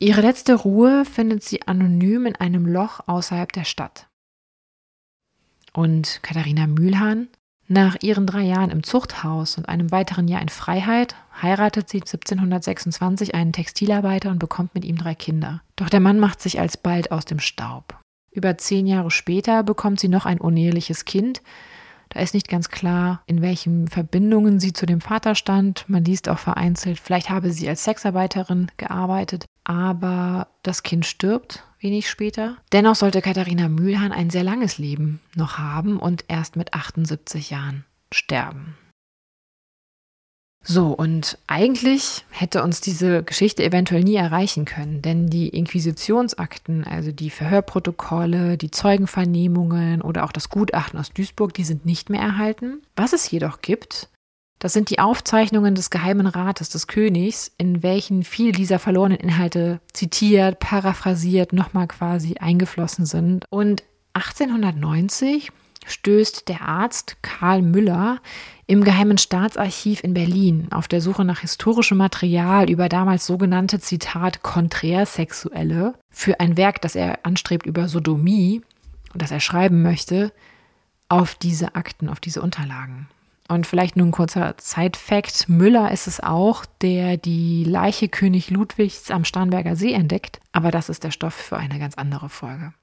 Ihre 0.04 0.20
letzte 0.20 0.56
Ruhe 0.56 1.06
findet 1.06 1.46
sie 1.46 1.66
anonym 1.66 2.26
in 2.26 2.36
einem 2.36 2.66
Loch 2.66 3.00
außerhalb 3.08 3.54
der 3.54 3.64
Stadt. 3.64 4.10
Und 5.72 6.20
Katharina 6.24 6.68
Mühlhahn? 6.68 7.30
Nach 7.70 7.96
ihren 8.02 8.28
drei 8.28 8.42
Jahren 8.42 8.70
im 8.70 8.84
Zuchthaus 8.84 9.58
und 9.58 9.70
einem 9.70 9.92
weiteren 9.92 10.28
Jahr 10.28 10.42
in 10.42 10.50
Freiheit 10.50 11.16
heiratet 11.42 11.88
sie 11.88 12.02
1726 12.02 13.34
einen 13.34 13.54
Textilarbeiter 13.54 14.30
und 14.30 14.40
bekommt 14.40 14.76
mit 14.76 14.84
ihm 14.84 14.98
drei 14.98 15.16
Kinder. 15.16 15.62
Doch 15.78 15.88
der 15.88 16.02
Mann 16.02 16.20
macht 16.20 16.42
sich 16.42 16.60
alsbald 16.60 17.14
aus 17.14 17.24
dem 17.24 17.40
Staub. 17.40 17.98
Über 18.30 18.58
zehn 18.58 18.86
Jahre 18.86 19.10
später 19.10 19.64
bekommt 19.64 20.02
sie 20.02 20.10
noch 20.10 20.26
ein 20.26 20.42
uneheliches 20.42 21.06
Kind, 21.06 21.42
da 22.10 22.20
ist 22.20 22.36
nicht 22.36 22.48
ganz 22.48 22.70
klar, 22.70 23.24
in 23.26 23.42
welchen 23.42 23.88
Verbindungen 23.88 24.60
sie 24.60 24.72
zu 24.72 24.86
dem 24.86 25.02
Vater 25.02 25.34
stand. 25.34 25.86
Man 25.88 26.06
liest 26.06 26.30
auch 26.30 26.38
vereinzelt, 26.38 27.00
vielleicht 27.00 27.32
habe 27.32 27.52
sie 27.52 27.68
als 27.68 27.84
Sexarbeiterin 27.86 28.72
gearbeitet, 28.78 29.46
aber 29.64 30.48
das 30.64 30.84
Kind 30.84 31.06
stirbt 31.06 31.64
wenig 31.80 32.10
später. 32.10 32.58
Dennoch 32.72 32.96
sollte 32.96 33.22
Katharina 33.22 33.68
Mühlhahn 33.68 34.12
ein 34.12 34.30
sehr 34.30 34.44
langes 34.44 34.78
Leben 34.78 35.20
noch 35.36 35.58
haben 35.58 36.00
und 36.00 36.26
erst 36.28 36.56
mit 36.56 36.74
78 36.74 37.50
Jahren 37.50 37.84
sterben. 38.12 38.78
So, 40.66 40.88
und 40.94 41.38
eigentlich 41.46 42.24
hätte 42.30 42.64
uns 42.64 42.80
diese 42.80 43.22
Geschichte 43.22 43.66
eventuell 43.66 44.02
nie 44.02 44.16
erreichen 44.16 44.64
können, 44.64 45.02
denn 45.02 45.30
die 45.30 45.50
Inquisitionsakten, 45.50 46.86
also 46.86 47.12
die 47.12 47.30
Verhörprotokolle, 47.30 48.58
die 48.58 48.72
Zeugenvernehmungen 48.72 50.02
oder 50.02 50.24
auch 50.24 50.32
das 50.32 50.48
Gutachten 50.48 50.98
aus 50.98 51.12
Duisburg, 51.12 51.54
die 51.54 51.66
sind 51.66 51.86
nicht 51.86 52.10
mehr 52.10 52.22
erhalten. 52.22 52.82
Was 52.96 53.12
es 53.12 53.30
jedoch 53.30 53.60
gibt, 53.60 54.08
das 54.64 54.72
sind 54.72 54.90
die 54.90 55.00
Aufzeichnungen 55.00 55.76
des 55.76 55.90
Geheimen 55.90 56.26
Rates 56.26 56.70
des 56.70 56.88
Königs, 56.88 57.52
in 57.58 57.84
welchen 57.84 58.24
viele 58.24 58.54
dieser 58.54 58.80
verlorenen 58.80 59.18
Inhalte 59.18 59.82
zitiert, 59.92 60.60
paraphrasiert, 60.60 61.52
nochmal 61.52 61.88
quasi 61.88 62.36
eingeflossen 62.40 63.06
sind. 63.06 63.44
Und 63.50 63.84
1890 64.14 65.52
stößt 65.86 66.48
der 66.48 66.62
Arzt 66.62 67.18
Karl 67.22 67.62
Müller 67.62 68.22
im 68.66 68.86
Geheimen 68.86 69.18
Staatsarchiv 69.18 70.02
in 70.02 70.14
Berlin 70.14 70.70
auf 70.72 70.88
der 70.88 71.02
Suche 71.02 71.26
nach 71.26 71.42
historischem 71.42 71.98
Material 71.98 72.70
über 72.70 72.88
damals 72.88 73.26
sogenannte 73.26 73.82
Zitat 73.82 74.44
Konträrsexuelle 74.44 75.96
für 76.10 76.40
ein 76.40 76.56
Werk, 76.56 76.82
das 76.82 76.96
er 76.96 77.20
anstrebt 77.24 77.66
über 77.66 77.90
Sodomie 77.90 78.62
und 79.12 79.22
das 79.22 79.32
er 79.32 79.42
schreiben 79.42 79.82
möchte, 79.82 80.32
auf 81.10 81.36
diese 81.36 81.76
Akten, 81.76 82.08
auf 82.08 82.22
diese 82.22 82.42
Unterlagen. 82.42 83.10
Und 83.54 83.68
vielleicht 83.68 83.96
nur 83.96 84.08
ein 84.08 84.12
kurzer 84.12 84.58
Zeitfakt. 84.58 85.48
Müller 85.48 85.92
ist 85.92 86.08
es 86.08 86.20
auch, 86.20 86.66
der 86.82 87.18
die 87.18 87.64
Leiche 87.64 88.10
König 88.10 88.50
Ludwigs 88.50 89.12
am 89.12 89.26
Starnberger 89.26 89.76
See 89.76 89.94
entdeckt. 89.94 90.40
Aber 90.52 90.72
das 90.72 90.90
ist 90.90 91.04
der 91.04 91.12
Stoff 91.12 91.36
für 91.36 91.58
eine 91.58 91.78
ganz 91.78 91.96
andere 91.96 92.30
Folge. 92.30 92.74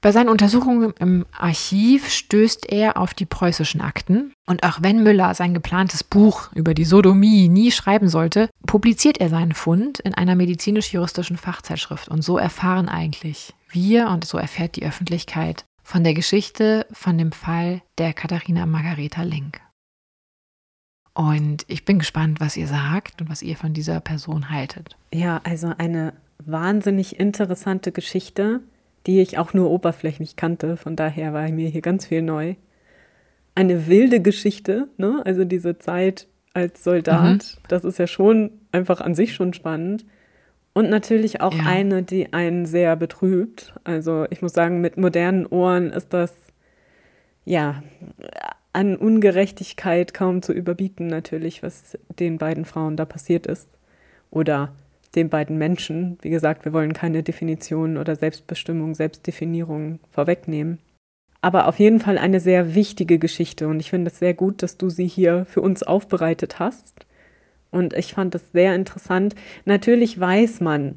Bei 0.00 0.12
seinen 0.12 0.28
Untersuchungen 0.28 0.94
im 0.98 1.26
Archiv 1.36 2.08
stößt 2.08 2.72
er 2.72 2.96
auf 2.96 3.12
die 3.12 3.26
preußischen 3.26 3.80
Akten. 3.82 4.32
Und 4.46 4.62
auch 4.62 4.78
wenn 4.80 5.02
Müller 5.02 5.34
sein 5.34 5.52
geplantes 5.52 6.04
Buch 6.04 6.50
über 6.54 6.72
die 6.72 6.84
Sodomie 6.84 7.48
nie 7.48 7.70
schreiben 7.70 8.08
sollte, 8.08 8.48
publiziert 8.66 9.18
er 9.18 9.28
seinen 9.28 9.52
Fund 9.52 9.98
in 9.98 10.14
einer 10.14 10.36
medizinisch-juristischen 10.36 11.36
Fachzeitschrift. 11.36 12.08
Und 12.08 12.22
so 12.22 12.38
erfahren 12.38 12.88
eigentlich 12.88 13.54
wir 13.68 14.08
und 14.08 14.24
so 14.24 14.38
erfährt 14.38 14.76
die 14.76 14.86
Öffentlichkeit 14.86 15.66
von 15.82 16.02
der 16.02 16.14
Geschichte, 16.14 16.86
von 16.92 17.18
dem 17.18 17.32
Fall 17.32 17.82
der 17.98 18.14
Katharina 18.14 18.64
Margareta 18.64 19.22
Link. 19.22 19.60
Und 21.18 21.64
ich 21.66 21.84
bin 21.84 21.98
gespannt, 21.98 22.38
was 22.38 22.56
ihr 22.56 22.68
sagt 22.68 23.20
und 23.20 23.28
was 23.28 23.42
ihr 23.42 23.56
von 23.56 23.72
dieser 23.72 23.98
Person 23.98 24.50
haltet. 24.50 24.96
Ja, 25.12 25.40
also 25.42 25.72
eine 25.76 26.12
wahnsinnig 26.38 27.18
interessante 27.18 27.90
Geschichte, 27.90 28.60
die 29.04 29.20
ich 29.20 29.36
auch 29.36 29.52
nur 29.52 29.68
oberflächlich 29.68 30.36
kannte. 30.36 30.76
Von 30.76 30.94
daher 30.94 31.32
war 31.32 31.48
mir 31.48 31.70
hier 31.70 31.80
ganz 31.80 32.06
viel 32.06 32.22
neu. 32.22 32.54
Eine 33.56 33.88
wilde 33.88 34.20
Geschichte, 34.20 34.86
ne? 34.96 35.20
Also 35.24 35.44
diese 35.44 35.76
Zeit 35.80 36.28
als 36.54 36.84
Soldat, 36.84 37.56
mhm. 37.56 37.62
das 37.66 37.82
ist 37.82 37.98
ja 37.98 38.06
schon 38.06 38.52
einfach 38.70 39.00
an 39.00 39.16
sich 39.16 39.34
schon 39.34 39.52
spannend. 39.54 40.06
Und 40.72 40.88
natürlich 40.88 41.40
auch 41.40 41.54
ja. 41.54 41.64
eine, 41.66 42.04
die 42.04 42.32
einen 42.32 42.64
sehr 42.64 42.94
betrübt. 42.94 43.74
Also 43.82 44.24
ich 44.30 44.40
muss 44.40 44.52
sagen, 44.52 44.80
mit 44.80 44.96
modernen 44.96 45.46
Ohren 45.46 45.90
ist 45.90 46.12
das 46.12 46.32
ja 47.44 47.82
an 48.72 48.96
Ungerechtigkeit 48.96 50.14
kaum 50.14 50.42
zu 50.42 50.52
überbieten, 50.52 51.06
natürlich, 51.06 51.62
was 51.62 51.98
den 52.18 52.38
beiden 52.38 52.64
Frauen 52.64 52.96
da 52.96 53.04
passiert 53.04 53.46
ist. 53.46 53.68
Oder 54.30 54.72
den 55.14 55.28
beiden 55.28 55.58
Menschen. 55.58 56.18
Wie 56.22 56.30
gesagt, 56.30 56.64
wir 56.64 56.72
wollen 56.72 56.92
keine 56.92 57.22
Definition 57.22 57.96
oder 57.96 58.16
Selbstbestimmung, 58.16 58.94
Selbstdefinierung 58.94 60.00
vorwegnehmen. 60.10 60.78
Aber 61.40 61.68
auf 61.68 61.78
jeden 61.78 62.00
Fall 62.00 62.18
eine 62.18 62.40
sehr 62.40 62.74
wichtige 62.74 63.18
Geschichte 63.18 63.68
und 63.68 63.78
ich 63.80 63.90
finde 63.90 64.10
es 64.10 64.18
sehr 64.18 64.34
gut, 64.34 64.62
dass 64.62 64.76
du 64.76 64.88
sie 64.90 65.06
hier 65.06 65.44
für 65.44 65.60
uns 65.60 65.82
aufbereitet 65.82 66.58
hast. 66.58 67.06
Und 67.70 67.92
ich 67.92 68.14
fand 68.14 68.34
es 68.34 68.50
sehr 68.52 68.74
interessant. 68.74 69.34
Natürlich 69.64 70.18
weiß 70.18 70.60
man 70.60 70.96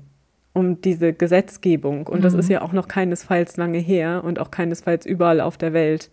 um 0.54 0.82
diese 0.82 1.14
Gesetzgebung 1.14 2.08
und 2.08 2.20
mhm. 2.20 2.24
das 2.24 2.34
ist 2.34 2.50
ja 2.50 2.62
auch 2.62 2.74
noch 2.74 2.88
keinesfalls 2.88 3.56
lange 3.58 3.78
her 3.78 4.24
und 4.26 4.40
auch 4.40 4.52
keinesfalls 4.52 5.06
überall 5.06 5.42
auf 5.42 5.58
der 5.58 5.74
Welt 5.74 6.10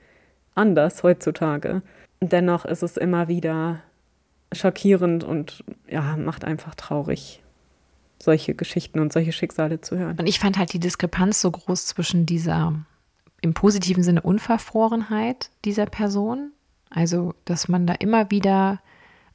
anders 0.59 1.03
heutzutage. 1.03 1.83
Dennoch 2.21 2.65
ist 2.65 2.83
es 2.83 2.97
immer 2.97 3.29
wieder 3.29 3.81
schockierend 4.53 5.25
und 5.25 5.65
ja, 5.89 6.17
macht 6.17 6.45
einfach 6.45 6.75
traurig, 6.75 7.43
solche 8.21 8.55
Geschichten 8.55 9.01
und 9.01 9.13
solche 9.13 9.33
Schicksale 9.33 9.81
zu 9.81 9.97
hören. 9.97 10.19
Und 10.19 10.27
ich 10.27 10.41
fand 10.41 10.59
halt 10.59 10.73
die 10.73 10.81
Diskrepanz 10.81 11.41
so 11.41 11.51
groß 11.51 11.87
zwischen 11.87 12.27
dieser 12.27 12.75
im 13.41 13.55
positiven 13.55 14.03
Sinne 14.03 14.23
Unverfrorenheit 14.23 15.51
dieser 15.65 15.87
Person, 15.87 16.53
also 16.91 17.35
dass 17.45 17.69
man 17.69 17.87
da 17.87 17.95
immer 17.95 18.31
wieder 18.31 18.81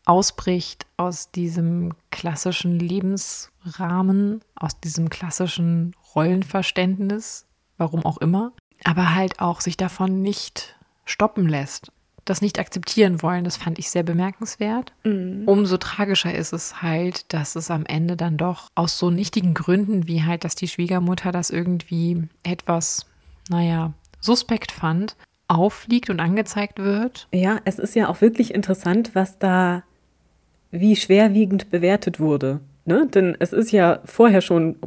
ausbricht 0.05 0.85
aus 0.97 1.31
diesem 1.31 1.93
klassischen 2.11 2.77
Lebensrahmen, 2.79 4.41
aus 4.55 4.79
diesem 4.81 5.09
klassischen 5.09 5.95
Rollenverständnis, 6.15 7.45
warum 7.77 8.05
auch 8.05 8.17
immer, 8.17 8.51
aber 8.83 9.15
halt 9.15 9.39
auch 9.39 9.61
sich 9.61 9.77
davon 9.77 10.21
nicht 10.21 10.75
stoppen 11.05 11.47
lässt, 11.47 11.91
das 12.25 12.41
nicht 12.41 12.59
akzeptieren 12.59 13.21
wollen, 13.21 13.43
das 13.43 13.57
fand 13.57 13.79
ich 13.79 13.89
sehr 13.89 14.03
bemerkenswert. 14.03 14.93
Mhm. 15.03 15.43
Umso 15.45 15.77
tragischer 15.77 16.33
ist 16.33 16.53
es 16.53 16.81
halt, 16.81 17.31
dass 17.33 17.55
es 17.55 17.69
am 17.69 17.85
Ende 17.85 18.15
dann 18.15 18.37
doch 18.37 18.69
aus 18.75 18.97
so 18.97 19.09
nichtigen 19.09 19.53
Gründen, 19.53 20.07
wie 20.07 20.23
halt, 20.23 20.43
dass 20.43 20.55
die 20.55 20.67
Schwiegermutter 20.67 21.31
das 21.31 21.49
irgendwie 21.49 22.23
etwas, 22.43 23.05
naja, 23.49 23.93
suspekt 24.21 24.71
fand, 24.71 25.15
auffliegt 25.47 26.09
und 26.09 26.19
angezeigt 26.19 26.79
wird. 26.79 27.27
Ja, 27.33 27.59
es 27.65 27.77
ist 27.77 27.95
ja 27.95 28.07
auch 28.07 28.21
wirklich 28.21 28.53
interessant, 28.53 29.11
was 29.13 29.37
da 29.39 29.83
wie 30.71 30.95
schwerwiegend 30.95 31.69
bewertet 31.69 32.19
wurde. 32.19 32.61
Ne? 32.85 33.07
Denn 33.07 33.35
es 33.39 33.53
ist 33.53 33.71
ja 33.71 33.99
vorher 34.05 34.41
schon 34.41 34.77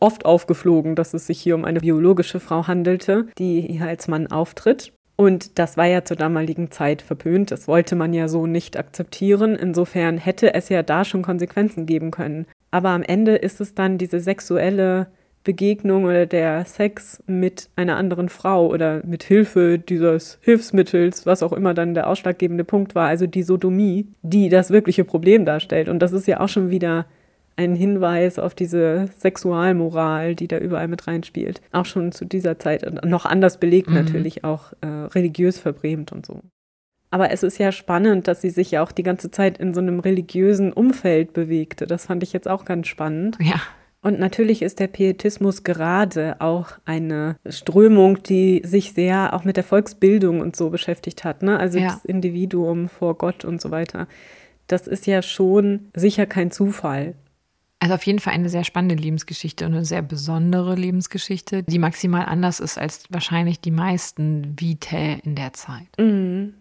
oft 0.00 0.24
aufgeflogen, 0.24 0.94
dass 0.94 1.12
es 1.12 1.26
sich 1.26 1.40
hier 1.40 1.54
um 1.54 1.64
eine 1.64 1.80
biologische 1.80 2.40
Frau 2.40 2.66
handelte, 2.66 3.26
die 3.38 3.60
hier 3.60 3.86
als 3.86 4.08
Mann 4.08 4.28
auftritt. 4.28 4.92
Und 5.16 5.58
das 5.58 5.76
war 5.76 5.86
ja 5.86 6.04
zur 6.04 6.16
damaligen 6.16 6.70
Zeit 6.70 7.02
verpönt. 7.02 7.50
Das 7.50 7.68
wollte 7.68 7.94
man 7.94 8.12
ja 8.12 8.26
so 8.28 8.46
nicht 8.46 8.76
akzeptieren. 8.76 9.54
Insofern 9.54 10.18
hätte 10.18 10.54
es 10.54 10.68
ja 10.68 10.82
da 10.82 11.04
schon 11.04 11.22
Konsequenzen 11.22 11.86
geben 11.86 12.10
können. 12.10 12.46
Aber 12.70 12.90
am 12.90 13.02
Ende 13.02 13.36
ist 13.36 13.60
es 13.60 13.74
dann 13.74 13.98
diese 13.98 14.18
sexuelle 14.18 15.06
Begegnung 15.44 16.04
oder 16.04 16.26
der 16.26 16.64
Sex 16.64 17.22
mit 17.26 17.68
einer 17.76 17.96
anderen 17.96 18.28
Frau 18.30 18.66
oder 18.66 19.02
mit 19.04 19.22
Hilfe 19.22 19.78
dieses 19.78 20.38
Hilfsmittels, 20.40 21.26
was 21.26 21.42
auch 21.42 21.52
immer 21.52 21.74
dann 21.74 21.94
der 21.94 22.08
ausschlaggebende 22.08 22.64
Punkt 22.64 22.94
war, 22.94 23.08
also 23.08 23.26
die 23.26 23.42
Sodomie, 23.42 24.08
die 24.22 24.48
das 24.48 24.70
wirkliche 24.70 25.04
Problem 25.04 25.44
darstellt. 25.44 25.88
Und 25.88 26.00
das 26.00 26.12
ist 26.12 26.26
ja 26.26 26.40
auch 26.40 26.48
schon 26.48 26.70
wieder 26.70 27.06
ein 27.56 27.74
Hinweis 27.74 28.38
auf 28.38 28.54
diese 28.54 29.08
Sexualmoral, 29.18 30.34
die 30.34 30.48
da 30.48 30.58
überall 30.58 30.88
mit 30.88 31.06
reinspielt. 31.06 31.60
Auch 31.72 31.86
schon 31.86 32.12
zu 32.12 32.24
dieser 32.24 32.58
Zeit 32.58 33.04
noch 33.04 33.26
anders 33.26 33.58
belegt 33.58 33.88
mhm. 33.88 33.94
natürlich, 33.94 34.44
auch 34.44 34.72
äh, 34.80 34.86
religiös 34.86 35.58
verbrämt 35.58 36.12
und 36.12 36.26
so. 36.26 36.40
Aber 37.10 37.30
es 37.30 37.44
ist 37.44 37.58
ja 37.58 37.70
spannend, 37.70 38.26
dass 38.26 38.40
sie 38.40 38.50
sich 38.50 38.72
ja 38.72 38.82
auch 38.82 38.90
die 38.90 39.04
ganze 39.04 39.30
Zeit 39.30 39.58
in 39.58 39.72
so 39.72 39.80
einem 39.80 40.00
religiösen 40.00 40.72
Umfeld 40.72 41.32
bewegte. 41.32 41.86
Das 41.86 42.06
fand 42.06 42.24
ich 42.24 42.32
jetzt 42.32 42.48
auch 42.48 42.64
ganz 42.64 42.88
spannend. 42.88 43.38
Ja. 43.40 43.60
Und 44.02 44.18
natürlich 44.18 44.62
ist 44.62 44.80
der 44.80 44.88
Pietismus 44.88 45.62
gerade 45.62 46.36
auch 46.40 46.72
eine 46.84 47.36
Strömung, 47.48 48.22
die 48.22 48.62
sich 48.64 48.92
sehr 48.92 49.32
auch 49.32 49.44
mit 49.44 49.56
der 49.56 49.64
Volksbildung 49.64 50.40
und 50.40 50.56
so 50.56 50.70
beschäftigt 50.70 51.24
hat. 51.24 51.42
Ne? 51.42 51.58
Also 51.58 51.78
ja. 51.78 51.86
das 51.86 52.04
Individuum 52.04 52.88
vor 52.88 53.16
Gott 53.16 53.44
und 53.44 53.62
so 53.62 53.70
weiter. 53.70 54.08
Das 54.66 54.86
ist 54.86 55.06
ja 55.06 55.22
schon 55.22 55.88
sicher 55.94 56.26
kein 56.26 56.50
Zufall. 56.50 57.14
Also 57.84 57.96
auf 57.96 58.06
jeden 58.06 58.18
Fall 58.18 58.32
eine 58.32 58.48
sehr 58.48 58.64
spannende 58.64 58.94
Lebensgeschichte 58.94 59.66
und 59.66 59.74
eine 59.74 59.84
sehr 59.84 60.00
besondere 60.00 60.74
Lebensgeschichte, 60.74 61.62
die 61.64 61.78
maximal 61.78 62.24
anders 62.24 62.58
ist 62.58 62.78
als 62.78 63.04
wahrscheinlich 63.10 63.60
die 63.60 63.70
meisten 63.70 64.56
Vitae 64.58 65.18
in 65.22 65.34
der 65.34 65.52
Zeit. 65.52 65.88
Mhm. 65.98 66.54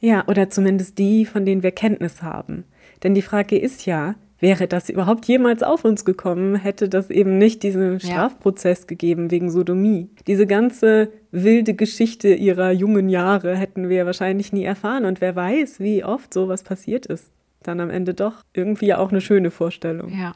Ja, 0.00 0.28
oder 0.28 0.50
zumindest 0.50 0.98
die, 0.98 1.24
von 1.24 1.46
denen 1.46 1.62
wir 1.62 1.70
Kenntnis 1.70 2.20
haben. 2.20 2.64
Denn 3.02 3.14
die 3.14 3.22
Frage 3.22 3.56
ist 3.56 3.86
ja, 3.86 4.16
wäre 4.38 4.68
das 4.68 4.90
überhaupt 4.90 5.24
jemals 5.24 5.62
auf 5.62 5.86
uns 5.86 6.04
gekommen, 6.04 6.56
hätte 6.56 6.90
das 6.90 7.08
eben 7.08 7.38
nicht 7.38 7.62
diesen 7.62 7.98
Strafprozess 7.98 8.80
ja. 8.80 8.86
gegeben 8.88 9.30
wegen 9.30 9.50
Sodomie. 9.50 10.10
Diese 10.26 10.46
ganze 10.46 11.10
wilde 11.30 11.72
Geschichte 11.72 12.34
ihrer 12.34 12.70
jungen 12.70 13.08
Jahre 13.08 13.56
hätten 13.56 13.88
wir 13.88 14.04
wahrscheinlich 14.04 14.52
nie 14.52 14.64
erfahren 14.64 15.06
und 15.06 15.22
wer 15.22 15.34
weiß, 15.34 15.80
wie 15.80 16.04
oft 16.04 16.34
sowas 16.34 16.64
passiert 16.64 17.06
ist. 17.06 17.32
Dann 17.62 17.80
am 17.80 17.88
Ende 17.88 18.12
doch 18.12 18.44
irgendwie 18.52 18.92
auch 18.92 19.10
eine 19.10 19.22
schöne 19.22 19.50
Vorstellung. 19.50 20.10
Ja. 20.10 20.34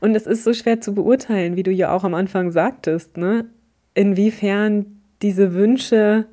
Und 0.00 0.14
es 0.14 0.26
ist 0.26 0.44
so 0.44 0.52
schwer 0.52 0.80
zu 0.80 0.94
beurteilen, 0.94 1.56
wie 1.56 1.62
du 1.62 1.70
ja 1.70 1.92
auch 1.92 2.04
am 2.04 2.14
Anfang 2.14 2.50
sagtest, 2.50 3.16
ne? 3.16 3.46
inwiefern 3.94 5.00
diese 5.22 5.54
Wünsche 5.54 6.26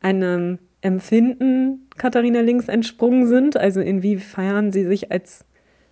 einem 0.00 0.58
Empfinden 0.80 1.88
Katharina 1.96 2.40
Links 2.40 2.68
entsprungen 2.68 3.26
sind, 3.26 3.56
also 3.56 3.80
inwiefern 3.80 4.72
sie 4.72 4.84
sich 4.84 5.12
als 5.12 5.44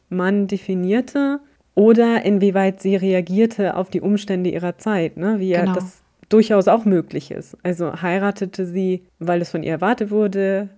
Mann 0.08 0.46
definierte 0.46 1.40
oder 1.74 2.24
inwieweit 2.24 2.80
sie 2.80 2.96
reagierte 2.96 3.76
auf 3.76 3.88
die 3.88 4.00
Umstände 4.00 4.50
ihrer 4.50 4.78
Zeit, 4.78 5.16
ne? 5.16 5.38
wie 5.38 5.50
ja 5.50 5.62
genau. 5.62 5.74
das 5.74 6.02
durchaus 6.28 6.68
auch 6.68 6.84
möglich 6.84 7.30
ist. 7.30 7.56
Also 7.62 8.00
heiratete 8.00 8.66
sie, 8.66 9.02
weil 9.18 9.40
es 9.42 9.50
von 9.50 9.62
ihr 9.62 9.72
erwartet 9.72 10.10
wurde, 10.10 10.70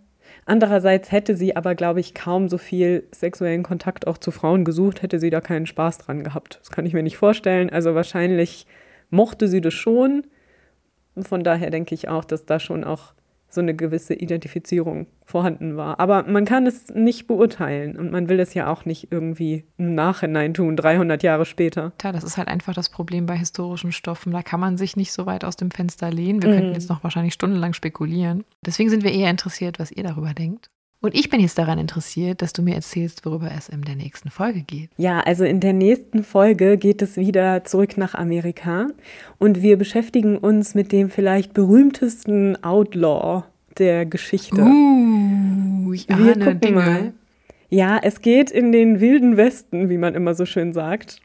Andererseits 0.47 1.11
hätte 1.11 1.37
sie 1.37 1.57
aber, 1.57 1.75
glaube 1.75 2.01
ich, 2.01 2.13
kaum 2.15 2.49
so 2.49 2.59
viel 2.59 3.07
sexuellen 3.13 3.63
Kontakt 3.63 4.07
auch 4.07 4.19
zu 4.19 4.31
Frauen 4.31 4.65
gesucht, 4.65 5.03
hätte 5.03 5.19
sie 5.19 5.31
da 5.31 5.41
keinen 5.41 5.67
Spaß 5.67 5.99
dran 5.99 6.23
gehabt. 6.23 6.59
Das 6.61 6.71
kann 6.71 6.85
ich 6.85 6.93
mir 6.93 7.03
nicht 7.03 7.17
vorstellen. 7.17 7.71
Also 7.71 7.95
wahrscheinlich 7.95 8.67
mochte 9.11 9.49
sie 9.49 9.61
das 9.61 9.75
schon. 9.75 10.27
Von 11.17 11.45
daher 11.45 11.71
denke 11.71 11.95
ich 11.95 12.09
auch, 12.09 12.25
dass 12.25 12.45
da 12.45 12.61
schon 12.61 12.85
auch 12.85 13.15
so 13.55 13.61
eine 13.61 13.75
gewisse 13.75 14.15
Identifizierung 14.15 15.07
vorhanden 15.25 15.77
war. 15.77 16.01
Aber 16.01 16.25
man 16.25 16.45
kann 16.45 16.67
es 16.67 16.89
nicht 16.89 17.27
beurteilen 17.27 17.97
und 17.97 18.11
man 18.11 18.29
will 18.29 18.41
es 18.41 18.55
ja 18.55 18.71
auch 18.71 18.85
nicht 18.85 19.11
irgendwie 19.11 19.65
im 19.79 19.95
Nachhinein 19.95 20.55
tun, 20.55 20.77
300 20.77 21.23
Jahre 21.23 21.47
später. 21.47 21.93
Tja, 21.99 22.13
das 22.13 22.25
ist 22.25 22.37
halt 22.37 22.49
einfach 22.49 22.75
das 22.75 22.91
Problem 22.91 23.27
bei 23.27 23.37
historischen 23.37 23.93
Stoffen. 23.93 24.33
Da 24.33 24.43
kann 24.43 24.61
man 24.61 24.77
sich 24.77 24.97
nicht 24.97 25.13
so 25.13 25.27
weit 25.27 25.45
aus 25.45 25.57
dem 25.57 25.71
Fenster 25.71 26.11
lehnen. 26.11 26.43
Wir 26.43 26.51
mhm. 26.51 26.55
könnten 26.55 26.73
jetzt 26.75 26.91
noch 26.91 27.03
wahrscheinlich 27.05 27.35
stundenlang 27.35 27.73
spekulieren. 27.73 28.45
Deswegen 28.65 28.91
sind 28.91 29.05
wir 29.05 29.13
eher 29.13 29.31
interessiert, 29.31 29.79
was 29.79 29.91
ihr 29.91 30.03
darüber 30.03 30.35
denkt. 30.35 30.71
Und 31.05 31.15
ich 31.15 31.29
bin 31.29 31.39
jetzt 31.39 31.59
daran 31.59 31.79
interessiert, 31.79 32.41
dass 32.41 32.55
du 32.55 32.63
mir 32.63 32.77
erzählst, 32.77 33.27
worüber 33.27 33.51
es 33.55 33.69
in 33.69 33.83
der 33.83 33.95
nächsten 33.95 34.31
Folge 34.31 34.63
geht. 34.63 34.89
Ja, 34.97 35.21
also 35.21 35.45
in 35.45 35.61
der 35.61 35.75
nächsten 35.75 36.25
Folge 36.25 36.79
geht 36.79 37.03
es 37.03 37.19
wieder 37.19 37.63
zurück 37.65 37.99
nach 37.99 38.15
Amerika 38.15 38.87
und 39.39 39.61
wir 39.61 39.77
beschäftigen 39.77 40.39
uns 40.39 40.75
mit 40.75 40.93
dem 40.93 41.11
vielleicht 41.11 41.53
berühmtesten 41.53 42.65
Outlaw 42.65 43.43
der 43.77 44.07
Geschichte. 44.07 44.63
Uh, 44.63 45.93
ich 45.93 46.09
ahne 46.09 46.47
wir 46.47 46.55
Dinge. 46.55 46.75
Mal. 46.75 47.13
Ja, 47.69 48.01
es 48.03 48.23
geht 48.23 48.51
in 48.51 48.73
den 48.73 48.99
wilden 48.99 49.37
Westen, 49.37 49.91
wie 49.91 49.99
man 49.99 50.15
immer 50.15 50.35
so 50.35 50.47
schön 50.47 50.73
sagt. 50.73 51.21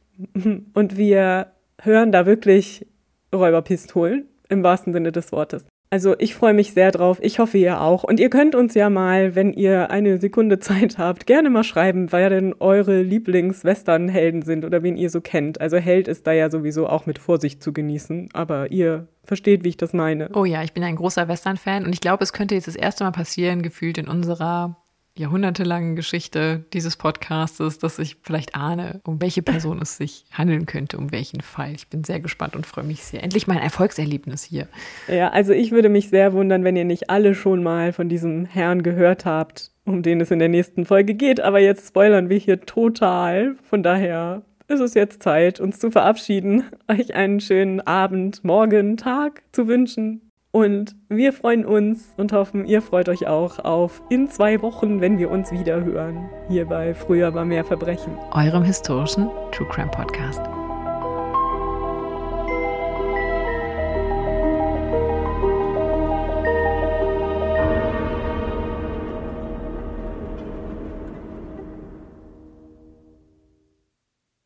Und 0.73 0.97
wir 0.97 1.53
hören 1.82 2.11
da 2.11 2.25
wirklich 2.25 2.86
Räuberpistolen 3.34 4.25
im 4.49 4.61
wahrsten 4.61 4.91
Sinne 4.91 5.13
des 5.13 5.32
Wortes. 5.32 5.68
Also 5.92 6.16
ich 6.20 6.36
freue 6.36 6.54
mich 6.54 6.74
sehr 6.74 6.92
drauf. 6.92 7.18
Ich 7.22 7.40
hoffe, 7.40 7.58
ihr 7.58 7.82
auch. 7.82 8.04
Und 8.04 8.20
ihr 8.20 8.30
könnt 8.30 8.54
uns 8.54 8.76
ja 8.76 8.92
mal, 8.92 9.34
wenn 9.34 9.54
ihr 9.54 9.90
eine 9.90 10.20
Sekunde 10.20 10.60
Zeit 10.60 10.98
habt, 11.00 11.26
gerne 11.26 11.50
mal 11.50 11.64
schreiben, 11.64 12.12
wer 12.12 12.30
denn 12.30 12.54
eure 12.60 13.02
Lieblings-Western-Helden 13.02 14.44
sind 14.44 14.66
oder 14.66 14.84
wen 14.84 14.98
ihr 14.98 15.10
so 15.10 15.20
kennt. 15.20 15.60
Also 15.60 15.78
Held 15.78 16.08
ist 16.08 16.28
da 16.28 16.32
ja 16.32 16.50
sowieso 16.52 16.88
auch 16.88 17.08
mit 17.08 17.18
Vorsicht 17.18 17.64
zu 17.64 17.74
genießen. 17.74 18.30
Aber 18.34 18.72
ihr 18.72 19.08
versteht, 19.24 19.64
wie 19.64 19.70
ich 19.70 19.78
das 19.78 19.94
meine. 19.94 20.30
Oh 20.36 20.46
ja, 20.46 20.62
ich 20.64 20.74
bin 20.74 20.84
ein 20.84 20.96
großer 20.96 21.28
Western-Fan 21.28 21.86
und 21.86 21.94
ich 21.94 22.02
glaube, 22.02 22.24
es 22.24 22.34
könnte 22.34 22.56
jetzt 22.56 22.68
das 22.68 22.76
erste 22.76 23.04
Mal 23.04 23.12
passieren, 23.12 23.64
gefühlt 23.64 23.98
in 23.98 24.08
unserer 24.08 24.78
jahrhundertelangen 25.20 25.97
Geschichte 25.97 26.63
dieses 26.72 26.95
Podcastes, 26.95 27.78
dass 27.78 27.99
ich 27.99 28.15
vielleicht 28.24 28.55
ahne, 28.55 29.01
um 29.03 29.22
welche 29.22 29.41
Person 29.41 29.82
es 29.82 29.97
sich 29.97 30.24
handeln 30.32 30.65
könnte, 30.65 30.97
um 30.97 31.11
welchen 31.11 31.41
Fall. 31.41 31.74
Ich 31.76 31.89
bin 31.89 32.05
sehr 32.05 32.22
gespannt 32.22 32.55
und 32.55 32.65
freue 32.65 32.86
mich 32.86 33.03
sehr. 33.03 33.22
Endlich 33.22 33.45
mein 33.45 33.59
Erfolgserlebnis 33.59 34.43
hier. 34.43 34.67
Ja, 35.09 35.30
also 35.30 35.51
ich 35.51 35.72
würde 35.72 35.89
mich 35.89 36.09
sehr 36.09 36.32
wundern, 36.32 36.63
wenn 36.63 36.78
ihr 36.78 36.86
nicht 36.86 37.09
alle 37.09 37.36
schon 37.36 37.61
mal 37.61 37.91
von 37.91 38.07
diesem 38.07 38.45
Herrn 38.45 38.82
gehört 38.82 39.26
habt, 39.26 39.72
um 39.84 40.03
den 40.03 40.22
es 40.22 40.32
in 40.32 40.39
der 40.39 40.49
nächsten 40.49 40.86
Folge 40.86 41.15
geht. 41.15 41.41
Aber 41.41 41.59
jetzt 41.59 41.89
spoilern 41.89 42.30
wir 42.30 42.38
hier 42.38 42.61
total. 42.61 43.55
Von 43.70 43.84
daher 43.84 44.43
ist 44.70 44.80
es 44.80 44.93
jetzt 44.93 45.22
Zeit, 45.22 45.59
uns 45.59 45.80
zu 45.80 45.91
verabschieden, 45.91 46.63
euch 46.88 47.13
einen 47.13 47.41
schönen 47.41 47.82
Abend, 47.82 48.45
Morgen, 48.45 48.95
Tag 48.95 49.43
zu 49.51 49.67
wünschen. 49.67 50.28
Und 50.52 50.95
wir 51.10 51.32
freuen 51.32 51.66
uns 51.66 52.14
und 52.18 52.34
hoffen, 52.34 52.66
ihr 52.66 52.82
freut 52.82 53.08
euch 53.08 53.28
auch 53.28 53.60
auf 53.60 54.02
in 54.10 54.30
zwei 54.30 54.62
Wochen, 54.64 55.00
wenn 55.00 55.20
wir 55.20 55.30
uns 55.30 55.52
wieder 55.52 55.84
hören. 55.84 56.30
Hier 56.47 56.66
bei 56.66 56.95
Früher 56.95 57.34
war 57.36 57.45
mehr 57.45 57.64
Verbrechen. 57.64 58.18
Eurem 58.32 58.64
historischen 58.64 59.30
True 59.52 59.68
Crime 59.70 59.91
Podcast. 59.91 60.41